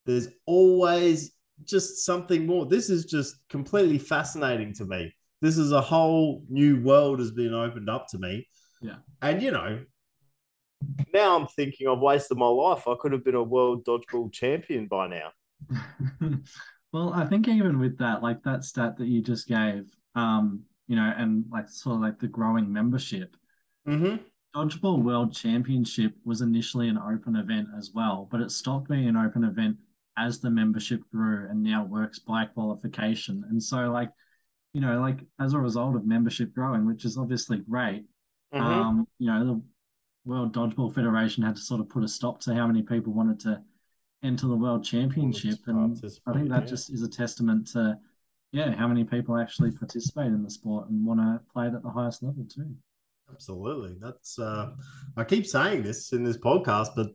there's 0.06 0.28
always 0.46 1.32
just 1.64 2.04
something 2.06 2.46
more. 2.46 2.66
This 2.66 2.88
is 2.88 3.04
just 3.06 3.34
completely 3.48 3.98
fascinating 3.98 4.72
to 4.74 4.84
me. 4.84 5.12
This 5.40 5.56
is 5.56 5.72
a 5.72 5.80
whole 5.80 6.44
new 6.48 6.82
world 6.82 7.18
has 7.18 7.30
been 7.30 7.54
opened 7.54 7.88
up 7.88 8.08
to 8.08 8.18
me. 8.18 8.46
Yeah. 8.82 8.96
And 9.22 9.42
you 9.42 9.50
know, 9.50 9.80
now 11.12 11.38
I'm 11.38 11.46
thinking 11.46 11.88
I've 11.88 11.98
wasted 11.98 12.38
my 12.38 12.46
life. 12.46 12.86
I 12.88 12.94
could 12.98 13.12
have 13.12 13.24
been 13.24 13.34
a 13.34 13.42
world 13.42 13.84
dodgeball 13.84 14.32
champion 14.32 14.86
by 14.86 15.08
now. 15.08 15.30
well, 16.92 17.12
I 17.14 17.26
think 17.26 17.48
even 17.48 17.78
with 17.78 17.98
that, 17.98 18.22
like 18.22 18.42
that 18.44 18.64
stat 18.64 18.96
that 18.98 19.06
you 19.06 19.22
just 19.22 19.48
gave, 19.48 19.90
um, 20.14 20.62
you 20.88 20.96
know, 20.96 21.12
and 21.16 21.44
like 21.50 21.68
sort 21.68 21.96
of 21.96 22.02
like 22.02 22.18
the 22.18 22.28
growing 22.28 22.72
membership, 22.72 23.36
Mm-hmm. 23.86 24.16
Dodgeball 24.54 25.02
World 25.02 25.32
Championship 25.32 26.14
was 26.24 26.40
initially 26.40 26.88
an 26.88 26.98
open 26.98 27.36
event 27.36 27.68
as 27.76 27.92
well, 27.94 28.28
but 28.30 28.40
it 28.40 28.50
stopped 28.50 28.88
being 28.88 29.08
an 29.08 29.16
open 29.16 29.44
event 29.44 29.76
as 30.18 30.40
the 30.40 30.50
membership 30.50 31.02
grew 31.12 31.48
and 31.48 31.62
now 31.62 31.84
works 31.84 32.18
by 32.18 32.44
qualification. 32.44 33.44
And 33.48 33.62
so, 33.62 33.90
like, 33.90 34.10
you 34.72 34.80
know, 34.80 35.00
like 35.00 35.20
as 35.40 35.54
a 35.54 35.58
result 35.58 35.96
of 35.96 36.06
membership 36.06 36.54
growing, 36.54 36.86
which 36.86 37.04
is 37.04 37.16
obviously 37.18 37.58
great, 37.58 38.04
Mm-hmm. 38.52 38.66
um, 38.66 39.08
you 39.18 39.30
know, 39.30 39.46
the 39.46 39.62
World 40.24 40.54
Dodgeball 40.54 40.92
Federation 40.94 41.42
had 41.42 41.56
to 41.56 41.62
sort 41.62 41.80
of 41.80 41.88
put 41.88 42.02
a 42.02 42.08
stop 42.08 42.40
to 42.40 42.54
how 42.54 42.66
many 42.66 42.82
people 42.82 43.12
wanted 43.12 43.38
to 43.40 43.62
enter 44.24 44.48
the 44.48 44.56
World 44.56 44.84
Championship. 44.84 45.58
And 45.66 45.96
I 46.26 46.32
think 46.32 46.48
that 46.48 46.62
yeah. 46.62 46.66
just 46.66 46.92
is 46.92 47.02
a 47.02 47.08
testament 47.08 47.68
to, 47.68 47.96
yeah, 48.52 48.74
how 48.74 48.88
many 48.88 49.04
people 49.04 49.38
actually 49.38 49.70
participate 49.70 50.26
in 50.26 50.42
the 50.42 50.50
sport 50.50 50.90
and 50.90 51.06
want 51.06 51.20
to 51.20 51.40
play 51.52 51.68
it 51.68 51.74
at 51.74 51.82
the 51.82 51.90
highest 51.90 52.22
level 52.22 52.44
too. 52.52 52.74
Absolutely. 53.30 53.96
That's 54.00 54.38
uh 54.38 54.70
I 55.16 55.22
keep 55.22 55.46
saying 55.46 55.84
this 55.84 56.12
in 56.12 56.24
this 56.24 56.36
podcast, 56.36 56.88
but 56.96 57.12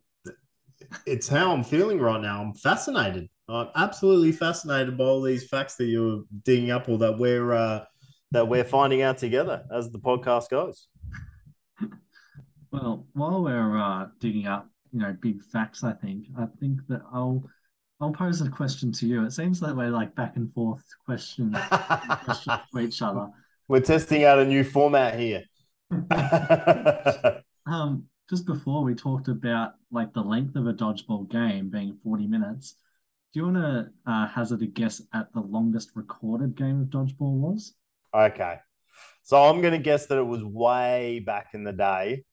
it's 1.06 1.28
how 1.28 1.52
I'm 1.52 1.63
feeling 1.63 2.00
right 2.00 2.22
now. 2.22 2.41
I'm 2.41 2.54
fascinated. 2.54 3.30
I'm 3.47 3.67
absolutely 3.75 4.31
fascinated 4.31 4.97
by 4.97 5.03
all 5.03 5.21
these 5.21 5.47
facts 5.47 5.75
that 5.75 5.86
you're 5.86 6.23
digging 6.43 6.71
up 6.71 6.89
or 6.89 6.97
that 6.97 7.17
we're 7.17 7.53
uh 7.53 7.86
that 8.31 8.47
we're 8.47 8.63
finding 8.63 9.01
out 9.01 9.17
together 9.17 9.63
as 9.71 9.91
the 9.91 9.99
podcast 9.99 10.49
goes. 10.49 10.88
Well, 12.71 13.05
while 13.13 13.41
we're 13.41 13.77
uh, 13.77 14.08
digging 14.19 14.47
up, 14.47 14.67
you 14.91 14.99
know, 14.99 15.15
big 15.21 15.41
facts, 15.41 15.86
I 15.86 15.93
think 15.93 16.25
I 16.38 16.45
think 16.60 16.81
that 16.89 17.03
I'll 17.13 17.41
I'll 18.01 18.12
pose 18.12 18.41
a 18.41 18.49
question 18.49 18.91
to 18.91 19.08
you. 19.08 19.23
It 19.23 19.31
seems 19.31 19.62
that 19.62 19.73
we're 19.73 19.91
like 19.91 20.13
back 20.13 20.36
and 20.36 20.51
forth 20.53 20.84
questions, 21.05 21.55
questions 22.25 22.60
to 22.73 22.79
each 22.79 23.01
other. 23.01 23.29
We're 23.69 23.79
testing 23.79 24.25
out 24.25 24.39
a 24.39 24.45
new 24.45 24.65
format 24.65 25.17
here. 25.17 25.43
Um, 27.67 28.05
just 28.29 28.45
before 28.45 28.84
we 28.84 28.93
talked 28.93 29.27
about 29.27 29.71
like 29.91 30.13
the 30.13 30.21
length 30.21 30.55
of 30.55 30.67
a 30.67 30.73
dodgeball 30.73 31.29
game 31.31 31.69
being 31.69 31.97
40 32.03 32.27
minutes. 32.27 32.75
Do 33.36 33.41
you 33.41 33.45
want 33.48 33.58
to 33.58 33.89
uh, 34.10 34.28
hazard 34.30 34.62
a 34.62 34.65
guess 34.65 35.02
at 35.13 35.34
the 35.34 35.41
longest 35.41 35.91
recorded 35.93 36.56
game 36.56 36.80
of 36.80 36.88
dodgeball 36.88 37.34
was? 37.34 37.74
Okay. 38.13 38.60
So 39.24 39.43
I'm 39.43 39.60
going 39.60 39.74
to 39.74 39.78
guess 39.78 40.06
that 40.06 40.17
it 40.17 40.26
was 40.26 40.41
way 40.41 41.19
back 41.19 41.48
in 41.54 41.65
the 41.65 41.74
day. 41.74 42.24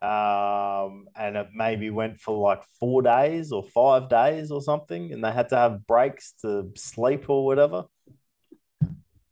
Um, 0.00 1.06
and 1.16 1.36
it 1.36 1.48
maybe 1.52 1.90
went 1.90 2.20
for 2.20 2.38
like 2.38 2.62
four 2.78 3.02
days 3.02 3.50
or 3.50 3.64
five 3.64 4.08
days 4.08 4.52
or 4.52 4.62
something. 4.62 5.12
And 5.12 5.24
they 5.24 5.32
had 5.32 5.48
to 5.48 5.56
have 5.56 5.88
breaks 5.88 6.34
to 6.42 6.70
sleep 6.76 7.28
or 7.28 7.44
whatever. 7.44 7.86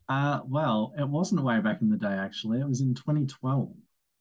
Uh, 0.09 0.41
well, 0.45 0.93
it 0.99 1.09
wasn't 1.09 1.45
way 1.45 1.61
back 1.61 1.83
in 1.83 1.91
the 1.91 1.99
day, 1.99 2.15
actually. 2.15 2.59
It 2.59 2.69
was 2.69 2.81
in 2.81 2.97
2012. 2.97 3.69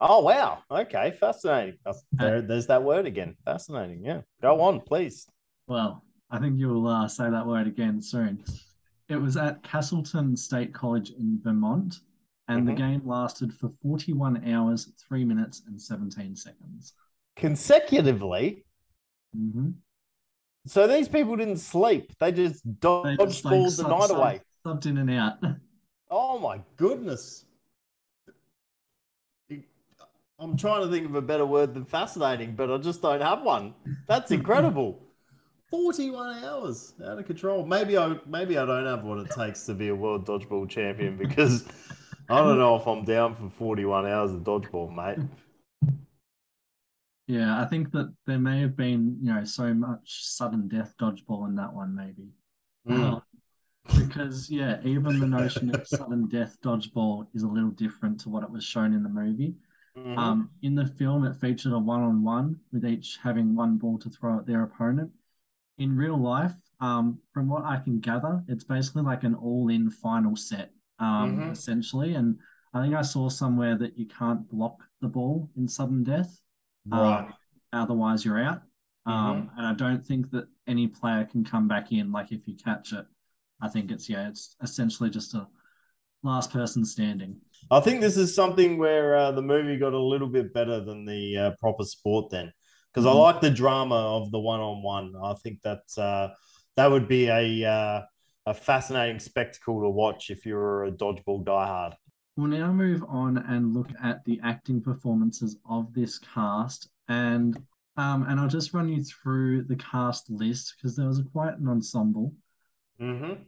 Oh, 0.02 0.20
wow. 0.20 0.60
Okay. 0.70 1.16
Fascinating. 1.20 1.80
That's, 1.84 2.04
there, 2.12 2.44
there's 2.44 2.68
that 2.68 2.84
word 2.84 3.08
again. 3.08 3.38
Fascinating. 3.44 4.06
Yeah. 4.06 4.22
Go 4.40 4.62
on, 4.62 4.82
please. 4.82 5.26
Well, 5.66 6.04
I 6.32 6.40
think 6.40 6.58
you'll 6.60 6.88
uh, 6.88 7.08
say 7.08 7.30
that 7.30 7.46
word 7.46 7.68
again 7.68 8.02
soon. 8.02 8.44
It 9.08 9.16
was 9.16 9.36
at 9.38 9.64
Castleton 9.64 10.36
State 10.38 10.74
College 10.74 11.12
in 11.12 11.40
Vermont, 11.44 12.02
and 12.48 12.68
the 12.68 12.72
Mhm. 12.74 12.78
game 12.78 13.02
lasted 13.08 13.54
for 13.54 13.70
41 13.82 14.48
hours, 14.52 14.86
3 15.08 15.26
minutes, 15.26 15.64
and 15.68 15.82
17 15.82 16.36
seconds. 16.36 16.94
Consecutively. 17.36 18.64
hmm 19.34 19.72
So 20.66 20.86
these 20.88 21.08
people 21.08 21.36
didn't 21.36 21.58
sleep. 21.58 22.12
They 22.20 22.32
just 22.32 22.64
They 22.66 22.72
dodged 22.80 23.20
just, 23.22 23.46
like, 23.46 23.62
the 23.64 23.70
sub- 23.72 23.90
night 23.90 24.08
sub- 24.10 24.18
away. 24.18 24.42
Subbed 24.66 24.86
in 24.86 24.98
and 24.98 25.10
out. 25.12 25.38
Oh 26.12 26.40
my 26.40 26.60
goodness. 26.76 27.46
I'm 30.40 30.58
trying 30.58 30.82
to 30.84 30.90
think 30.90 31.06
of 31.06 31.14
a 31.16 31.22
better 31.22 31.46
word 31.46 31.74
than 31.76 31.86
fascinating, 31.86 32.56
but 32.56 32.72
I 32.72 32.78
just 32.78 33.02
don't 33.02 33.22
have 33.22 33.44
one. 33.44 33.76
That's 34.08 34.32
incredible. 34.40 35.00
41 35.70 36.44
hours 36.44 36.94
out 37.06 37.20
of 37.20 37.26
control. 37.26 37.66
Maybe 37.66 37.98
I 37.98 38.18
maybe 38.26 38.58
I 38.58 38.66
don't 38.66 38.86
have 38.86 39.04
what 39.04 39.20
it 39.20 39.30
takes 39.32 39.66
to 39.66 39.74
be 39.74 39.90
a 39.90 39.96
world 39.96 40.26
dodgeball 40.26 40.70
champion 40.70 41.18
because 41.26 41.66
I 42.30 42.40
don't 42.40 42.58
know 42.58 42.76
if 42.76 42.88
I'm 42.88 43.06
down 43.06 43.36
for 43.36 43.50
41 43.50 44.08
hours 44.08 44.34
of 44.34 44.42
dodgeball, 44.42 44.94
mate. 44.96 45.26
Yeah, 47.28 47.62
I 47.62 47.66
think 47.66 47.92
that 47.92 48.12
there 48.26 48.40
may 48.40 48.60
have 48.62 48.76
been, 48.76 49.18
you 49.22 49.32
know, 49.32 49.44
so 49.44 49.72
much 49.72 50.26
sudden 50.26 50.68
death 50.68 50.96
dodgeball 51.00 51.48
in 51.48 51.56
that 51.56 51.72
one, 51.72 51.96
maybe. 51.96 52.30
Mm. 52.88 53.18
Uh, 53.18 53.20
because, 54.00 54.50
yeah, 54.50 54.80
even 54.84 55.20
the 55.20 55.28
notion 55.28 55.74
of 55.76 55.88
sudden 55.88 56.28
death 56.28 56.58
dodgeball 56.64 57.28
is 57.36 57.44
a 57.44 57.48
little 57.48 57.70
different 57.70 58.20
to 58.22 58.30
what 58.30 58.44
it 58.44 58.50
was 58.50 58.64
shown 58.64 58.94
in 58.94 59.04
the 59.04 59.10
movie. 59.10 59.54
Mhm. 59.96 60.18
Um, 60.18 60.50
in 60.62 60.76
the 60.76 60.88
film, 60.88 61.24
it 61.26 61.36
featured 61.36 61.74
a 61.74 61.80
one-on-one 61.80 62.60
with 62.72 62.86
each 62.86 63.18
having 63.22 63.56
one 63.56 63.78
ball 63.78 64.00
to 64.00 64.10
throw 64.10 64.40
at 64.40 64.46
their 64.46 64.64
opponent. 64.64 65.12
In 65.80 65.96
real 65.96 66.18
life, 66.18 66.54
um, 66.82 67.20
from 67.34 67.48
what 67.48 67.64
I 67.64 67.78
can 67.78 68.00
gather, 68.00 68.44
it's 68.48 68.64
basically 68.64 69.02
like 69.02 69.24
an 69.24 69.34
all-in 69.36 69.90
final 69.90 70.36
set, 70.36 70.72
um, 71.00 71.40
Mhm. 71.40 71.52
essentially. 71.52 72.16
And 72.16 72.38
I 72.74 72.82
think 72.82 72.94
I 72.94 73.02
saw 73.02 73.30
somewhere 73.30 73.76
that 73.78 73.98
you 73.98 74.06
can't 74.06 74.48
block 74.50 74.84
the 75.02 75.08
ball 75.08 75.50
in 75.56 75.68
sudden 75.68 76.04
death. 76.04 76.40
right. 76.86 77.26
Um, 77.28 77.34
otherwise, 77.72 78.26
you're 78.26 78.40
out. 78.40 78.62
Um, 79.06 79.44
Mm-hmm. 79.48 79.58
and 79.58 79.68
I 79.68 79.74
don't 79.74 80.06
think 80.06 80.30
that 80.32 80.48
any 80.68 80.88
player 80.88 81.24
can 81.26 81.44
come 81.44 81.68
back 81.68 81.92
in. 81.92 82.12
Like 82.12 82.32
if 82.32 82.48
you 82.48 82.56
catch 82.56 82.94
it, 82.94 83.06
I 83.62 83.70
think 83.70 83.92
it's 83.92 84.10
yeah, 84.10 84.28
it's 84.28 84.56
essentially 84.62 85.10
just 85.10 85.34
a 85.34 85.48
last 86.24 86.52
person 86.52 86.84
standing. 86.86 87.40
I 87.72 87.80
think 87.80 88.02
this 88.02 88.18
is 88.18 88.36
something 88.36 88.78
where 88.78 89.16
uh, 89.16 89.32
the 89.32 89.42
movie 89.42 89.78
got 89.78 89.94
a 89.94 90.00
little 90.00 90.28
bit 90.30 90.54
better 90.54 90.80
than 90.84 91.06
the 91.06 91.38
uh, 91.38 91.52
proper 91.60 91.84
sport 91.84 92.30
then, 92.32 92.52
because 92.94 93.06
I 93.06 93.12
Mhm. 93.12 93.22
like 93.22 93.42
the 93.42 93.50
drama 93.52 93.96
of 93.96 94.32
the 94.32 94.40
one 94.40 94.60
on 94.60 94.82
one. 94.82 95.16
I 95.16 95.34
think 95.36 95.62
that 95.62 95.84
uh, 95.98 96.30
that 96.76 96.90
would 96.90 97.08
be 97.08 97.28
a 97.28 97.66
uh, 97.66 98.02
a 98.46 98.54
fascinating 98.54 99.20
spectacle 99.20 99.82
to 99.82 99.90
watch 99.90 100.30
if 100.30 100.46
you're 100.46 100.86
a 100.86 100.92
dodgeball 100.92 101.44
diehard. 101.44 101.94
We'll 102.36 102.48
now 102.48 102.72
move 102.72 103.04
on 103.08 103.38
and 103.38 103.74
look 103.74 103.90
at 104.02 104.24
the 104.26 104.40
acting 104.44 104.82
performances 104.82 105.58
of 105.70 105.94
this 105.94 106.20
cast, 106.20 106.90
and 107.08 107.58
um, 107.98 108.24
and 108.24 108.40
I'll 108.40 108.48
just 108.48 108.74
run 108.74 108.88
you 108.88 109.04
through 109.04 109.64
the 109.64 109.76
cast 109.76 110.30
list 110.30 110.76
because 110.76 110.96
there 110.96 111.08
was 111.08 111.20
a 111.20 111.24
quite 111.24 111.58
an 111.58 111.68
ensemble. 111.68 112.34
Mm-hmm. 113.00 113.44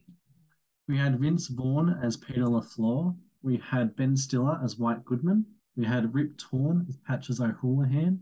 We 0.87 0.97
had 0.97 1.19
Vince 1.19 1.47
Vaughn 1.47 1.97
as 2.03 2.17
Peter 2.17 2.45
LaFleur, 2.45 3.15
we 3.43 3.57
had 3.57 3.95
Ben 3.95 4.15
Stiller 4.15 4.59
as 4.63 4.77
White 4.77 5.03
Goodman. 5.05 5.45
We 5.75 5.85
had 5.85 6.13
Rip 6.13 6.37
Torn 6.37 6.85
as 6.89 6.97
Patches 6.97 7.39
O'Houlihan. 7.39 8.21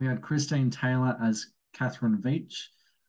We 0.00 0.06
had 0.06 0.22
Christine 0.22 0.70
Taylor 0.70 1.16
as 1.22 1.48
Catherine 1.74 2.16
Veatch. 2.16 2.68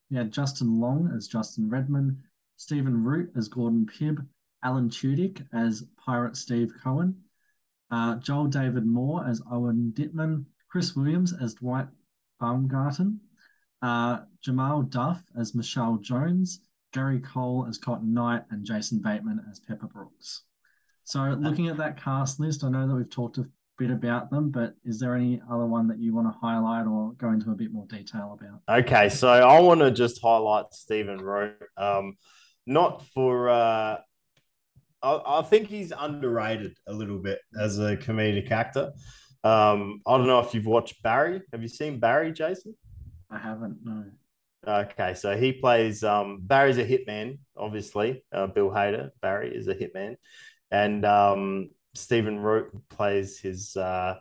We 0.09 0.17
had 0.17 0.31
Justin 0.31 0.79
Long 0.79 1.09
as 1.15 1.27
Justin 1.27 1.69
Redman. 1.69 2.21
Stephen 2.57 3.01
Root 3.01 3.31
as 3.35 3.47
Gordon 3.47 3.85
Pibb. 3.85 4.27
Alan 4.63 4.89
Tudyk 4.89 5.47
as 5.53 5.85
Pirate 5.97 6.35
Steve 6.35 6.73
Cohen. 6.83 7.15
Uh, 7.89 8.15
Joel 8.17 8.47
David 8.47 8.85
Moore 8.85 9.25
as 9.25 9.41
Owen 9.49 9.93
Dittman. 9.95 10.45
Chris 10.69 10.95
Williams 10.95 11.33
as 11.41 11.55
Dwight 11.55 11.87
Baumgarten. 12.39 13.19
Uh, 13.81 14.19
Jamal 14.41 14.83
Duff 14.83 15.23
as 15.39 15.55
Michelle 15.55 15.97
Jones. 15.97 16.59
Gary 16.91 17.21
Cole 17.21 17.65
as 17.67 17.77
Cotton 17.77 18.13
Knight. 18.13 18.43
And 18.51 18.65
Jason 18.65 18.99
Bateman 18.99 19.43
as 19.49 19.61
Pepper 19.61 19.87
Brooks. 19.87 20.43
So, 21.05 21.37
looking 21.39 21.67
at 21.67 21.77
that 21.77 22.01
cast 22.01 22.39
list, 22.39 22.63
I 22.63 22.69
know 22.69 22.87
that 22.87 22.95
we've 22.95 23.09
talked 23.09 23.39
bit 23.81 23.89
about 23.89 24.29
them, 24.29 24.51
but 24.51 24.75
is 24.85 24.99
there 24.99 25.15
any 25.15 25.41
other 25.51 25.65
one 25.65 25.87
that 25.87 25.97
you 25.97 26.13
want 26.13 26.31
to 26.31 26.37
highlight 26.39 26.85
or 26.85 27.13
go 27.13 27.31
into 27.31 27.49
a 27.49 27.55
bit 27.55 27.73
more 27.73 27.87
detail 27.87 28.37
about? 28.39 28.81
Okay, 28.81 29.09
so 29.09 29.27
I 29.27 29.59
want 29.59 29.79
to 29.79 29.89
just 29.89 30.21
highlight 30.21 30.65
Stephen 30.71 31.17
Root. 31.17 31.55
Um, 31.77 32.15
not 32.67 33.03
for, 33.07 33.49
uh, 33.49 33.97
I, 35.01 35.21
I 35.25 35.41
think 35.41 35.67
he's 35.67 35.91
underrated 35.97 36.77
a 36.85 36.93
little 36.93 37.17
bit 37.17 37.39
as 37.59 37.79
a 37.79 37.97
comedic 37.97 38.51
actor. 38.51 38.91
Um, 39.43 40.01
I 40.05 40.15
don't 40.17 40.27
know 40.27 40.41
if 40.41 40.53
you've 40.53 40.67
watched 40.67 41.01
Barry. 41.01 41.41
Have 41.51 41.63
you 41.63 41.67
seen 41.67 41.99
Barry, 41.99 42.31
Jason? 42.31 42.75
I 43.31 43.39
haven't, 43.39 43.79
no. 43.83 44.03
Okay, 44.67 45.15
so 45.15 45.35
he 45.35 45.53
plays 45.53 46.03
um, 46.03 46.41
Barry's 46.43 46.77
a 46.77 46.85
hitman, 46.85 47.39
obviously. 47.57 48.23
Uh, 48.31 48.45
Bill 48.45 48.69
Hader, 48.69 49.09
Barry 49.19 49.55
is 49.55 49.67
a 49.67 49.73
hitman, 49.73 50.17
and 50.69 51.03
um, 51.03 51.71
Stephen 51.93 52.39
Root 52.39 52.71
plays 52.89 53.39
his 53.39 53.75
uh, 53.75 54.15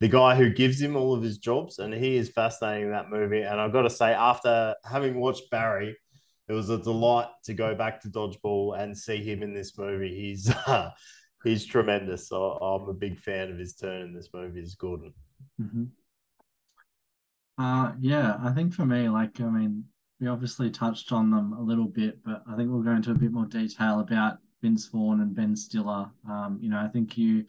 the 0.00 0.08
guy 0.08 0.34
who 0.34 0.50
gives 0.50 0.80
him 0.80 0.96
all 0.96 1.14
of 1.14 1.22
his 1.22 1.38
jobs, 1.38 1.78
and 1.78 1.92
he 1.92 2.16
is 2.16 2.28
fascinating 2.28 2.86
in 2.86 2.92
that 2.92 3.10
movie. 3.10 3.40
And 3.40 3.60
I've 3.60 3.72
got 3.72 3.82
to 3.82 3.90
say, 3.90 4.12
after 4.12 4.74
having 4.84 5.18
watched 5.18 5.50
Barry, 5.50 5.96
it 6.48 6.52
was 6.52 6.70
a 6.70 6.78
delight 6.78 7.28
to 7.44 7.54
go 7.54 7.74
back 7.74 8.00
to 8.02 8.08
Dodgeball 8.08 8.78
and 8.78 8.96
see 8.96 9.16
him 9.16 9.42
in 9.42 9.54
this 9.54 9.76
movie. 9.78 10.14
He's 10.14 10.50
uh, 10.66 10.90
he's 11.44 11.64
tremendous. 11.64 12.28
So 12.28 12.52
I'm 12.52 12.88
a 12.88 12.94
big 12.94 13.18
fan 13.18 13.50
of 13.50 13.58
his 13.58 13.74
turn 13.74 14.02
in 14.02 14.14
this 14.14 14.28
movie 14.32 14.62
as 14.62 14.74
Gordon. 14.74 15.14
Mm-hmm. 15.60 15.84
Uh, 17.58 17.92
yeah, 17.98 18.36
I 18.42 18.52
think 18.52 18.74
for 18.74 18.84
me, 18.84 19.08
like, 19.08 19.40
I 19.40 19.44
mean, 19.44 19.84
we 20.20 20.28
obviously 20.28 20.70
touched 20.70 21.10
on 21.10 21.30
them 21.30 21.54
a 21.54 21.62
little 21.62 21.86
bit, 21.86 22.22
but 22.22 22.42
I 22.50 22.54
think 22.54 22.70
we'll 22.70 22.82
go 22.82 22.92
into 22.92 23.12
a 23.12 23.14
bit 23.14 23.32
more 23.32 23.46
detail 23.46 24.00
about 24.00 24.38
Vince 24.62 24.86
Vaughn 24.86 25.20
and 25.20 25.34
Ben 25.34 25.54
Stiller. 25.56 26.10
Um, 26.28 26.58
you 26.60 26.68
know, 26.68 26.78
I 26.78 26.88
think 26.88 27.16
you 27.16 27.44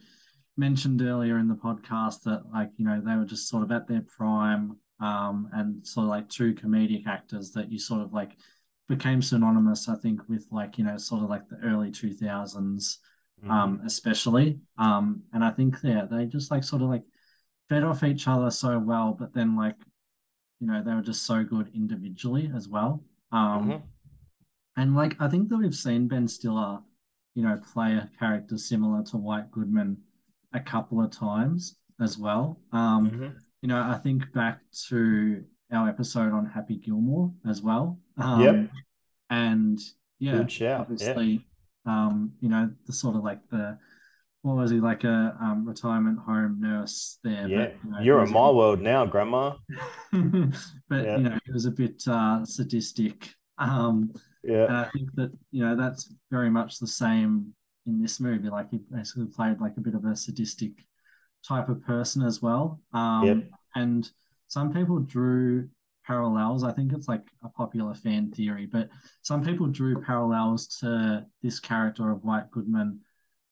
mentioned 0.56 1.02
earlier 1.02 1.38
in 1.38 1.48
the 1.48 1.54
podcast 1.54 2.22
that, 2.24 2.42
like, 2.52 2.70
you 2.76 2.84
know, 2.84 3.00
they 3.04 3.16
were 3.16 3.24
just 3.24 3.48
sort 3.48 3.62
of 3.62 3.72
at 3.72 3.86
their 3.86 4.02
prime 4.02 4.76
um, 5.00 5.48
and 5.52 5.86
sort 5.86 6.04
of 6.04 6.10
like 6.10 6.28
two 6.28 6.54
comedic 6.54 7.06
actors 7.06 7.52
that 7.52 7.70
you 7.70 7.78
sort 7.78 8.02
of 8.02 8.12
like 8.12 8.36
became 8.88 9.22
synonymous, 9.22 9.88
I 9.88 9.96
think, 9.96 10.20
with 10.28 10.46
like, 10.50 10.78
you 10.78 10.84
know, 10.84 10.96
sort 10.96 11.22
of 11.22 11.30
like 11.30 11.48
the 11.48 11.58
early 11.64 11.90
2000s, 11.90 12.20
mm-hmm. 12.22 13.50
um, 13.50 13.80
especially. 13.84 14.58
Um, 14.76 15.22
and 15.32 15.44
I 15.44 15.50
think, 15.50 15.76
yeah, 15.82 16.06
they 16.10 16.26
just 16.26 16.50
like 16.50 16.64
sort 16.64 16.82
of 16.82 16.88
like 16.88 17.04
fed 17.68 17.84
off 17.84 18.02
each 18.02 18.26
other 18.26 18.50
so 18.50 18.78
well, 18.78 19.16
but 19.18 19.34
then 19.34 19.56
like 19.56 19.76
you 20.60 20.66
know, 20.66 20.82
they 20.82 20.92
were 20.92 21.02
just 21.02 21.24
so 21.24 21.44
good 21.44 21.70
individually 21.74 22.50
as 22.54 22.68
well. 22.68 23.02
Um, 23.32 23.68
mm-hmm. 23.70 23.76
And 24.76 24.94
like, 24.94 25.16
I 25.20 25.28
think 25.28 25.48
that 25.48 25.58
we've 25.58 25.74
seen 25.74 26.08
Ben 26.08 26.26
Stiller, 26.26 26.80
you 27.38 27.44
know, 27.44 27.56
play 27.72 27.92
a 27.92 28.10
character 28.18 28.58
similar 28.58 29.00
to 29.04 29.16
White 29.16 29.48
Goodman 29.52 29.96
a 30.54 30.58
couple 30.58 31.00
of 31.00 31.12
times 31.12 31.76
as 32.00 32.18
well. 32.18 32.58
Um, 32.72 33.10
mm-hmm. 33.12 33.28
You 33.62 33.68
know, 33.68 33.80
I 33.80 33.96
think 34.02 34.32
back 34.32 34.58
to 34.88 35.44
our 35.72 35.88
episode 35.88 36.32
on 36.32 36.46
Happy 36.46 36.78
Gilmore 36.78 37.32
as 37.48 37.62
well. 37.62 38.00
Um, 38.16 38.40
yep. 38.42 38.70
And 39.30 39.78
yeah, 40.18 40.40
obviously, 40.80 41.46
yeah. 41.86 42.06
um, 42.06 42.32
you 42.40 42.48
know, 42.48 42.72
the 42.86 42.92
sort 42.92 43.14
of 43.14 43.22
like 43.22 43.38
the 43.50 43.78
what 44.42 44.56
was 44.56 44.72
he 44.72 44.80
like 44.80 45.04
a 45.04 45.36
um, 45.40 45.64
retirement 45.64 46.18
home 46.18 46.56
nurse 46.58 47.20
there? 47.22 47.46
Yeah, 47.46 47.56
but, 47.56 47.76
you 47.84 47.90
know, 47.92 48.00
you're 48.00 48.24
in 48.24 48.32
my 48.32 48.50
world 48.50 48.80
now, 48.80 49.06
Grandma. 49.06 49.54
but 50.10 51.04
yeah. 51.04 51.16
you 51.18 51.22
know, 51.22 51.38
it 51.46 51.52
was 51.54 51.66
a 51.66 51.70
bit 51.70 52.02
uh, 52.08 52.44
sadistic. 52.44 53.32
Um, 53.58 54.12
yeah, 54.42 54.64
and 54.64 54.76
I 54.76 54.88
think 54.90 55.14
that 55.14 55.32
you 55.50 55.64
know 55.64 55.76
that's 55.76 56.12
very 56.30 56.50
much 56.50 56.78
the 56.78 56.86
same 56.86 57.54
in 57.86 58.00
this 58.00 58.20
movie. 58.20 58.48
Like 58.48 58.70
he 58.70 58.78
basically 58.90 59.26
played 59.26 59.60
like 59.60 59.76
a 59.76 59.80
bit 59.80 59.94
of 59.94 60.04
a 60.04 60.14
sadistic 60.14 60.72
type 61.46 61.68
of 61.68 61.82
person 61.84 62.22
as 62.22 62.42
well. 62.42 62.80
Um, 62.92 63.24
yep. 63.24 63.36
and 63.74 64.10
some 64.48 64.72
people 64.72 64.98
drew 64.98 65.68
parallels. 66.06 66.64
I 66.64 66.72
think 66.72 66.92
it's 66.92 67.08
like 67.08 67.26
a 67.44 67.48
popular 67.48 67.94
fan 67.94 68.30
theory, 68.30 68.66
but 68.66 68.88
some 69.22 69.44
people 69.44 69.66
drew 69.66 70.00
parallels 70.00 70.66
to 70.80 71.26
this 71.42 71.60
character 71.60 72.10
of 72.10 72.24
White 72.24 72.50
Goodman 72.50 73.00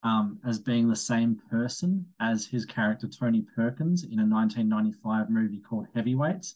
um, 0.02 0.38
as 0.46 0.58
being 0.58 0.88
the 0.88 0.96
same 0.96 1.40
person 1.50 2.06
as 2.20 2.46
his 2.46 2.64
character 2.64 3.08
Tony 3.08 3.44
Perkins 3.54 4.04
in 4.04 4.20
a 4.20 4.26
1995 4.26 5.30
movie 5.30 5.60
called 5.60 5.86
Heavyweights, 5.94 6.54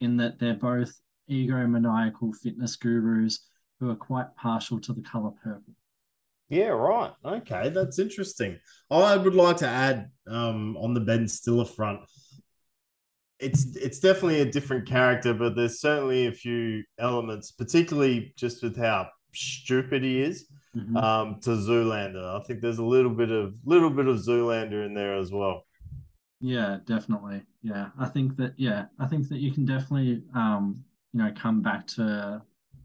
in 0.00 0.16
that 0.16 0.38
they're 0.38 0.54
both 0.54 1.00
egomaniacal 1.30 2.34
fitness 2.36 2.76
gurus 2.76 3.48
who 3.80 3.90
are 3.90 3.96
quite 3.96 4.34
partial 4.36 4.80
to 4.80 4.92
the 4.92 5.02
color 5.02 5.30
purple. 5.42 5.74
Yeah, 6.48 6.68
right. 6.68 7.12
Okay, 7.24 7.70
that's 7.70 7.98
interesting. 7.98 8.58
I 8.90 9.16
would 9.16 9.34
like 9.34 9.56
to 9.58 9.68
add 9.68 10.10
um, 10.28 10.76
on 10.76 10.94
the 10.94 11.00
Ben 11.00 11.26
Stiller 11.26 11.64
front. 11.64 12.00
It's 13.40 13.74
it's 13.76 13.98
definitely 13.98 14.40
a 14.40 14.50
different 14.50 14.86
character, 14.86 15.34
but 15.34 15.56
there's 15.56 15.80
certainly 15.80 16.26
a 16.26 16.32
few 16.32 16.84
elements, 16.98 17.50
particularly 17.50 18.32
just 18.36 18.62
with 18.62 18.76
how 18.76 19.08
stupid 19.32 20.02
he 20.02 20.20
is 20.20 20.46
mm-hmm. 20.76 20.96
um, 20.96 21.40
to 21.42 21.50
Zoolander. 21.50 22.40
I 22.40 22.44
think 22.44 22.60
there's 22.60 22.78
a 22.78 22.84
little 22.84 23.10
bit 23.10 23.30
of 23.30 23.56
little 23.64 23.90
bit 23.90 24.06
of 24.06 24.18
Zoolander 24.18 24.86
in 24.86 24.94
there 24.94 25.16
as 25.16 25.32
well. 25.32 25.64
Yeah, 26.40 26.78
definitely. 26.84 27.42
Yeah, 27.62 27.88
I 27.98 28.06
think 28.06 28.36
that. 28.36 28.54
Yeah, 28.56 28.86
I 28.98 29.06
think 29.06 29.28
that 29.30 29.38
you 29.38 29.52
can 29.52 29.64
definitely, 29.64 30.22
um, 30.34 30.84
you 31.12 31.22
know, 31.22 31.32
come 31.34 31.62
back 31.62 31.86
to 31.88 32.42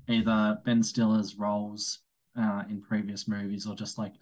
either 0.10 0.58
Ben 0.66 0.84
Stiller's 0.84 1.36
roles 1.36 2.00
uh, 2.40 2.64
in 2.70 2.82
previous 2.82 3.28
movies 3.28 3.66
or 3.66 3.76
just 3.76 3.98
like 3.98 4.14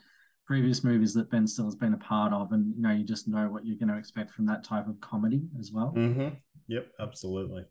previous 0.45 0.83
movies 0.83 1.13
that 1.13 1.29
Ben 1.29 1.47
Stiller's 1.47 1.75
been 1.75 1.93
a 1.93 1.97
part 1.97 2.33
of, 2.33 2.51
and 2.51 2.73
you 2.75 2.81
know, 2.81 2.91
you 2.91 3.03
just 3.03 3.27
know 3.27 3.49
what 3.49 3.65
you're 3.65 3.77
going 3.77 3.89
to 3.89 3.97
expect 3.97 4.31
from 4.31 4.45
that 4.45 4.63
type 4.63 4.88
of 4.88 4.99
comedy 5.01 5.43
as 5.59 5.71
well. 5.71 5.93
Mm-hmm. 5.95 6.29
Yep, 6.67 6.88
absolutely. 6.99 7.65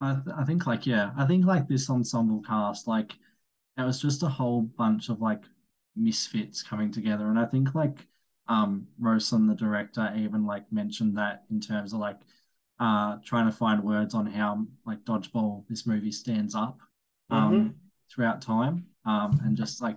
I, 0.00 0.14
th- 0.14 0.36
I 0.36 0.44
think 0.44 0.66
like 0.66 0.86
yeah, 0.86 1.10
I 1.16 1.26
think 1.26 1.44
like 1.44 1.68
this 1.68 1.90
ensemble 1.90 2.42
cast, 2.42 2.86
like 2.86 3.14
it 3.76 3.82
was 3.82 4.00
just 4.00 4.22
a 4.22 4.28
whole 4.28 4.62
bunch 4.62 5.08
of 5.08 5.20
like 5.20 5.42
misfits 5.96 6.62
coming 6.62 6.92
together. 6.92 7.26
And 7.26 7.38
I 7.38 7.46
think 7.46 7.74
like 7.74 8.06
um 8.46 8.86
Rawson, 8.98 9.46
the 9.46 9.54
director, 9.54 10.12
even 10.16 10.46
like 10.46 10.70
mentioned 10.72 11.16
that 11.18 11.44
in 11.50 11.60
terms 11.60 11.92
of 11.92 12.00
like 12.00 12.18
uh 12.78 13.16
trying 13.24 13.46
to 13.46 13.56
find 13.56 13.82
words 13.82 14.14
on 14.14 14.26
how 14.26 14.64
like 14.86 15.04
dodgeball 15.04 15.64
this 15.68 15.86
movie 15.86 16.12
stands 16.12 16.54
up 16.54 16.78
um 17.30 17.52
mm-hmm. 17.52 17.68
throughout 18.12 18.42
time. 18.42 18.86
Um 19.04 19.38
and 19.44 19.56
just 19.56 19.82
like 19.82 19.96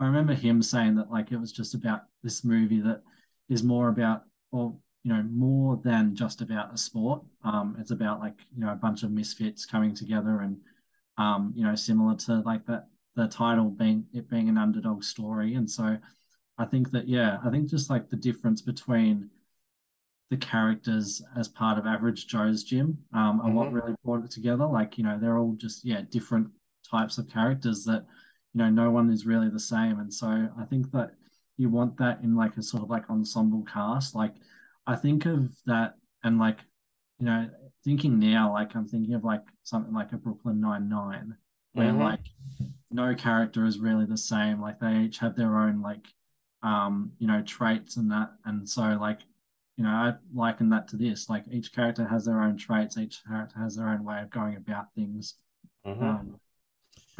I 0.00 0.06
remember 0.06 0.34
him 0.34 0.62
saying 0.62 0.96
that 0.96 1.10
like 1.10 1.32
it 1.32 1.38
was 1.38 1.52
just 1.52 1.74
about 1.74 2.02
this 2.22 2.44
movie 2.44 2.80
that 2.80 3.02
is 3.48 3.62
more 3.62 3.88
about 3.88 4.22
or 4.50 4.74
you 5.04 5.12
know 5.12 5.22
more 5.30 5.80
than 5.84 6.14
just 6.14 6.40
about 6.40 6.74
a 6.74 6.78
sport. 6.78 7.22
Um 7.44 7.76
it's 7.78 7.90
about 7.90 8.20
like 8.20 8.38
you 8.54 8.64
know 8.64 8.72
a 8.72 8.76
bunch 8.76 9.02
of 9.02 9.10
misfits 9.10 9.66
coming 9.66 9.94
together 9.94 10.40
and 10.40 10.56
um 11.18 11.52
you 11.54 11.64
know 11.64 11.74
similar 11.74 12.16
to 12.16 12.40
like 12.40 12.64
that 12.66 12.86
the 13.14 13.28
title 13.28 13.68
being 13.68 14.06
it 14.12 14.28
being 14.28 14.48
an 14.48 14.58
underdog 14.58 15.04
story. 15.04 15.54
And 15.54 15.70
so 15.70 15.98
I 16.58 16.64
think 16.64 16.90
that 16.92 17.08
yeah, 17.08 17.38
I 17.44 17.50
think 17.50 17.68
just 17.68 17.90
like 17.90 18.08
the 18.08 18.16
difference 18.16 18.60
between 18.60 19.30
the 20.30 20.36
characters 20.38 21.22
as 21.36 21.48
part 21.48 21.78
of 21.78 21.86
Average 21.86 22.26
Joe's 22.26 22.64
gym 22.64 22.98
um, 23.12 23.40
are 23.40 23.46
mm-hmm. 23.46 23.54
what 23.54 23.72
really 23.72 23.94
brought 24.04 24.24
it 24.24 24.30
together. 24.30 24.66
Like 24.66 24.96
you 24.96 25.04
know, 25.04 25.18
they're 25.20 25.38
all 25.38 25.54
just 25.56 25.84
yeah 25.84 26.02
different 26.10 26.48
types 26.90 27.18
of 27.18 27.28
characters 27.28 27.84
that 27.84 28.04
you 28.54 28.58
know 28.58 28.70
no 28.70 28.90
one 28.90 29.10
is 29.10 29.26
really 29.26 29.48
the 29.48 29.60
same. 29.60 30.00
And 30.00 30.12
so 30.12 30.26
I 30.26 30.64
think 30.68 30.90
that 30.92 31.12
you 31.56 31.68
want 31.68 31.96
that 31.98 32.20
in 32.22 32.36
like 32.36 32.56
a 32.56 32.62
sort 32.62 32.82
of 32.82 32.90
like 32.90 33.10
ensemble 33.10 33.64
cast. 33.70 34.14
Like 34.14 34.34
I 34.86 34.96
think 34.96 35.26
of 35.26 35.50
that 35.66 35.94
and 36.24 36.38
like 36.38 36.58
you 37.18 37.26
know 37.26 37.48
thinking 37.84 38.18
now 38.18 38.52
like 38.52 38.74
I'm 38.74 38.86
thinking 38.86 39.14
of 39.14 39.24
like 39.24 39.42
something 39.62 39.94
like 39.94 40.12
a 40.12 40.16
Brooklyn 40.16 40.60
Nine 40.60 40.88
Nine 40.88 41.36
where 41.74 41.88
mm-hmm. 41.88 42.02
like 42.02 42.20
no 42.90 43.14
character 43.14 43.64
is 43.64 43.78
really 43.78 44.06
the 44.06 44.16
same. 44.16 44.60
Like 44.60 44.78
they 44.78 44.98
each 44.98 45.18
have 45.18 45.36
their 45.36 45.58
own 45.58 45.80
like 45.80 46.06
um, 46.62 47.12
you 47.18 47.26
know, 47.26 47.42
traits 47.42 47.96
and 47.96 48.10
that. 48.10 48.30
And 48.44 48.68
so 48.68 48.82
like, 49.00 49.20
you 49.76 49.84
know, 49.84 49.90
I 49.90 50.14
liken 50.34 50.70
that 50.70 50.88
to 50.88 50.96
this. 50.96 51.28
Like 51.28 51.44
each 51.50 51.72
character 51.72 52.06
has 52.06 52.24
their 52.24 52.40
own 52.40 52.56
traits, 52.56 52.96
each 52.96 53.22
character 53.26 53.58
has 53.58 53.76
their 53.76 53.88
own 53.88 54.04
way 54.04 54.20
of 54.20 54.30
going 54.30 54.56
about 54.56 54.94
things. 54.94 55.34
Mm-hmm. 55.86 56.04
Um, 56.04 56.40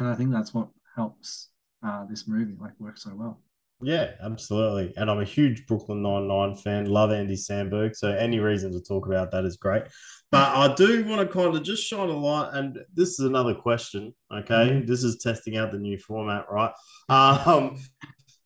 and 0.03 0.11
I 0.13 0.15
think 0.15 0.31
that's 0.31 0.53
what 0.53 0.67
helps 0.95 1.49
uh, 1.85 2.05
this 2.09 2.27
movie 2.27 2.55
like 2.59 2.73
work 2.79 2.97
so 2.97 3.11
well. 3.15 3.39
Yeah, 3.81 4.11
absolutely. 4.23 4.93
And 4.95 5.09
I'm 5.11 5.19
a 5.19 5.25
huge 5.25 5.65
Brooklyn 5.65 6.01
Nine 6.01 6.27
Nine 6.27 6.55
fan. 6.55 6.85
Love 6.85 7.11
Andy 7.11 7.35
Samberg. 7.35 7.95
So 7.95 8.11
any 8.11 8.39
reason 8.39 8.71
to 8.71 8.81
talk 8.81 9.05
about 9.07 9.31
that 9.31 9.43
is 9.43 9.57
great. 9.57 9.83
But 10.31 10.55
I 10.55 10.73
do 10.73 11.03
want 11.05 11.27
to 11.27 11.33
kind 11.33 11.53
of 11.55 11.63
just 11.63 11.85
shine 11.85 12.09
a 12.09 12.13
light. 12.17 12.51
And 12.53 12.79
this 12.93 13.19
is 13.19 13.25
another 13.25 13.53
question. 13.53 14.13
Okay, 14.33 14.53
Mhm. 14.69 14.87
this 14.87 15.03
is 15.03 15.17
testing 15.21 15.57
out 15.57 15.71
the 15.71 15.79
new 15.79 15.97
format, 15.97 16.45
right? 16.49 16.71
Um, 17.09 17.77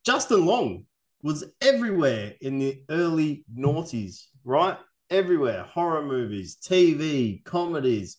Justin 0.03 0.45
Long 0.45 0.85
was 1.21 1.43
everywhere 1.61 2.33
in 2.41 2.57
the 2.59 2.81
early 2.89 3.45
noughties, 3.55 4.23
right? 4.43 4.77
Everywhere, 5.09 5.63
horror 5.63 6.03
movies, 6.05 6.55
TV, 6.55 7.41
comedies, 7.45 8.17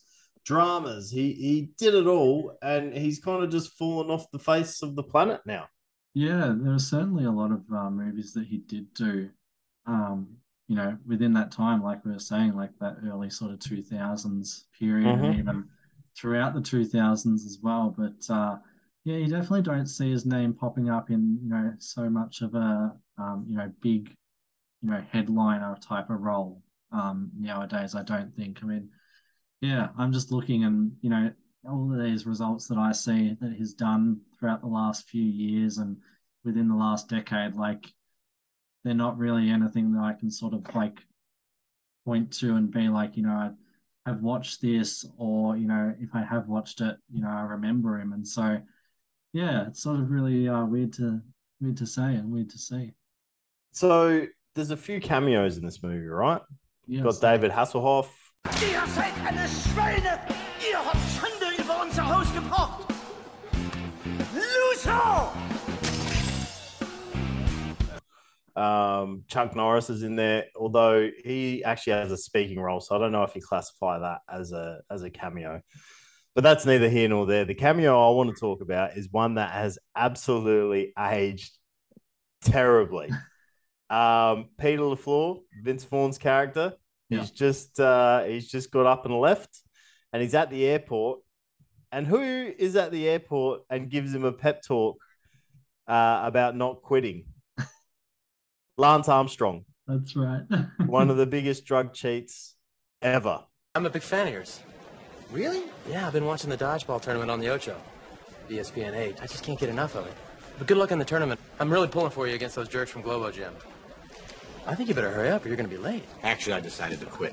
dramas. 0.48 1.10
He 1.10 1.34
he 1.34 1.70
did 1.76 1.94
it 1.94 2.06
all, 2.06 2.56
and 2.62 2.96
he's 2.96 3.20
kind 3.20 3.44
of 3.44 3.50
just 3.50 3.72
fallen 3.76 4.10
off 4.10 4.30
the 4.30 4.38
face 4.38 4.82
of 4.82 4.96
the 4.96 5.02
planet 5.02 5.42
now. 5.44 5.68
Yeah, 6.14 6.54
there 6.56 6.72
are 6.72 6.78
certainly 6.78 7.24
a 7.24 7.30
lot 7.30 7.52
of 7.52 7.70
uh, 7.72 7.90
movies 7.90 8.32
that 8.32 8.46
he 8.46 8.58
did 8.58 8.92
do, 8.94 9.30
um, 9.86 10.36
you 10.66 10.74
know, 10.76 10.96
within 11.06 11.32
that 11.34 11.52
time, 11.52 11.82
like 11.82 12.04
we 12.04 12.12
were 12.12 12.18
saying, 12.18 12.56
like 12.56 12.76
that 12.80 12.96
early 13.04 13.30
sort 13.30 13.52
of 13.52 13.60
2000s 13.60 14.66
period 14.78 15.20
and 15.20 15.32
Mhm. 15.32 15.38
even 15.38 15.68
throughout 16.16 16.54
the 16.54 16.60
2000s 16.60 17.44
as 17.44 17.58
well. 17.62 17.94
But 17.96 18.28
uh, 18.34 18.58
yeah, 19.04 19.16
you 19.16 19.28
definitely 19.28 19.62
don't 19.62 19.86
see 19.86 20.10
his 20.10 20.26
name 20.26 20.54
popping 20.54 20.90
up 20.90 21.10
in, 21.10 21.38
you 21.42 21.48
know, 21.50 21.74
so 21.78 22.10
much 22.10 22.40
of 22.42 22.54
a, 22.54 22.96
um, 23.18 23.46
you 23.48 23.56
know, 23.56 23.70
big, 23.80 24.14
you 24.82 24.90
know, 24.90 25.02
headliner 25.12 25.76
type 25.80 26.10
of 26.10 26.20
role 26.20 26.62
um, 26.90 27.30
nowadays, 27.38 27.94
I 27.94 28.02
don't 28.02 28.34
think. 28.34 28.62
I 28.62 28.66
mean, 28.66 28.90
yeah, 29.60 29.88
I'm 29.98 30.12
just 30.12 30.30
looking 30.30 30.64
and, 30.64 30.92
you 31.00 31.10
know, 31.10 31.30
all 31.68 31.92
of 31.92 32.02
these 32.02 32.26
results 32.26 32.68
that 32.68 32.78
I 32.78 32.92
see 32.92 33.36
that 33.40 33.52
he's 33.52 33.74
done 33.74 34.20
throughout 34.38 34.60
the 34.60 34.68
last 34.68 35.08
few 35.08 35.22
years 35.22 35.78
and 35.78 35.96
within 36.44 36.68
the 36.68 36.74
last 36.74 37.08
decade, 37.08 37.54
like 37.54 37.84
they're 38.84 38.94
not 38.94 39.18
really 39.18 39.50
anything 39.50 39.92
that 39.92 40.02
I 40.02 40.12
can 40.12 40.30
sort 40.30 40.54
of 40.54 40.74
like 40.74 40.98
point 42.04 42.32
to 42.34 42.54
and 42.54 42.70
be 42.70 42.88
like, 42.88 43.16
you 43.16 43.24
know, 43.24 43.30
I 43.30 43.50
have 44.06 44.22
watched 44.22 44.62
this 44.62 45.04
or, 45.18 45.56
you 45.56 45.66
know, 45.66 45.94
if 46.00 46.10
I 46.14 46.22
have 46.22 46.48
watched 46.48 46.80
it, 46.80 46.96
you 47.12 47.20
know, 47.20 47.28
I 47.28 47.42
remember 47.42 47.98
him. 47.98 48.12
And 48.12 48.26
so 48.26 48.60
yeah, 49.32 49.66
it's 49.66 49.82
sort 49.82 50.00
of 50.00 50.10
really 50.10 50.48
uh, 50.48 50.64
weird 50.64 50.92
to 50.94 51.20
weird 51.60 51.76
to 51.78 51.86
say 51.86 52.14
and 52.14 52.30
weird 52.30 52.50
to 52.50 52.58
see. 52.58 52.92
So 53.72 54.26
there's 54.54 54.70
a 54.70 54.76
few 54.76 55.00
cameos 55.00 55.58
in 55.58 55.64
this 55.64 55.82
movie, 55.82 56.06
right? 56.06 56.40
Yeah. 56.86 57.02
Got 57.02 57.20
David 57.20 57.50
Hasselhoff. 57.50 58.08
Ihr 58.60 58.86
seid 58.88 59.12
eine 59.24 59.46
Schweine! 59.46 60.18
Ihr 60.68 60.78
habt 60.84 60.98
Schande 61.14 61.62
über 61.62 61.82
unser 61.82 62.04
Haus 62.04 62.34
gebracht! 62.34 62.86
Loser! 64.34 65.32
Um, 68.56 69.22
Chuck 69.28 69.54
Norris 69.54 69.90
is 69.90 70.02
in 70.02 70.16
there, 70.16 70.46
although 70.56 71.08
he 71.24 71.62
actually 71.62 71.92
has 71.92 72.10
a 72.10 72.16
speaking 72.16 72.58
role, 72.58 72.80
so 72.80 72.96
I 72.96 72.98
don't 72.98 73.12
know 73.12 73.22
if 73.22 73.36
you 73.36 73.42
classify 73.42 74.00
that 74.00 74.22
as 74.28 74.50
a 74.50 74.80
as 74.90 75.04
a 75.04 75.10
cameo. 75.10 75.62
But 76.34 76.42
that's 76.42 76.66
neither 76.66 76.88
here 76.88 77.08
nor 77.08 77.26
there. 77.26 77.44
The 77.44 77.54
cameo 77.54 77.96
I 77.96 78.14
want 78.16 78.34
to 78.34 78.40
talk 78.40 78.60
about 78.60 78.96
is 78.96 79.08
one 79.12 79.36
that 79.36 79.52
has 79.52 79.78
absolutely 79.94 80.92
aged 80.98 81.56
terribly. 82.42 83.10
Um, 83.90 84.50
Peter 84.58 84.82
LaFleur, 84.82 85.40
Vince 85.62 85.84
Vaughn's 85.84 86.18
character, 86.18 86.74
Yeah. 87.08 87.20
he's 87.20 87.30
just 87.30 87.80
uh, 87.80 88.24
he's 88.24 88.48
just 88.48 88.70
got 88.70 88.86
up 88.86 89.04
and 89.06 89.18
left, 89.18 89.62
and 90.12 90.22
he's 90.22 90.34
at 90.34 90.50
the 90.50 90.64
airport. 90.66 91.20
And 91.90 92.06
who 92.06 92.20
is 92.20 92.76
at 92.76 92.92
the 92.92 93.08
airport 93.08 93.62
and 93.70 93.88
gives 93.88 94.14
him 94.14 94.24
a 94.24 94.32
pep 94.32 94.62
talk 94.62 94.98
uh, 95.86 96.20
about 96.24 96.54
not 96.54 96.82
quitting? 96.82 97.24
Lance 98.76 99.08
Armstrong, 99.08 99.64
That's 99.86 100.14
right. 100.14 100.42
one 100.86 101.08
of 101.08 101.16
the 101.16 101.26
biggest 101.26 101.64
drug 101.64 101.94
cheats 101.94 102.56
ever. 103.00 103.44
I'm 103.74 103.86
a 103.86 103.90
big 103.90 104.02
fan 104.02 104.26
of 104.26 104.34
yours. 104.34 104.60
Really? 105.30 105.62
Yeah, 105.88 106.06
I've 106.06 106.12
been 106.12 106.26
watching 106.26 106.50
the 106.50 106.56
dodgeball 106.58 107.00
tournament 107.00 107.30
on 107.30 107.40
the 107.40 107.48
Ocho, 107.48 107.76
ESPN 108.48 108.94
8. 108.94 109.16
I 109.22 109.26
just 109.26 109.42
can't 109.44 109.58
get 109.58 109.68
enough 109.68 109.94
of 109.94 110.06
it. 110.06 110.14
But 110.58 110.66
good 110.66 110.76
luck 110.76 110.90
in 110.90 110.98
the 110.98 111.04
tournament. 111.04 111.40
I'm 111.60 111.70
really 111.70 111.88
pulling 111.88 112.10
for 112.10 112.26
you 112.26 112.34
against 112.34 112.56
those 112.56 112.68
jerks 112.68 112.90
from 112.90 113.02
Globo 113.02 113.30
Gym. 113.30 113.54
I 114.68 114.74
think 114.74 114.90
you 114.90 114.94
better 114.94 115.10
hurry 115.10 115.30
up 115.30 115.44
or 115.44 115.48
you're 115.48 115.56
going 115.56 115.68
to 115.68 115.74
be 115.74 115.82
late. 115.82 116.04
Actually, 116.22 116.52
I 116.52 116.60
decided 116.60 117.00
to 117.00 117.06
quit. 117.06 117.32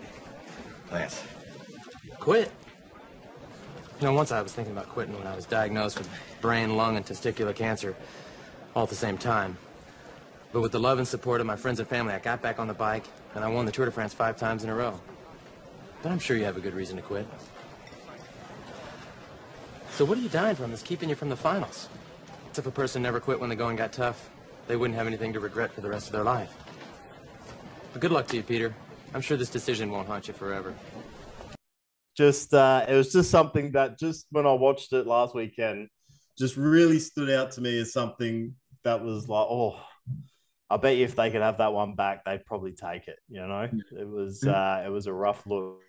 Lance. 0.90 1.22
Quit. 2.18 2.50
You 4.00 4.08
know, 4.08 4.14
once 4.14 4.32
I 4.32 4.42
was 4.42 4.54
thinking 4.54 4.72
about 4.72 4.88
quitting 4.88 5.18
when 5.18 5.28
I 5.28 5.36
was 5.36 5.46
diagnosed 5.46 5.98
with 5.98 6.10
brain, 6.40 6.78
lung, 6.78 6.96
and 6.96 7.06
testicular 7.06 7.54
cancer 7.54 7.94
all 8.74 8.84
at 8.84 8.90
the 8.90 8.96
same 8.96 9.18
time. 9.18 9.58
But 10.54 10.62
with 10.62 10.72
the 10.72 10.80
love 10.80 10.98
and 10.98 11.06
support 11.06 11.42
of 11.42 11.48
my 11.48 11.58
friends 11.58 11.82
and 11.82 11.90
family, 11.90 12.14
I 12.14 12.20
got 12.20 12.42
back 12.42 12.58
on 12.58 12.70
the 12.70 12.74
bike 12.74 13.04
and 13.36 13.44
I 13.44 13.50
won 13.50 13.66
the 13.66 13.72
Tour 13.74 13.86
de 13.86 13.92
France 13.92 14.14
five 14.14 14.38
times 14.38 14.64
in 14.64 14.70
a 14.70 14.76
row. 14.76 14.98
But 16.04 16.14
I'm 16.14 16.20
sure 16.20 16.38
you 16.38 16.46
have 16.46 16.56
a 16.56 16.62
good 16.62 16.74
reason 16.74 16.96
to 16.96 17.02
quit. 17.02 17.28
So 19.92 20.06
what 20.06 20.18
are 20.18 20.22
you 20.22 20.30
dying 20.30 20.56
from 20.56 20.70
that's 20.70 20.82
keeping 20.82 21.10
you 21.10 21.16
from 21.16 21.28
the 21.28 21.36
finals? 21.36 21.90
As 22.52 22.60
if 22.60 22.66
a 22.66 22.72
person 22.72 23.02
never 23.02 23.20
quit 23.20 23.42
when 23.42 23.50
the 23.50 23.58
going 23.58 23.76
got 23.76 23.92
tough, 23.92 24.30
they 24.68 24.78
wouldn't 24.78 24.98
have 24.98 25.08
anything 25.08 25.34
to 25.34 25.42
regret 25.42 25.74
for 25.74 25.82
the 25.82 25.90
rest 25.90 26.08
of 26.08 26.14
their 26.14 26.24
life. 26.24 26.54
But 27.96 28.02
good 28.02 28.12
luck 28.12 28.28
to 28.28 28.36
you, 28.36 28.44
Peter. 28.44 28.76
I'm 29.14 29.22
sure 29.22 29.38
this 29.38 29.50
decision 29.50 29.90
won't 29.90 30.10
haunt 30.10 30.28
you 30.28 30.34
forever. 30.34 30.76
Just 32.18 32.54
uh, 32.54 32.86
it 32.90 32.94
was 32.94 33.14
just 33.14 33.32
something 33.32 33.72
that 33.72 33.98
just 33.98 34.28
when 34.32 34.46
I 34.46 34.52
watched 34.52 34.92
it 34.92 35.08
last 35.08 35.34
weekend, 35.34 35.88
just 36.38 36.58
really 36.58 37.00
stood 37.00 37.30
out 37.30 37.52
to 37.52 37.62
me 37.62 37.80
as 37.80 37.94
something 37.94 38.54
that 38.84 39.02
was 39.02 39.30
like, 39.30 39.48
oh, 39.50 39.80
I 40.70 40.76
bet 40.76 40.98
you 40.98 41.06
if 41.06 41.16
they 41.16 41.32
could 41.32 41.42
have 41.42 41.60
that 41.60 41.72
one 41.72 41.96
back, 41.96 42.26
they'd 42.26 42.46
probably 42.46 42.74
take 42.74 43.08
it. 43.08 43.16
You 43.30 43.48
know, 43.48 43.70
it 43.98 44.10
was 44.10 44.44
uh, 44.44 44.84
it 44.86 44.90
was 44.90 45.08
a 45.08 45.14
rough 45.14 45.48
look. 45.48 45.80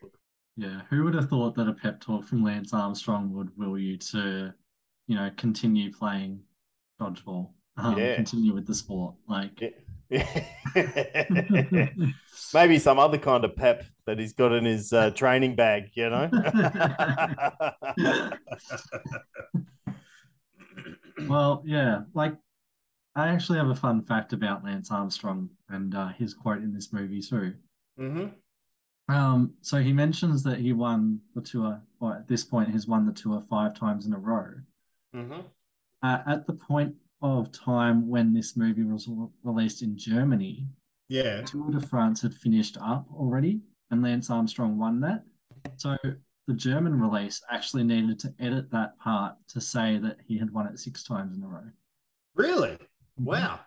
Yeah, 0.56 0.82
who 0.88 1.02
would 1.02 1.14
have 1.14 1.28
thought 1.28 1.56
that 1.56 1.66
a 1.66 1.72
pep 1.72 2.00
talk 2.00 2.24
from 2.24 2.44
Lance 2.44 2.72
Armstrong 2.72 3.32
would 3.32 3.50
will 3.58 3.76
you 3.76 3.96
to, 3.96 4.54
you 5.08 5.16
know, 5.16 5.28
continue 5.36 5.92
playing 5.92 6.38
dodgeball, 7.00 7.50
um, 7.78 7.98
Yeah. 7.98 8.14
continue 8.14 8.54
with 8.54 8.64
the 8.64 8.76
sport? 8.76 9.16
Like, 9.28 9.60
Maybe 12.54 12.78
some 12.78 12.98
other 12.98 13.18
kind 13.18 13.44
of 13.44 13.56
pep 13.56 13.84
that 14.06 14.18
he's 14.18 14.32
got 14.32 14.52
in 14.52 14.64
his 14.64 14.92
uh, 14.92 15.10
training 15.10 15.56
bag, 15.56 15.90
you 15.94 16.08
know. 16.08 16.30
well, 21.28 21.62
yeah, 21.66 22.02
like 22.14 22.34
I 23.14 23.28
actually 23.28 23.58
have 23.58 23.68
a 23.68 23.74
fun 23.74 24.02
fact 24.02 24.32
about 24.32 24.64
Lance 24.64 24.90
Armstrong 24.90 25.50
and 25.68 25.94
uh, 25.94 26.08
his 26.08 26.34
quote 26.34 26.62
in 26.62 26.72
this 26.72 26.92
movie 26.92 27.22
too. 27.22 27.54
hmm 27.98 28.26
Um, 29.08 29.54
so 29.60 29.78
he 29.78 29.92
mentions 29.92 30.42
that 30.44 30.58
he 30.58 30.72
won 30.72 31.20
the 31.34 31.42
tour, 31.42 31.80
or 32.00 32.14
at 32.14 32.28
this 32.28 32.44
point, 32.44 32.70
he's 32.70 32.86
won 32.86 33.06
the 33.06 33.12
tour 33.12 33.42
five 33.48 33.78
times 33.78 34.06
in 34.06 34.12
a 34.12 34.18
row. 34.18 34.54
hmm 35.12 35.40
Uh, 36.02 36.18
at 36.26 36.46
the 36.46 36.52
point 36.52 36.94
of 37.32 37.52
time 37.52 38.08
when 38.08 38.32
this 38.32 38.56
movie 38.56 38.84
was 38.84 39.06
re- 39.08 39.26
released 39.44 39.82
in 39.82 39.96
Germany, 39.96 40.66
Yeah. 41.08 41.42
Tour 41.42 41.70
de 41.70 41.80
France 41.80 42.22
had 42.22 42.34
finished 42.34 42.76
up 42.80 43.06
already, 43.14 43.60
and 43.90 44.02
Lance 44.02 44.30
Armstrong 44.30 44.78
won 44.78 45.00
that. 45.00 45.24
So 45.76 45.96
the 46.46 46.54
German 46.54 47.00
release 47.00 47.42
actually 47.50 47.84
needed 47.84 48.18
to 48.20 48.34
edit 48.38 48.70
that 48.70 48.98
part 48.98 49.34
to 49.48 49.60
say 49.60 49.98
that 49.98 50.18
he 50.26 50.38
had 50.38 50.52
won 50.52 50.66
it 50.66 50.78
six 50.78 51.02
times 51.02 51.36
in 51.36 51.42
a 51.42 51.48
row. 51.48 51.64
Really? 52.34 52.78
Wow. 53.18 53.60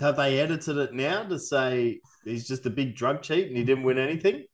Have 0.00 0.16
they 0.16 0.40
edited 0.40 0.76
it 0.76 0.94
now 0.94 1.24
to 1.24 1.38
say 1.38 2.00
he's 2.24 2.46
just 2.46 2.66
a 2.66 2.70
big 2.70 2.94
drug 2.94 3.22
cheat 3.22 3.48
and 3.48 3.56
he 3.56 3.64
didn't 3.64 3.84
win 3.84 3.98
anything? 3.98 4.44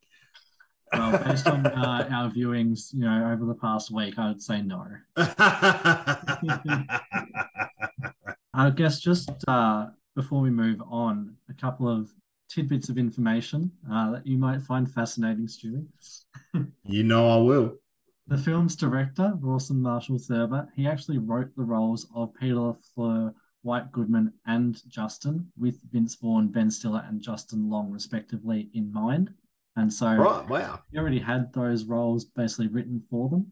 Well, 0.91 1.23
based 1.23 1.47
on 1.47 1.65
uh, 1.67 2.07
our 2.11 2.29
viewings, 2.31 2.93
you 2.93 3.01
know, 3.01 3.31
over 3.31 3.45
the 3.45 3.55
past 3.55 3.91
week, 3.91 4.17
I 4.17 4.29
would 4.29 4.41
say 4.41 4.61
no. 4.61 4.85
I 8.57 8.69
guess 8.69 8.99
just 8.99 9.29
uh, 9.47 9.87
before 10.15 10.41
we 10.41 10.49
move 10.49 10.81
on, 10.89 11.35
a 11.49 11.53
couple 11.53 11.89
of 11.89 12.09
tidbits 12.49 12.89
of 12.89 12.97
information 12.97 13.71
uh, 13.91 14.11
that 14.11 14.25
you 14.25 14.37
might 14.37 14.61
find 14.61 14.89
fascinating, 14.89 15.47
Stuey. 15.47 15.85
you 16.83 17.03
know 17.03 17.29
I 17.29 17.37
will. 17.37 17.75
The 18.27 18.37
film's 18.37 18.75
director, 18.75 19.33
Rawson 19.39 19.81
Marshall 19.81 20.17
Thurber, 20.17 20.67
he 20.75 20.87
actually 20.87 21.17
wrote 21.19 21.55
the 21.55 21.63
roles 21.63 22.07
of 22.15 22.33
Peter 22.33 22.55
LaFleur, 22.55 23.33
White 23.61 23.91
Goodman, 23.91 24.31
and 24.47 24.81
Justin, 24.87 25.51
with 25.57 25.79
Vince 25.91 26.15
Vaughn, 26.15 26.47
Ben 26.47 26.71
Stiller, 26.71 27.03
and 27.07 27.21
Justin 27.21 27.69
Long, 27.69 27.91
respectively, 27.91 28.69
in 28.73 28.91
mind. 28.91 29.31
And 29.75 29.91
so 29.93 30.15
Right. 30.15 30.47
Wow. 30.47 30.79
he 30.91 30.97
already 30.97 31.19
had 31.19 31.51
those 31.53 31.83
roles 31.83 32.25
basically 32.25 32.67
written 32.69 33.03
for 33.09 33.27
them. 33.29 33.45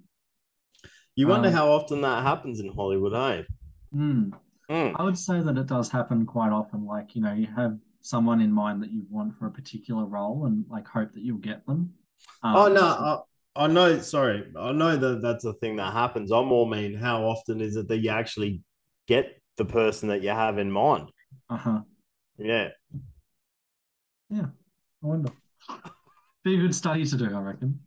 You 1.16 1.28
wonder 1.28 1.49
Um, 1.49 1.54
how 1.54 1.72
often 1.72 2.01
that 2.01 2.24
happens 2.24 2.60
in 2.60 2.70
Hollywood, 2.74 3.14
eh? 3.14 3.43
Hmm. 3.91 4.32
Mm. 4.74 4.95
I 4.97 5.03
would 5.03 5.17
say 5.17 5.39
that 5.39 5.55
it 5.55 5.67
does 5.67 5.89
happen 5.89 6.26
quite 6.26 6.51
often. 6.51 6.86
Like, 6.86 7.15
you 7.15 7.21
know, 7.21 7.34
you 7.34 7.47
have 7.55 7.78
someone 8.01 8.41
in 8.41 8.51
mind 8.51 8.82
that 8.82 8.91
you 8.91 9.05
want 9.07 9.38
for 9.38 9.45
a 9.45 9.51
particular 9.51 10.05
role 10.05 10.47
and 10.47 10.65
like 10.67 10.88
hope 10.88 11.13
that 11.13 11.21
you'll 11.21 11.38
get 11.38 11.65
them. 11.67 11.93
Um, 12.41 12.55
Oh 12.55 12.67
no, 12.69 12.82
I, 12.82 13.65
I 13.65 13.67
know. 13.67 13.99
Sorry, 13.99 14.43
I 14.57 14.71
know 14.71 14.97
that 14.97 15.21
that's 15.21 15.45
a 15.45 15.53
thing 15.53 15.76
that 15.76 15.93
happens. 15.93 16.32
I'm 16.32 16.47
more 16.47 16.67
mean 16.67 16.95
how 16.95 17.24
often 17.24 17.61
is 17.61 17.76
it 17.76 17.88
that 17.88 17.99
you 17.99 18.09
actually 18.09 18.61
get 19.07 19.39
the 19.57 19.65
person 19.65 20.09
that 20.09 20.24
you 20.24 20.30
have 20.30 20.57
in 20.57 20.71
mind? 20.71 21.11
Uh 21.49 21.57
huh. 21.57 21.82
Yeah. 22.39 22.69
Yeah, 24.30 24.47
I 25.03 25.07
wonder. 25.07 25.32
Be 26.43 26.55
a 26.55 26.61
good 26.61 26.74
study 26.74 27.05
to 27.05 27.15
do, 27.15 27.26
I 27.36 27.39
reckon. 27.39 27.80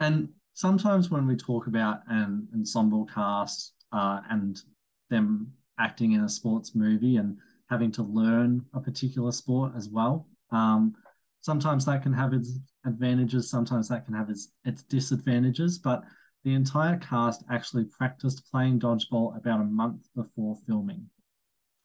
And 0.00 0.28
sometimes 0.52 1.10
when 1.10 1.26
we 1.26 1.34
talk 1.34 1.66
about 1.66 2.00
an 2.08 2.46
ensemble 2.54 3.06
cast 3.06 3.72
uh, 3.92 4.20
and 4.28 4.60
them 5.08 5.52
acting 5.80 6.12
in 6.12 6.20
a 6.22 6.28
sports 6.28 6.74
movie 6.74 7.16
and 7.16 7.36
having 7.68 7.90
to 7.92 8.02
learn 8.02 8.64
a 8.74 8.80
particular 8.80 9.32
sport 9.32 9.72
as 9.76 9.88
well, 9.88 10.28
um, 10.50 10.94
sometimes 11.40 11.84
that 11.86 12.02
can 12.02 12.12
have 12.12 12.32
its 12.32 12.58
advantages, 12.84 13.50
sometimes 13.50 13.88
that 13.88 14.04
can 14.04 14.14
have 14.14 14.30
its, 14.30 14.52
its 14.64 14.82
disadvantages. 14.84 15.78
But 15.78 16.02
the 16.44 16.54
entire 16.54 16.96
cast 16.98 17.44
actually 17.50 17.84
practiced 17.84 18.50
playing 18.50 18.80
dodgeball 18.80 19.36
about 19.36 19.60
a 19.60 19.64
month 19.64 20.06
before 20.14 20.56
filming. 20.66 21.08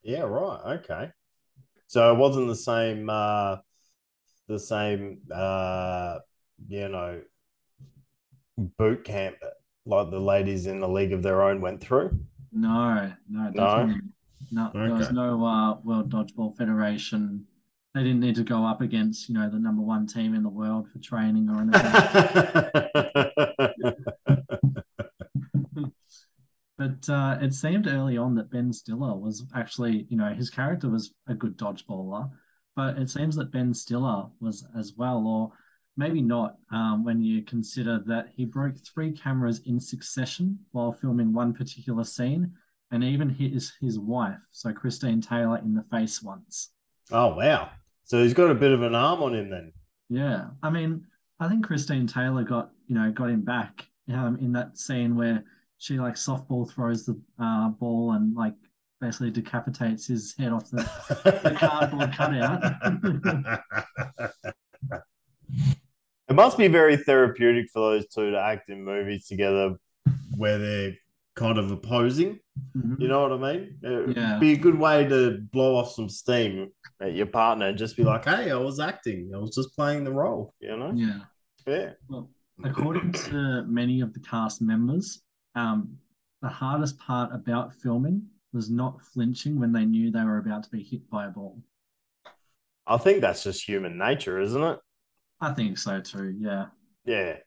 Yeah, 0.03 0.21
right. 0.21 0.79
Okay. 0.79 1.09
So 1.87 2.13
it 2.13 2.17
wasn't 2.17 2.47
the 2.47 2.55
same 2.55 3.09
uh 3.09 3.57
the 4.47 4.59
same 4.59 5.19
uh 5.33 6.19
you 6.67 6.87
know 6.87 7.21
boot 8.57 9.03
camp 9.03 9.35
like 9.85 10.09
the 10.09 10.19
ladies 10.19 10.65
in 10.67 10.79
the 10.79 10.87
League 10.87 11.13
of 11.13 11.21
Their 11.21 11.43
Own 11.43 11.61
went 11.61 11.81
through. 11.81 12.19
No, 12.55 13.11
no, 13.29 13.51
definitely. 13.51 14.01
No, 14.49 14.71
there 14.73 14.93
was 14.93 15.11
no 15.11 15.45
uh, 15.45 15.75
World 15.83 16.09
Dodgeball 16.09 16.55
Federation. 16.55 17.45
They 17.93 18.03
didn't 18.03 18.21
need 18.21 18.35
to 18.35 18.43
go 18.43 18.65
up 18.65 18.79
against, 18.81 19.27
you 19.27 19.35
know, 19.35 19.49
the 19.49 19.59
number 19.59 19.81
one 19.81 20.07
team 20.07 20.33
in 20.33 20.41
the 20.41 20.47
world 20.49 20.89
for 20.89 20.99
training 20.99 21.49
or 21.49 21.59
anything. 21.61 21.81
but 26.77 27.09
uh, 27.09 27.37
it 27.41 27.53
seemed 27.53 27.87
early 27.87 28.17
on 28.17 28.35
that 28.35 28.51
Ben 28.51 28.71
Stiller 28.71 29.15
was 29.15 29.43
actually, 29.53 30.07
you 30.09 30.15
know, 30.15 30.33
his 30.33 30.49
character 30.49 30.87
was 30.89 31.13
a 31.27 31.33
good 31.33 31.57
dodgeballer, 31.57 32.29
but 32.75 32.97
it 32.97 33.09
seems 33.09 33.35
that 33.35 33.51
Ben 33.51 33.73
Stiller 33.73 34.27
was 34.39 34.65
as 34.77 34.93
well, 34.95 35.27
or 35.27 35.51
maybe 35.97 36.21
not, 36.21 36.55
um, 36.71 37.03
when 37.03 37.21
you 37.21 37.41
consider 37.43 37.99
that 38.05 38.29
he 38.35 38.45
broke 38.45 38.75
three 38.77 39.11
cameras 39.11 39.61
in 39.65 39.79
succession 39.79 40.59
while 40.71 40.91
filming 40.91 41.33
one 41.33 41.53
particular 41.53 42.03
scene, 42.03 42.51
and 42.91 43.03
even 43.03 43.29
hit 43.29 43.51
his, 43.51 43.73
his 43.81 43.99
wife, 43.99 44.37
so 44.51 44.71
Christine 44.71 45.19
Taylor, 45.21 45.57
in 45.57 45.73
the 45.73 45.83
face 45.83 46.21
once. 46.21 46.71
oh 47.11 47.35
wow. 47.35 47.69
So 48.03 48.21
he's 48.21 48.35
got 48.35 48.51
a 48.51 48.55
bit 48.55 48.71
of 48.71 48.83
an 48.83 48.93
arm 48.93 49.23
on 49.23 49.33
him 49.33 49.49
then. 49.49 49.73
Yeah, 50.09 50.49
I 50.61 50.69
mean, 50.69 51.05
I 51.39 51.49
think 51.49 51.65
Christine 51.65 52.05
Taylor 52.05 52.43
got 52.43 52.69
you 52.87 52.95
know 52.95 53.11
got 53.11 53.31
him 53.31 53.41
back 53.41 53.87
um, 54.13 54.37
in 54.39 54.53
that 54.53 54.77
scene 54.77 55.15
where 55.15 55.43
she 55.79 55.99
like 55.99 56.15
softball 56.15 56.69
throws 56.69 57.05
the 57.05 57.19
uh, 57.39 57.69
ball 57.69 58.11
and 58.11 58.35
like 58.35 58.53
basically 59.01 59.31
decapitates 59.31 60.05
his 60.05 60.35
head 60.37 60.53
off 60.53 60.69
the, 60.69 60.87
the 61.43 61.55
cardboard 61.57 62.13
cutout. 62.13 62.61
it 66.29 66.33
must 66.33 66.57
be 66.57 66.67
very 66.67 66.97
therapeutic 66.97 67.67
for 67.71 67.91
those 67.91 68.07
two 68.07 68.31
to 68.31 68.39
act 68.39 68.69
in 68.69 68.83
movies 68.83 69.27
together 69.27 69.75
where 70.37 70.57
they're 70.57 70.93
kind 71.35 71.57
of 71.57 71.69
opposing. 71.71 72.39
Mhm. 72.75 72.99
You 72.99 73.07
know 73.09 73.27
what 73.27 73.33
I 73.33 73.53
mean? 73.53 73.77
It'd 73.83 74.15
Yeah. 74.15 74.39
be 74.39 74.53
a 74.53 74.57
good 74.57 74.79
way 74.79 75.07
to 75.07 75.39
blow 75.51 75.75
off 75.75 75.91
some 75.91 76.07
steam 76.09 76.71
at 77.01 77.13
your 77.13 77.25
partner 77.25 77.67
and 77.67 77.77
just 77.77 77.97
be 77.97 78.03
like, 78.03 78.23
hey, 78.25 78.51
I 78.51 78.55
was 78.57 78.79
acting. 78.79 79.31
I 79.35 79.37
was 79.37 79.53
just 79.53 79.75
playing 79.75 80.03
the 80.05 80.13
role, 80.13 80.53
you 80.61 80.75
know? 80.77 80.91
Yeah. 80.95 81.19
Yeah. 81.67 81.93
Well, 82.07 82.29
according 82.63 83.11
to 83.11 83.63
many 83.67 83.99
of 84.01 84.13
the 84.13 84.19
cast 84.21 84.61
members, 84.61 85.21
um, 85.55 85.97
the 86.41 86.47
hardest 86.47 86.97
part 86.99 87.33
about 87.33 87.75
filming 87.75 88.29
was 88.53 88.69
not 88.69 89.01
flinching 89.01 89.59
when 89.59 89.73
they 89.73 89.83
knew 89.85 90.11
they 90.11 90.23
were 90.23 90.37
about 90.37 90.63
to 90.63 90.69
be 90.69 90.81
hit 90.81 91.09
by 91.09 91.25
a 91.25 91.29
ball. 91.29 91.61
I 92.87 92.97
think 92.97 93.19
that's 93.21 93.43
just 93.43 93.67
human 93.67 93.97
nature, 93.97 94.39
isn't 94.39 94.61
it? 94.63 94.79
I 95.41 95.53
think 95.53 95.77
so 95.77 95.99
too. 96.01 96.35
Yeah. 96.37 96.65
Yeah. 97.05 97.37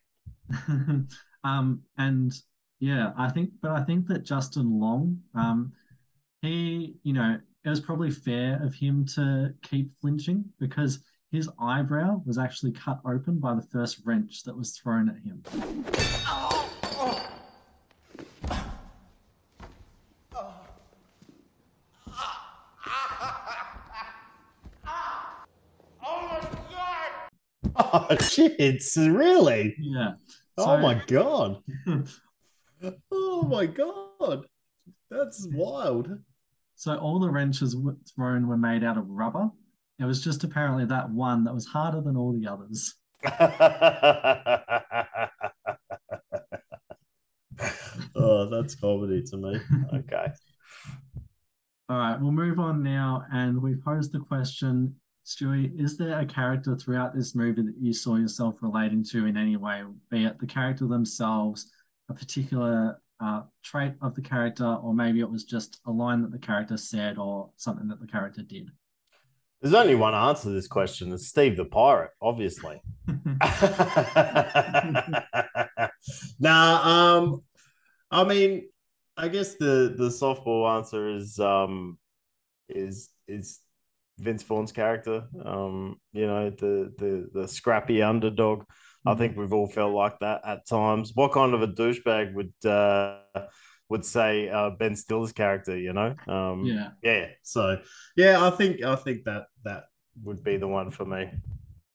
um, 1.45 1.83
and 1.97 2.33
yeah, 2.81 3.13
I 3.17 3.31
think, 3.31 3.51
but 3.61 3.73
I 3.73 3.83
think 3.83 4.07
that 4.09 4.25
Justin 4.25 4.79
Long, 4.79 5.19
um, 5.35 5.73
he, 6.43 6.97
you 7.03 7.13
know, 7.13 7.39
it 7.65 7.69
was 7.69 7.81
probably 7.81 8.11
fair 8.11 8.63
of 8.63 8.75
him 8.75 9.05
to 9.15 9.53
keep 9.63 9.91
flinching 10.01 10.45
because 10.61 11.01
his 11.31 11.51
eyebrow 11.61 12.23
was 12.25 12.39
actually 12.39 12.73
cut 12.73 13.01
open 13.05 13.39
by 13.39 13.55
the 13.55 13.67
first 13.73 14.01
wrench 14.05 14.43
that 14.45 14.57
was 14.57 14.79
thrown 14.79 15.09
at 15.09 15.17
him. 15.17 15.43
Oh, 16.27 17.38
shit. 28.21 28.83
Really? 28.97 29.75
Yeah. 29.79 30.13
oh, 30.57 30.79
my 30.79 31.03
God. 31.07 31.63
oh, 33.13 33.43
my 33.43 33.67
God. 33.67 34.47
That's 35.11 35.47
wild. 35.53 36.19
So 36.75 36.97
all 36.97 37.19
the 37.19 37.31
wrenches 37.31 37.77
thrown 38.15 38.47
were 38.47 38.57
made 38.57 38.85
out 38.85 38.99
of 38.99 39.09
rubber. 39.09 39.51
It 39.99 40.05
was 40.05 40.23
just 40.23 40.45
apparently 40.45 40.85
that 40.87 41.11
one 41.11 41.43
that 41.45 41.55
was 41.55 41.67
harder 41.67 42.01
than 42.01 42.17
all 42.17 42.33
the 42.33 42.47
others. 42.47 42.95
oh, 48.15 48.49
that's 48.49 48.77
comedy 48.77 49.25
to 49.25 49.37
me. 49.37 49.59
Okay. 49.93 50.27
All 51.89 51.97
right, 51.97 52.21
we'll 52.21 52.33
move 52.33 52.61
on 52.61 52.83
now. 52.83 53.25
And 53.33 53.61
we 53.61 53.75
posed 53.75 54.13
the 54.13 54.21
question, 54.21 54.95
Stuey, 55.29 55.79
is 55.79 55.99
there 55.99 56.19
a 56.19 56.25
character 56.25 56.75
throughout 56.75 57.15
this 57.15 57.35
movie 57.35 57.61
that 57.61 57.75
you 57.79 57.93
saw 57.93 58.17
yourself 58.17 58.55
relating 58.63 59.05
to 59.05 59.27
in 59.27 59.37
any 59.37 59.59
way, 59.59 59.83
be 60.11 60.25
it 60.25 60.39
the 60.39 60.47
character 60.47 60.87
themselves, 60.87 61.71
a 62.09 62.15
particular 62.15 62.99
uh, 63.21 63.43
trait 63.63 63.93
of 64.01 64.15
the 64.15 64.23
character, 64.23 64.65
or 64.65 64.95
maybe 64.95 65.21
it 65.21 65.31
was 65.31 65.45
just 65.45 65.81
a 65.87 65.91
line 65.91 66.23
that 66.23 66.33
the 66.33 66.39
character 66.39 66.79
said 66.79 67.19
or 67.19 67.51
something 67.57 67.89
that 67.89 68.01
the 68.01 68.07
character 68.07 68.41
did? 68.41 68.71
There's 69.61 69.75
only 69.75 69.97
one 69.97 70.15
answer 70.15 70.45
to 70.45 70.51
this 70.51 70.67
question. 70.67 71.13
It's 71.13 71.27
Steve 71.27 71.59
the 71.59 71.67
Pirate, 71.67 72.13
obviously. 72.23 72.81
nah, 76.41 77.19
um, 77.19 77.43
I 78.11 78.25
mean, 78.25 78.71
I 79.15 79.29
guess 79.29 79.57
the 79.57 79.95
the 79.95 80.09
softball 80.09 80.75
answer 80.75 81.15
is 81.15 81.39
um 81.39 81.99
is 82.71 83.11
is 83.27 83.61
Vince 84.19 84.43
Vaughn's 84.43 84.73
character. 84.73 85.25
Um, 85.45 85.97
you 86.13 86.27
know, 86.27 86.51
the 86.51 86.93
the 86.99 87.29
the 87.33 87.49
scrappy 87.49 88.03
underdog. 88.03 88.65
I 89.07 89.15
think 89.15 89.37
we've 89.37 89.53
all 89.53 89.69
felt 89.69 89.95
like 89.95 90.19
that 90.21 90.43
at 90.45 90.67
times. 90.67 91.13
What 91.15 91.33
kind 91.33 91.55
of 91.55 91.63
a 91.63 91.69
douchebag 91.69 92.35
would 92.35 92.53
uh 92.69 93.21
would 93.89 94.05
say 94.05 94.49
uh 94.49 94.71
Ben 94.71 94.97
Stiller's 94.97 95.33
character, 95.33 95.77
you 95.77 95.93
know? 95.93 96.15
Um 96.27 96.65
Yeah. 96.65 96.91
yeah. 97.03 97.27
So 97.43 97.79
yeah, 98.17 98.45
I 98.45 98.51
think 98.51 98.83
I 98.83 98.97
think 98.97 99.25
that 99.25 99.47
that 99.65 99.85
would 100.23 100.43
be 100.43 100.57
the 100.57 100.69
one 100.69 100.91
for 100.91 101.05
me. 101.05 101.31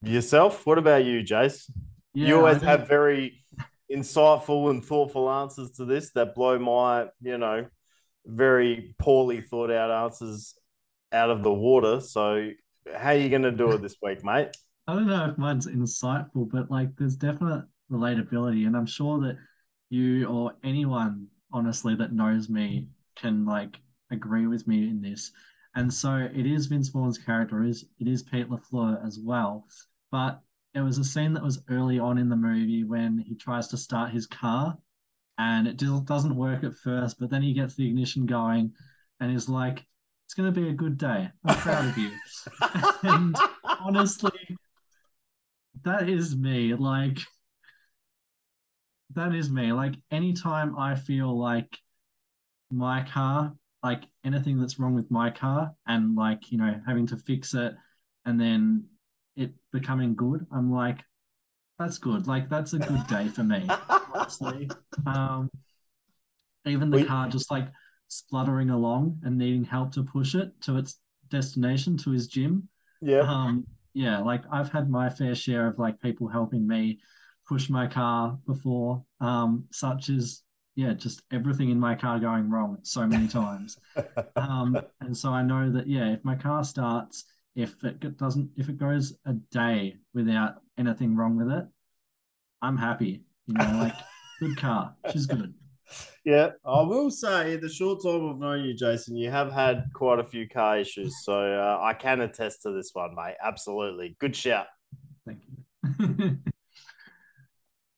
Yourself? 0.01 0.65
What 0.65 0.77
about 0.77 1.05
you, 1.05 1.21
Jace? 1.21 1.69
Yeah, 2.13 2.27
you 2.27 2.37
always 2.37 2.61
have 2.61 2.87
very 2.87 3.43
insightful 3.91 4.69
and 4.69 4.83
thoughtful 4.83 5.29
answers 5.29 5.71
to 5.71 5.85
this 5.85 6.11
that 6.13 6.35
blow 6.35 6.57
my, 6.57 7.07
you 7.21 7.37
know, 7.37 7.67
very 8.25 8.95
poorly 8.97 9.41
thought 9.41 9.71
out 9.71 9.91
answers 9.91 10.55
out 11.13 11.29
of 11.29 11.43
the 11.43 11.53
water. 11.53 12.01
So 12.01 12.49
how 12.93 13.09
are 13.09 13.15
you 13.15 13.29
gonna 13.29 13.51
do 13.51 13.71
it 13.71 13.81
this 13.81 13.95
week, 14.01 14.23
mate? 14.23 14.49
I 14.87 14.95
don't 14.95 15.07
know 15.07 15.29
if 15.29 15.37
mine's 15.37 15.67
insightful, 15.67 16.49
but 16.49 16.69
like 16.69 16.89
there's 16.97 17.15
definite 17.15 17.65
relatability, 17.91 18.67
and 18.67 18.75
I'm 18.75 18.85
sure 18.85 19.21
that 19.21 19.37
you 19.89 20.25
or 20.27 20.53
anyone 20.63 21.27
honestly 21.51 21.95
that 21.95 22.13
knows 22.13 22.49
me 22.49 22.87
can 23.15 23.45
like 23.45 23.77
agree 24.11 24.47
with 24.47 24.67
me 24.67 24.89
in 24.89 25.01
this. 25.01 25.31
And 25.75 25.91
so 25.91 26.29
it 26.33 26.45
is 26.45 26.67
Vince 26.67 26.89
Vaughn's 26.89 27.17
character, 27.17 27.63
is 27.63 27.85
it 27.99 28.07
is 28.07 28.23
Pete 28.23 28.49
LaFleur 28.49 29.05
as 29.05 29.19
well. 29.19 29.65
But 30.11 30.41
it 30.73 30.81
was 30.81 30.97
a 30.97 31.03
scene 31.03 31.33
that 31.33 31.43
was 31.43 31.63
early 31.69 31.99
on 31.99 32.17
in 32.17 32.29
the 32.29 32.35
movie 32.35 32.83
when 32.83 33.19
he 33.19 33.35
tries 33.35 33.67
to 33.69 33.77
start 33.77 34.11
his 34.11 34.27
car 34.27 34.77
and 35.37 35.67
it 35.67 35.77
doesn't 35.77 36.35
work 36.35 36.63
at 36.63 36.75
first, 36.75 37.19
but 37.19 37.29
then 37.29 37.41
he 37.41 37.53
gets 37.53 37.75
the 37.75 37.87
ignition 37.87 38.25
going 38.25 38.71
and 39.19 39.31
he's 39.31 39.49
like, 39.49 39.85
It's 40.33 40.37
gonna 40.39 40.51
be 40.51 40.67
a 40.69 40.73
good 40.73 40.97
day. 40.97 41.29
I'm 41.45 41.55
proud 41.57 41.89
of 41.89 41.95
you. 41.95 42.09
and 43.03 43.35
honestly, 43.79 44.31
that 45.83 46.09
is 46.09 46.35
me. 46.35 46.73
Like, 46.73 47.19
that 49.13 49.35
is 49.35 49.51
me. 49.51 49.71
Like, 49.73 49.93
anytime 50.09 50.75
I 50.75 50.95
feel 50.95 51.37
like 51.37 51.77
my 52.71 53.03
car, 53.03 53.53
like 53.83 54.05
anything 54.23 54.59
that's 54.59 54.79
wrong 54.79 54.95
with 54.95 55.11
my 55.11 55.29
car, 55.29 55.71
and 55.85 56.15
like, 56.15 56.51
you 56.51 56.57
know, 56.57 56.81
having 56.87 57.05
to 57.05 57.17
fix 57.17 57.53
it 57.53 57.75
and 58.25 58.41
then 58.41 58.85
it 59.35 59.51
becoming 59.71 60.15
good, 60.15 60.47
I'm 60.51 60.73
like, 60.73 60.97
that's 61.77 61.99
good. 61.99 62.25
Like, 62.25 62.49
that's 62.49 62.73
a 62.73 62.79
good 62.79 63.05
day 63.05 63.27
for 63.27 63.43
me, 63.43 63.67
honestly. 64.15 64.67
Um, 65.05 65.51
even 66.65 66.89
the 66.89 66.97
We- 66.97 67.05
car 67.05 67.29
just 67.29 67.51
like 67.51 67.67
spluttering 68.13 68.69
along 68.69 69.19
and 69.23 69.37
needing 69.37 69.63
help 69.63 69.91
to 69.93 70.03
push 70.03 70.35
it 70.35 70.51
to 70.61 70.77
its 70.77 70.99
destination 71.29 71.97
to 71.97 72.11
his 72.11 72.27
gym. 72.27 72.67
Yeah. 73.01 73.21
Um, 73.21 73.65
yeah, 73.93 74.19
like 74.19 74.43
I've 74.51 74.71
had 74.71 74.89
my 74.89 75.09
fair 75.09 75.35
share 75.35 75.67
of 75.67 75.79
like 75.79 75.99
people 75.99 76.27
helping 76.27 76.67
me 76.67 76.99
push 77.47 77.69
my 77.69 77.87
car 77.87 78.37
before, 78.47 79.03
um, 79.19 79.65
such 79.71 80.09
as 80.09 80.41
yeah, 80.75 80.93
just 80.93 81.21
everything 81.31 81.69
in 81.69 81.79
my 81.79 81.93
car 81.93 82.19
going 82.19 82.49
wrong 82.49 82.77
so 82.83 83.05
many 83.05 83.27
times. 83.41 83.77
um, 84.35 84.79
and 85.01 85.15
so 85.15 85.29
I 85.29 85.43
know 85.43 85.71
that 85.71 85.87
yeah, 85.87 86.13
if 86.13 86.23
my 86.23 86.35
car 86.35 86.63
starts, 86.63 87.25
if 87.55 87.75
it 87.83 88.17
doesn't, 88.17 88.49
if 88.57 88.69
it 88.69 88.77
goes 88.77 89.15
a 89.25 89.33
day 89.51 89.97
without 90.13 90.61
anything 90.77 91.15
wrong 91.15 91.37
with 91.37 91.51
it, 91.51 91.65
I'm 92.61 92.77
happy. 92.77 93.23
You 93.45 93.55
know, 93.55 93.77
like 93.77 93.93
good 94.39 94.57
car, 94.57 94.95
she's 95.11 95.27
good. 95.27 95.53
Yeah, 96.25 96.51
I 96.65 96.81
will 96.81 97.11
say, 97.11 97.53
in 97.53 97.59
the 97.59 97.69
short 97.69 98.01
time 98.01 98.29
I've 98.29 98.37
known 98.37 98.63
you, 98.63 98.73
Jason, 98.73 99.17
you 99.17 99.29
have 99.29 99.51
had 99.51 99.83
quite 99.93 100.19
a 100.19 100.23
few 100.23 100.47
car 100.47 100.79
issues. 100.79 101.13
So 101.23 101.33
uh, 101.33 101.79
I 101.81 101.93
can 101.93 102.21
attest 102.21 102.61
to 102.63 102.71
this 102.71 102.91
one, 102.93 103.13
mate. 103.15 103.35
Absolutely. 103.43 104.15
Good 104.19 104.35
shout. 104.35 104.67
Thank 105.25 105.39
you. 105.47 106.37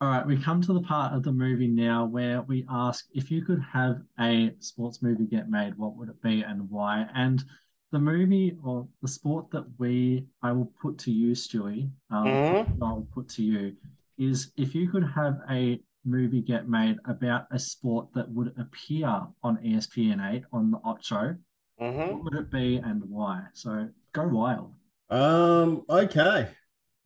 All 0.01 0.09
right, 0.09 0.25
we 0.27 0.37
come 0.37 0.61
to 0.61 0.73
the 0.73 0.81
part 0.81 1.13
of 1.13 1.23
the 1.23 1.31
movie 1.31 1.69
now 1.69 2.05
where 2.05 2.41
we 2.41 2.65
ask 2.69 3.05
if 3.13 3.31
you 3.31 3.45
could 3.45 3.61
have 3.71 4.01
a 4.19 4.51
sports 4.59 5.01
movie 5.01 5.25
get 5.25 5.49
made, 5.49 5.77
what 5.77 5.95
would 5.95 6.09
it 6.09 6.21
be 6.21 6.41
and 6.41 6.69
why? 6.69 7.07
And 7.15 7.43
the 7.91 7.99
movie 7.99 8.57
or 8.61 8.87
the 9.01 9.07
sport 9.07 9.49
that 9.51 9.65
we 9.77 10.25
I 10.41 10.51
will 10.51 10.71
put 10.81 10.97
to 10.99 11.11
you, 11.11 11.31
Stuey, 11.31 11.89
um, 12.09 12.27
Mhm. 12.27 12.77
I'll 12.81 13.07
put 13.13 13.29
to 13.29 13.43
you 13.43 13.77
is 14.17 14.51
if 14.57 14.75
you 14.75 14.89
could 14.89 15.03
have 15.03 15.39
a 15.49 15.79
movie 16.06 16.41
get 16.41 16.70
made 16.70 16.97
about 17.06 17.45
a 17.51 17.60
sport 17.60 18.08
that 18.16 18.30
would 18.30 18.53
appear 18.60 19.22
on 19.43 19.60
E 19.64 19.76
ESPN8 19.76 20.43
on 20.51 20.72
the 20.72 20.80
Ocho, 20.86 21.36
Mm-hmm. 21.82 22.14
what 22.14 22.24
would 22.24 22.36
it 22.36 22.51
be 22.51 22.78
and 22.78 23.03
why? 23.10 23.41
So 23.53 23.89
go 24.14 24.26
wild. 24.28 24.74
Um, 25.10 25.84
okay. 25.89 26.47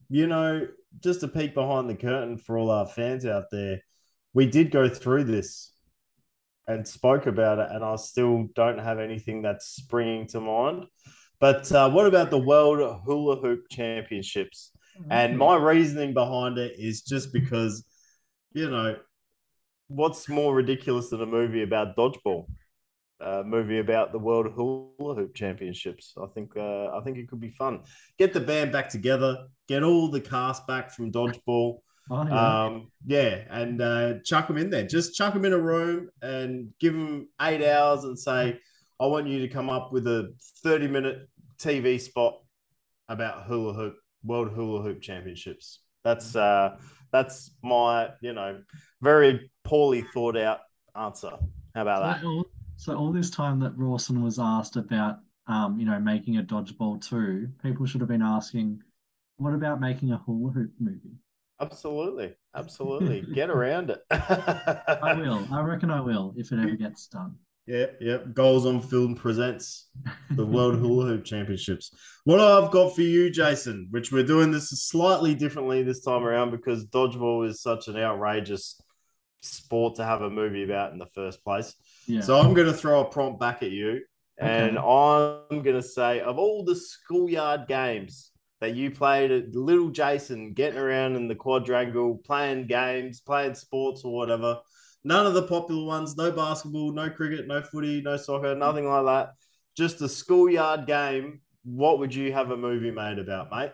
You 0.09 0.27
know, 0.27 0.67
just 0.99 1.23
a 1.23 1.27
peek 1.27 1.55
behind 1.55 1.89
the 1.89 1.95
curtain 1.95 2.37
for 2.37 2.55
all 2.57 2.69
our 2.69 2.85
fans 2.85 3.25
out 3.25 3.45
there, 3.51 3.81
we 4.35 4.45
did 4.45 4.69
go 4.69 4.87
through 4.87 5.23
this 5.23 5.71
and 6.67 6.87
spoke 6.87 7.25
about 7.25 7.57
it, 7.57 7.67
and 7.71 7.83
I 7.83 7.95
still 7.95 8.47
don't 8.53 8.77
have 8.77 8.99
anything 8.99 9.41
that's 9.41 9.65
springing 9.65 10.27
to 10.27 10.39
mind. 10.39 10.85
But 11.39 11.71
uh, 11.71 11.89
what 11.89 12.05
about 12.05 12.29
the 12.29 12.37
World 12.37 13.01
Hula 13.05 13.37
Hoop 13.37 13.63
Championships? 13.71 14.71
And 15.09 15.37
my 15.37 15.55
reasoning 15.55 16.13
behind 16.13 16.57
it 16.59 16.73
is 16.77 17.01
just 17.01 17.33
because, 17.33 17.85
you 18.53 18.69
know, 18.69 18.97
what's 19.87 20.29
more 20.29 20.53
ridiculous 20.53 21.09
than 21.09 21.21
a 21.21 21.25
movie 21.25 21.63
about 21.63 21.95
dodgeball? 21.95 22.45
A 23.21 23.43
movie 23.43 23.79
about 23.79 24.13
the 24.13 24.19
World 24.19 24.53
Hula 24.53 25.15
Hoop 25.15 25.35
Championships. 25.35 26.13
I 26.21 26.27
think 26.27 26.55
uh, 26.55 26.87
I 26.95 27.01
think 27.03 27.17
it 27.17 27.27
could 27.27 27.41
be 27.41 27.49
fun. 27.49 27.81
Get 28.17 28.33
the 28.33 28.39
band 28.39 28.71
back 28.71 28.87
together. 28.87 29.47
Get 29.67 29.83
all 29.83 30.09
the 30.09 30.21
cast 30.21 30.65
back 30.67 30.91
from 30.91 31.11
dodgeball. 31.11 31.79
Oh, 32.11 32.25
yeah. 32.25 32.63
Um, 32.65 32.91
yeah, 33.05 33.43
and 33.49 33.81
uh, 33.81 34.13
chuck 34.23 34.47
them 34.47 34.57
in 34.57 34.69
there. 34.69 34.87
Just 34.87 35.15
chuck 35.15 35.33
them 35.33 35.45
in 35.45 35.53
a 35.53 35.59
room 35.59 36.09
and 36.21 36.69
give 36.79 36.93
them 36.93 37.27
eight 37.41 37.63
hours 37.63 38.03
and 38.03 38.17
say, 38.17 38.59
I 38.99 39.05
want 39.05 39.27
you 39.27 39.39
to 39.41 39.47
come 39.47 39.69
up 39.69 39.91
with 39.91 40.07
a 40.07 40.33
30 40.63 40.87
minute 40.87 41.29
TV 41.59 41.99
spot 41.99 42.39
about 43.09 43.43
hula 43.43 43.73
hoop, 43.73 43.95
World 44.23 44.51
Hula 44.51 44.81
Hoop 44.81 45.01
Championships. 45.01 45.81
That's 46.03 46.35
uh, 46.35 46.77
that's 47.11 47.51
my, 47.63 48.09
you 48.21 48.33
know, 48.33 48.61
very 49.01 49.51
poorly 49.63 50.03
thought 50.13 50.37
out 50.37 50.59
answer. 50.95 51.31
How 51.75 51.81
about 51.81 52.03
that? 52.03 52.21
So 52.21 52.27
all, 52.27 52.45
so 52.77 52.95
all 52.95 53.11
this 53.11 53.29
time 53.29 53.59
that 53.59 53.77
Rawson 53.77 54.23
was 54.23 54.39
asked 54.39 54.75
about, 54.75 55.19
um, 55.47 55.79
you 55.79 55.85
know, 55.85 55.99
making 55.99 56.37
a 56.37 56.43
dodgeball 56.43 57.07
too, 57.07 57.49
people 57.63 57.85
should 57.85 58.01
have 58.01 58.09
been 58.09 58.21
asking, 58.21 58.81
what 59.37 59.53
about 59.53 59.79
making 59.79 60.11
a 60.11 60.17
hula 60.17 60.51
hoop 60.51 60.71
movie? 60.79 61.17
Absolutely. 61.61 62.35
Absolutely. 62.55 63.21
Get 63.33 63.49
around 63.49 63.89
it. 63.89 64.03
I 64.11 65.13
will. 65.19 65.47
I 65.51 65.61
reckon 65.61 65.91
I 65.91 66.01
will 66.01 66.33
if 66.37 66.51
it 66.51 66.59
ever 66.59 66.75
gets 66.75 67.07
done. 67.07 67.35
Yep, 67.69 67.97
yep. 68.01 68.33
Goals 68.33 68.65
on 68.65 68.81
Film 68.81 69.13
presents 69.13 69.89
the 70.31 70.43
World 70.45 70.79
Hula 70.79 71.05
Hoop 71.05 71.23
Championships. 71.23 71.93
What 72.23 72.39
I've 72.39 72.71
got 72.71 72.95
for 72.95 73.03
you, 73.03 73.29
Jason, 73.29 73.89
which 73.91 74.11
we're 74.11 74.25
doing 74.25 74.49
this 74.49 74.71
slightly 74.71 75.35
differently 75.35 75.83
this 75.83 76.01
time 76.01 76.23
around 76.23 76.49
because 76.49 76.87
dodgeball 76.87 77.47
is 77.47 77.61
such 77.61 77.87
an 77.87 77.95
outrageous 77.95 78.81
sport 79.41 79.97
to 79.97 80.03
have 80.03 80.23
a 80.23 80.31
movie 80.31 80.63
about 80.63 80.93
in 80.93 80.97
the 80.97 81.05
first 81.05 81.43
place. 81.43 81.75
Yeah. 82.07 82.21
So 82.21 82.39
I'm 82.39 82.55
going 82.55 82.65
to 82.65 82.73
throw 82.73 83.01
a 83.01 83.05
prompt 83.05 83.39
back 83.39 83.61
at 83.61 83.69
you, 83.69 84.01
and 84.39 84.79
Okay. 84.79 84.87
I'm 85.51 85.61
going 85.61 85.75
to 85.75 85.83
say, 85.83 86.21
of 86.21 86.39
all 86.39 86.65
the 86.65 86.75
schoolyard 86.75 87.67
games 87.67 88.31
that 88.61 88.73
you 88.73 88.89
played 88.89 89.53
little 89.53 89.89
Jason, 89.89 90.53
getting 90.53 90.79
around 90.79 91.17
in 91.17 91.27
the 91.27 91.35
quadrangle, 91.35 92.17
playing 92.25 92.65
games, 92.65 93.21
playing 93.21 93.53
sports 93.53 94.03
or 94.03 94.11
whatever, 94.11 94.57
none 95.03 95.25
of 95.25 95.33
the 95.33 95.43
popular 95.43 95.85
ones, 95.85 96.15
no 96.17 96.31
basketball, 96.31 96.91
no 96.91 97.09
cricket, 97.09 97.47
no 97.47 97.61
footy, 97.61 98.01
no 98.01 98.17
soccer, 98.17 98.55
nothing 98.55 98.87
like 98.87 99.05
that. 99.05 99.33
Just 99.75 100.01
a 100.01 100.09
schoolyard 100.09 100.85
game. 100.87 101.41
What 101.63 101.99
would 101.99 102.13
you 102.13 102.33
have 102.33 102.51
a 102.51 102.57
movie 102.57 102.91
made 102.91 103.19
about, 103.19 103.51
mate? 103.51 103.71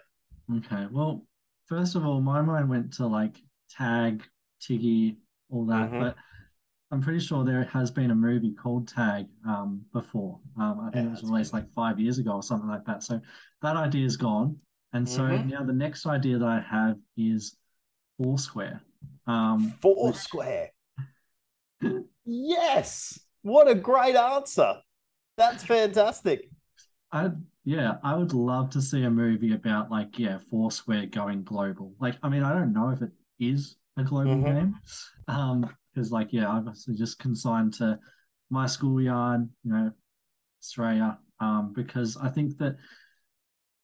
Okay. 0.58 0.88
Well, 0.92 1.26
first 1.68 1.96
of 1.96 2.06
all, 2.06 2.22
my 2.22 2.42
mind 2.42 2.70
went 2.70 2.94
to 2.94 3.08
like 3.08 3.38
Tag, 3.70 4.24
Tiggy, 4.62 5.18
all 5.50 5.66
that, 5.66 5.92
Mhm. 5.92 6.00
but 6.00 6.18
I'm 6.92 7.02
pretty 7.02 7.20
sure 7.20 7.44
there 7.44 7.64
has 7.66 7.90
been 7.90 8.12
a 8.12 8.16
movie 8.16 8.54
called 8.54 8.88
Tag 8.88 9.28
um, 9.48 9.86
before. 9.92 10.40
Um, 10.58 10.80
I 10.82 10.92
think 10.92 10.96
Yeah, 10.96 11.08
it 11.08 11.12
was 11.12 11.24
released 11.24 11.52
good. 11.52 11.58
like 11.58 11.72
five 11.74 12.00
years 12.00 12.20
ago 12.20 12.34
or 12.34 12.44
something 12.44 12.70
like 12.70 12.86
that. 12.86 13.04
So 13.04 13.20
that 13.62 13.76
idea 13.76 14.06
is 14.06 14.18
gone. 14.18 14.58
And 14.94 15.08
so 15.08 15.24
Mhm. 15.24 15.50
now 15.50 15.64
the 15.64 15.74
next 15.74 16.06
idea 16.06 16.38
that 16.38 16.48
I 16.48 16.60
have 16.62 16.98
is 17.18 17.58
Foursquare. 18.18 18.82
Um, 19.28 19.74
Foursquare. 19.82 20.72
Yes. 22.26 23.20
What 23.42 23.68
a 23.68 23.76
great 23.76 24.16
answer. 24.16 24.76
That's 25.38 25.64
fantastic. 25.64 26.50
I 27.12 27.30
yeah, 27.64 27.96
I 28.04 28.16
would 28.16 28.34
love 28.34 28.70
to 28.72 28.82
see 28.82 29.04
a 29.04 29.10
movie 29.10 29.54
about 29.54 29.90
like 29.90 30.20
yeah, 30.20 30.38
Foursquare 30.52 31.08
going 31.08 31.44
global. 31.44 31.94
Like, 32.00 32.16
I 32.22 32.30
mean, 32.30 32.44
I 32.44 32.54
don't 32.54 32.74
know 32.74 32.90
if 32.90 33.02
it 33.02 33.12
is 33.40 33.78
a 33.98 34.04
global 34.04 34.36
Mhm. 34.36 34.44
game, 34.44 34.76
um, 35.28 35.70
because 35.94 36.12
like 36.12 36.32
yeah, 36.32 36.48
obviously 36.48 36.96
just 36.96 37.20
consigned 37.20 37.74
to 37.76 38.00
my 38.50 38.66
schoolyard, 38.68 39.50
you 39.64 39.72
know, 39.72 39.92
Australia. 40.62 41.18
Um, 41.40 41.74
because 41.74 42.18
I 42.18 42.30
think 42.30 42.58
that 42.60 42.78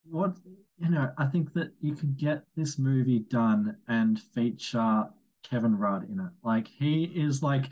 what 0.04 0.36
you 0.78 0.90
know, 0.90 1.12
I 1.18 1.26
think 1.28 1.54
that 1.54 1.72
you 1.80 1.96
could 1.96 2.18
get 2.18 2.44
this 2.56 2.78
movie 2.80 3.20
done 3.20 3.78
and 3.88 4.20
feature 4.20 5.06
Kevin 5.44 5.78
Rudd 5.78 6.10
in 6.10 6.20
it. 6.20 6.32
Like 6.44 6.68
he 6.68 7.04
is 7.04 7.42
like 7.44 7.66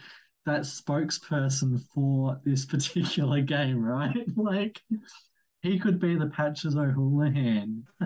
that 0.45 0.61
spokesperson 0.61 1.81
for 1.93 2.39
this 2.43 2.65
particular 2.67 3.41
game, 3.41 3.83
right? 3.83 4.25
Like 4.35 4.81
he 5.61 5.77
could 5.79 5.99
be 5.99 6.15
the 6.15 6.27
Patches 6.27 6.75
O'Houlihan. 6.75 7.83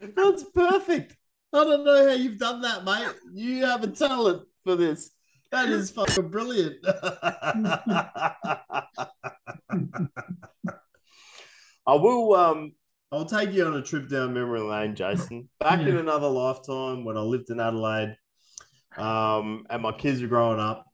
That's 0.00 0.44
perfect. 0.54 1.16
I 1.52 1.64
don't 1.64 1.84
know 1.84 2.08
how 2.08 2.14
you've 2.14 2.38
done 2.38 2.60
that, 2.62 2.84
mate. 2.84 3.14
You 3.32 3.64
have 3.66 3.84
a 3.84 3.88
talent 3.88 4.46
for 4.64 4.76
this. 4.76 5.10
That 5.50 5.68
is 5.68 5.90
fucking 5.90 6.28
brilliant. 6.28 6.84
I 11.86 11.94
will 11.94 12.34
um 12.34 12.72
I'll 13.10 13.26
take 13.26 13.52
you 13.52 13.66
on 13.66 13.74
a 13.74 13.82
trip 13.82 14.08
down 14.08 14.34
memory 14.34 14.60
lane, 14.60 14.94
Jason. 14.94 15.48
Back 15.60 15.80
in 15.80 15.96
another 15.96 16.28
lifetime 16.28 17.04
when 17.04 17.16
I 17.16 17.20
lived 17.20 17.50
in 17.50 17.60
Adelaide, 17.60 18.16
um, 18.96 19.66
and 19.68 19.82
my 19.82 19.92
kids 19.92 20.22
were 20.22 20.28
growing 20.28 20.60
up, 20.60 20.86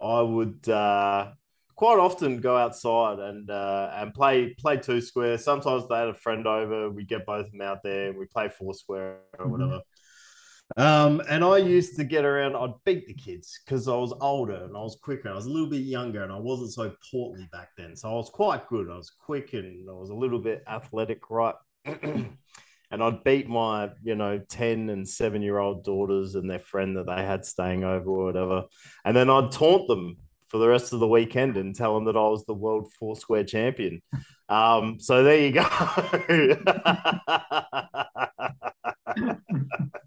I 0.00 0.20
would 0.20 0.68
uh 0.68 1.32
quite 1.74 1.98
often 1.98 2.40
go 2.40 2.56
outside 2.56 3.18
and 3.18 3.50
uh, 3.50 3.90
and 3.94 4.14
play 4.14 4.54
play 4.54 4.76
two 4.78 5.00
square. 5.00 5.38
Sometimes 5.38 5.88
they 5.88 5.96
had 5.96 6.08
a 6.08 6.14
friend 6.14 6.46
over. 6.46 6.90
We 6.90 7.04
get 7.04 7.26
both 7.26 7.46
of 7.46 7.52
them 7.52 7.60
out 7.60 7.82
there 7.82 8.08
and 8.10 8.18
we 8.18 8.26
play 8.26 8.48
four 8.48 8.74
square 8.74 9.18
or 9.38 9.46
Mhm. 9.46 9.50
whatever. 9.50 9.80
Um, 10.76 11.22
and 11.28 11.44
I 11.44 11.58
used 11.58 11.96
to 11.96 12.04
get 12.04 12.24
around. 12.24 12.56
I'd 12.56 12.74
beat 12.84 13.06
the 13.06 13.14
kids 13.14 13.60
because 13.64 13.88
I 13.88 13.94
was 13.94 14.12
older 14.20 14.64
and 14.64 14.76
I 14.76 14.80
was 14.80 14.98
quicker. 15.00 15.28
I 15.28 15.34
was 15.34 15.46
a 15.46 15.50
little 15.50 15.70
bit 15.70 15.82
younger 15.82 16.24
and 16.24 16.32
I 16.32 16.38
wasn't 16.38 16.72
so 16.72 16.92
portly 17.10 17.48
back 17.52 17.70
then. 17.78 17.94
So 17.94 18.10
I 18.10 18.14
was 18.14 18.30
quite 18.30 18.68
good. 18.68 18.90
I 18.90 18.96
was 18.96 19.10
quick 19.10 19.52
and 19.52 19.88
I 19.88 19.92
was 19.92 20.10
a 20.10 20.14
little 20.14 20.40
bit 20.40 20.64
athletic, 20.68 21.30
right? 21.30 21.54
and 21.84 22.36
I'd 22.90 23.24
beat 23.24 23.48
my, 23.48 23.90
you 24.02 24.16
know, 24.16 24.38
10 24.38 24.90
and 24.90 25.08
seven 25.08 25.40
year 25.40 25.58
old 25.58 25.84
daughters 25.84 26.34
and 26.34 26.50
their 26.50 26.58
friend 26.58 26.96
that 26.96 27.06
they 27.06 27.24
had 27.24 27.44
staying 27.44 27.84
over 27.84 28.10
or 28.10 28.24
whatever. 28.24 28.64
And 29.04 29.16
then 29.16 29.30
I'd 29.30 29.52
taunt 29.52 29.86
them 29.86 30.16
for 30.48 30.58
the 30.58 30.68
rest 30.68 30.92
of 30.92 31.00
the 31.00 31.08
weekend 31.08 31.56
and 31.56 31.74
tell 31.74 31.94
them 31.94 32.04
that 32.06 32.16
I 32.16 32.28
was 32.28 32.44
the 32.44 32.54
world 32.54 32.92
four 32.98 33.16
square 33.16 33.44
champion. 33.44 34.02
Um, 34.48 34.98
so 34.98 35.22
there 35.22 35.38
you 35.38 35.52
go. 35.52 35.66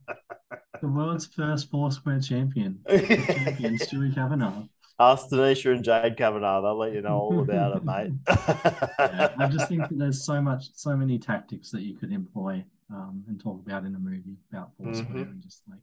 The 0.81 0.87
world's 0.87 1.25
first 1.25 1.69
four 1.69 1.91
square 1.91 2.19
champion. 2.19 2.79
champion 2.89 3.77
Stuey 3.77 4.13
Kavanagh. 4.13 4.63
Ask 4.99 5.29
Tanisha 5.29 5.73
and 5.73 5.83
Jade 5.83 6.17
Kavanagh. 6.17 6.61
They'll 6.61 6.77
let 6.77 6.93
you 6.93 7.01
know 7.01 7.17
all 7.17 7.39
about 7.39 7.77
it, 7.77 7.85
mate. 7.85 8.11
yeah, 8.27 9.33
I 9.37 9.47
just 9.47 9.69
think 9.69 9.87
that 9.87 9.97
there's 9.97 10.25
so 10.25 10.41
much, 10.41 10.69
so 10.73 10.95
many 10.95 11.17
tactics 11.17 11.71
that 11.71 11.81
you 11.81 11.95
could 11.95 12.11
employ 12.11 12.63
um, 12.91 13.23
and 13.27 13.39
talk 13.39 13.61
about 13.65 13.85
in 13.85 13.95
a 13.95 13.99
movie 13.99 14.37
about 14.51 14.71
Foursquare 14.77 15.07
mm-hmm. 15.07 15.31
and 15.31 15.41
just 15.41 15.61
like. 15.69 15.79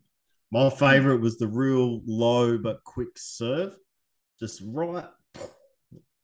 My 0.51 0.71
favorite 0.71 1.21
was 1.21 1.39
the 1.39 1.49
real 1.49 2.03
low 2.07 2.59
but 2.59 2.85
quick 2.85 3.17
serve, 3.17 3.77
just 4.39 4.63
right. 4.65 5.07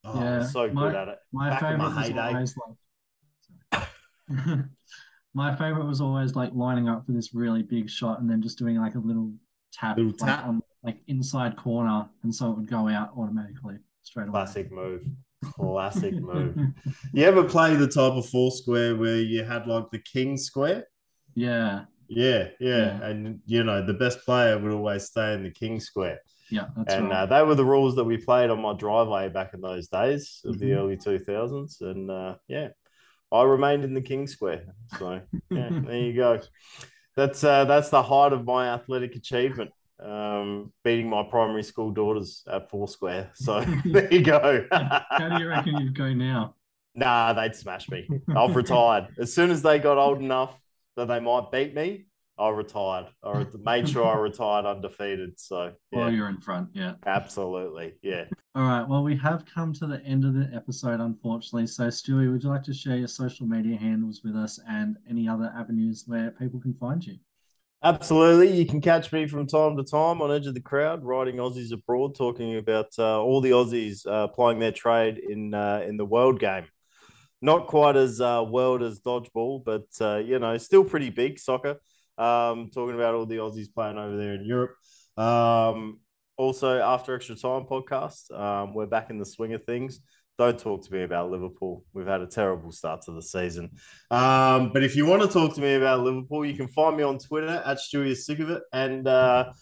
Oh, 0.05 0.21
yeah, 0.21 0.43
so 0.45 0.67
good 0.67 0.75
my, 0.75 0.95
at 0.95 1.09
it. 1.09 1.19
My 1.33 1.51
Back 1.51 1.61
favorite 1.61 1.79
my 1.79 2.09
was 2.09 2.11
always 2.11 2.55
like. 3.73 4.59
my 5.35 5.55
favorite 5.57 5.87
was 5.87 6.01
always 6.01 6.35
like 6.35 6.51
lining 6.55 6.89
up 6.89 7.07
for 7.07 7.13
this 7.13 7.35
really 7.35 7.63
big 7.63 7.89
shot 7.89 8.21
and 8.21 8.29
then 8.29 8.43
just 8.43 8.59
doing 8.59 8.77
like 8.77 8.95
a 8.95 8.99
little 8.99 9.33
tap, 9.73 9.97
little 9.97 10.13
tap. 10.13 10.41
Like, 10.41 10.49
on 10.49 10.63
like 10.83 10.97
inside 11.07 11.57
corner, 11.57 12.09
and 12.23 12.35
so 12.35 12.51
it 12.51 12.57
would 12.57 12.69
go 12.69 12.89
out 12.89 13.13
automatically 13.17 13.77
straight 14.03 14.25
away. 14.25 14.33
Classic 14.33 14.71
move. 14.71 15.07
Classic 15.45 16.15
move. 16.21 16.57
You 17.13 17.25
ever 17.25 17.45
play 17.45 17.75
the 17.75 17.87
type 17.87 18.13
of 18.13 18.29
four 18.29 18.51
square 18.51 18.97
where 18.97 19.17
you 19.17 19.45
had 19.45 19.67
like 19.67 19.91
the 19.91 20.01
king 20.01 20.37
square? 20.37 20.87
Yeah. 21.35 21.85
Yeah, 22.09 22.49
yeah, 22.61 22.77
yeah. 22.77 23.07
And 23.07 23.41
you 23.47 23.65
know, 23.65 23.85
the 23.85 23.95
best 23.95 24.25
player 24.25 24.59
would 24.59 24.73
always 24.73 25.05
stay 25.05 25.33
in 25.35 25.45
the 25.45 25.51
king 25.51 25.81
square. 25.81 26.21
Yeah, 26.51 26.67
and 26.87 27.09
right. 27.09 27.23
uh, 27.23 27.27
they 27.27 27.43
were 27.43 27.55
the 27.55 27.65
rules 27.65 27.97
that 27.97 28.05
we 28.05 28.19
played 28.19 28.51
on 28.51 28.61
my 28.61 28.75
driveway 28.75 29.31
back 29.31 29.55
in 29.55 29.63
those 29.63 29.89
days 29.89 30.43
of 30.45 30.57
mm-hmm. 30.57 30.67
the 30.67 30.73
early 30.75 30.97
2000s. 30.99 31.81
And 31.81 32.11
uh, 32.11 32.35
yeah, 32.47 32.69
I 33.33 33.43
remained 33.45 33.85
in 33.85 33.95
the 33.95 34.01
king 34.01 34.27
square. 34.27 34.65
So 34.99 35.21
yeah, 35.51 35.69
there 35.87 35.97
you 35.97 36.15
go. 36.15 36.41
That's 37.17 37.43
uh, 37.43 37.65
that's 37.65 37.91
the 37.91 38.03
height 38.03 38.33
of 38.33 38.45
my 38.45 38.69
athletic 38.69 39.17
achievement 39.17 39.71
um, 40.03 40.73
beating 40.85 41.09
my 41.09 41.23
primary 41.23 41.63
school 41.63 41.91
daughters 41.91 42.43
at 42.51 42.71
Foursquare. 42.71 43.31
So 43.35 43.61
there 43.85 44.13
you 44.13 44.23
go. 44.23 44.67
How 44.71 45.29
do 45.37 45.43
you 45.43 45.49
reckon 45.49 45.77
you'd 45.79 45.97
go 45.97 46.13
now? 46.13 46.55
Nah, 46.95 47.33
they'd 47.33 47.55
smash 47.55 47.89
me. 47.89 48.07
I've 48.37 48.55
retired. 48.55 49.09
As 49.19 49.33
soon 49.33 49.51
as 49.51 49.63
they 49.63 49.79
got 49.79 49.97
old 49.97 50.19
enough 50.19 50.61
that 50.97 51.09
they 51.09 51.21
might 51.21 51.51
beat 51.51 51.75
me, 51.75 52.07
I 52.39 52.49
retired. 52.49 53.07
I 53.23 53.47
made 53.63 53.89
sure 53.89 54.07
I 54.07 54.17
retired 54.19 54.67
undefeated. 54.67 55.39
So 55.39 55.73
yeah. 55.91 55.99
While 55.99 56.13
you're 56.13 56.29
in 56.29 56.41
front, 56.41 56.71
yeah. 56.73 56.95
Absolutely. 57.07 57.95
Yeah. 58.03 58.25
All 58.55 58.63
right. 58.63 58.89
Well, 58.89 59.03
we 59.03 59.17
have 59.17 59.45
come 59.47 59.73
to 59.75 59.87
the 59.87 60.03
end 60.05 60.25
of 60.25 60.35
the 60.35 60.51
episode, 60.55 61.01
unfortunately. 61.01 61.67
So 61.67 61.89
Stuey, 61.89 62.31
would 62.31 62.43
you 62.43 62.49
like 62.49 62.65
to 62.65 62.75
share 62.75 62.97
your 62.97 63.09
social 63.09 63.47
media 63.47 63.77
handles 63.77 64.23
with 64.25 64.37
us 64.37 64.59
and 64.69 64.97
any 65.09 65.29
other 65.29 65.53
avenues 65.57 66.05
where 66.07 66.31
people 66.33 66.61
can 66.61 66.75
find 66.75 67.05
you? 67.05 67.17
Absolutely. 67.85 68.57
You 68.57 68.65
can 68.65 68.81
catch 68.81 69.11
me 69.13 69.27
from 69.27 69.47
time 69.47 69.77
to 69.77 69.83
time 69.83 70.23
on 70.23 70.31
Edge 70.31 70.47
of 70.47 70.55
the 70.55 70.61
Crowd, 70.61 71.03
writing 71.03 71.37
Aussies 71.37 71.73
abroad, 71.73 72.15
talking 72.15 72.57
about 72.57 72.87
uh, 72.97 73.21
all 73.21 73.41
the 73.41 73.51
Aussies 73.51 74.07
uh, 74.07 74.29
plying 74.29 74.61
their 74.61 74.71
trade 74.71 75.19
in 75.19 75.53
uh, 75.53 75.83
in 75.87 75.97
the 75.97 76.05
world 76.05 76.39
game. 76.39 76.67
Not 77.41 77.67
quite 77.67 77.97
as 77.97 78.21
uh, 78.21 78.45
world 78.49 78.85
as 78.85 79.01
dodgeball, 79.01 79.65
but 79.65 79.87
uh, 80.01 80.19
you 80.19 80.39
know, 80.39 80.57
still 80.59 80.85
pretty 80.85 81.11
big 81.11 81.41
soccer. 81.41 81.81
Um, 82.19 82.71
talking 82.73 82.95
about 82.95 83.15
all 83.15 83.27
the 83.27 83.37
Aussies 83.37 83.73
playing 83.73 83.99
over 83.99 84.17
there 84.17 84.35
in 84.35 84.45
Europe. 84.45 84.75
Um, 85.17 86.01
also, 86.37 86.79
after 86.79 87.15
extra 87.15 87.37
time 87.37 87.65
podcast, 87.65 88.31
um, 88.39 88.75
we're 88.75 88.87
back 88.87 89.11
in 89.11 89.19
the 89.19 89.27
swing 89.27 89.55
of 89.55 89.65
things 89.65 90.01
don't 90.39 90.59
talk 90.59 90.85
to 90.85 90.93
me 90.93 91.03
about 91.03 91.31
Liverpool. 91.31 91.85
We've 91.93 92.07
had 92.07 92.21
a 92.21 92.27
terrible 92.27 92.73
start 92.73 93.03
to 93.03 93.13
the 93.13 93.23
season. 93.23 93.71
Um, 94.11 94.73
but 94.73 94.83
if 94.83 94.97
you 94.97 95.07
want 95.07 95.23
to 95.23 95.29
talk 95.29 95.55
to 95.55 95.61
me 95.61 95.75
about 95.75 96.01
Liverpool, 96.01 96.45
you 96.45 96.55
can 96.55 96.69
find 96.69 96.97
me 96.97 97.03
on 97.03 97.19
Twitter 97.19 97.63
at 97.65 97.79
Stuey 97.79 98.09
is 98.09 98.27
sick 98.27 98.39
of 98.41 98.51
it 98.51 98.63
and 98.73 99.07
uh, 99.07 99.53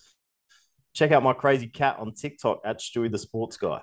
check 0.95 1.13
out 1.13 1.23
my 1.23 1.33
crazy 1.33 1.67
cat 1.67 1.97
on 1.99 2.15
TikTok 2.15 2.61
at 2.65 2.79
Stuey 2.79 3.11
the 3.11 3.19
Sports 3.19 3.57
Guy. 3.57 3.81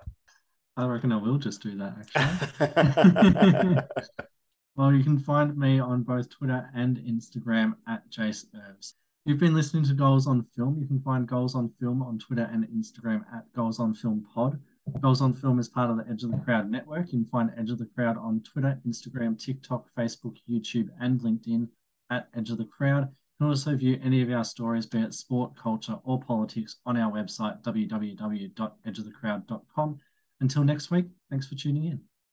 I 0.75 0.85
reckon 0.85 1.11
I 1.11 1.17
will 1.17 1.37
just 1.37 1.61
do 1.61 1.77
that 1.77 1.97
actually. 2.15 3.77
well, 4.77 4.93
you 4.93 5.03
can 5.03 5.17
find 5.17 5.57
me 5.57 5.79
on 5.79 6.03
both 6.03 6.29
Twitter 6.29 6.69
and 6.75 6.97
Instagram 6.97 7.73
at 7.87 8.07
Jace 8.11 8.45
Irvs. 8.55 8.93
You've 9.25 9.39
been 9.39 9.55
listening 9.55 9.83
to 9.85 9.95
Goals 9.95 10.27
on 10.27 10.45
Film. 10.55 10.77
You 10.79 10.85
can 10.85 11.01
find 11.01 11.27
Goals 11.27 11.55
on 11.55 11.73
Film 11.79 12.03
on 12.03 12.19
Twitter 12.19 12.47
and 12.53 12.63
Instagram 12.67 13.25
at 13.33 13.51
Goals 13.53 13.79
on 13.79 13.95
Film 13.95 14.23
Pod. 14.33 14.59
Goals 15.01 15.19
on 15.19 15.33
Film 15.33 15.57
is 15.57 15.67
part 15.67 15.89
of 15.89 15.97
the 15.97 16.05
Edge 16.07 16.21
of 16.21 16.29
the 16.29 16.37
Crowd 16.37 16.69
network. 16.69 17.07
You 17.07 17.23
can 17.23 17.31
find 17.31 17.51
Edge 17.57 17.71
of 17.71 17.79
the 17.79 17.87
Crowd 17.87 18.17
on 18.17 18.41
Twitter, 18.41 18.79
Instagram, 18.87 19.43
TikTok, 19.43 19.87
Facebook, 19.97 20.35
YouTube, 20.47 20.89
and 21.01 21.19
LinkedIn 21.21 21.67
at 22.11 22.29
Edge 22.37 22.51
of 22.51 22.59
the 22.59 22.65
Crowd. 22.65 23.09
You 23.09 23.15
can 23.39 23.47
also 23.49 23.75
view 23.75 23.99
any 24.03 24.21
of 24.21 24.29
our 24.29 24.43
stories, 24.43 24.85
be 24.85 24.99
it 24.99 25.15
sport, 25.15 25.57
culture, 25.57 25.97
or 26.03 26.21
politics, 26.21 26.75
on 26.85 26.97
our 26.97 27.11
website, 27.11 27.63
www.edgeofthecrowd.com. 27.63 29.99
Until 30.39 30.63
next 30.63 30.91
week, 30.91 31.07
thanks 31.31 31.47
for 31.47 31.55
tuning 31.55 31.85
in. 31.85 31.99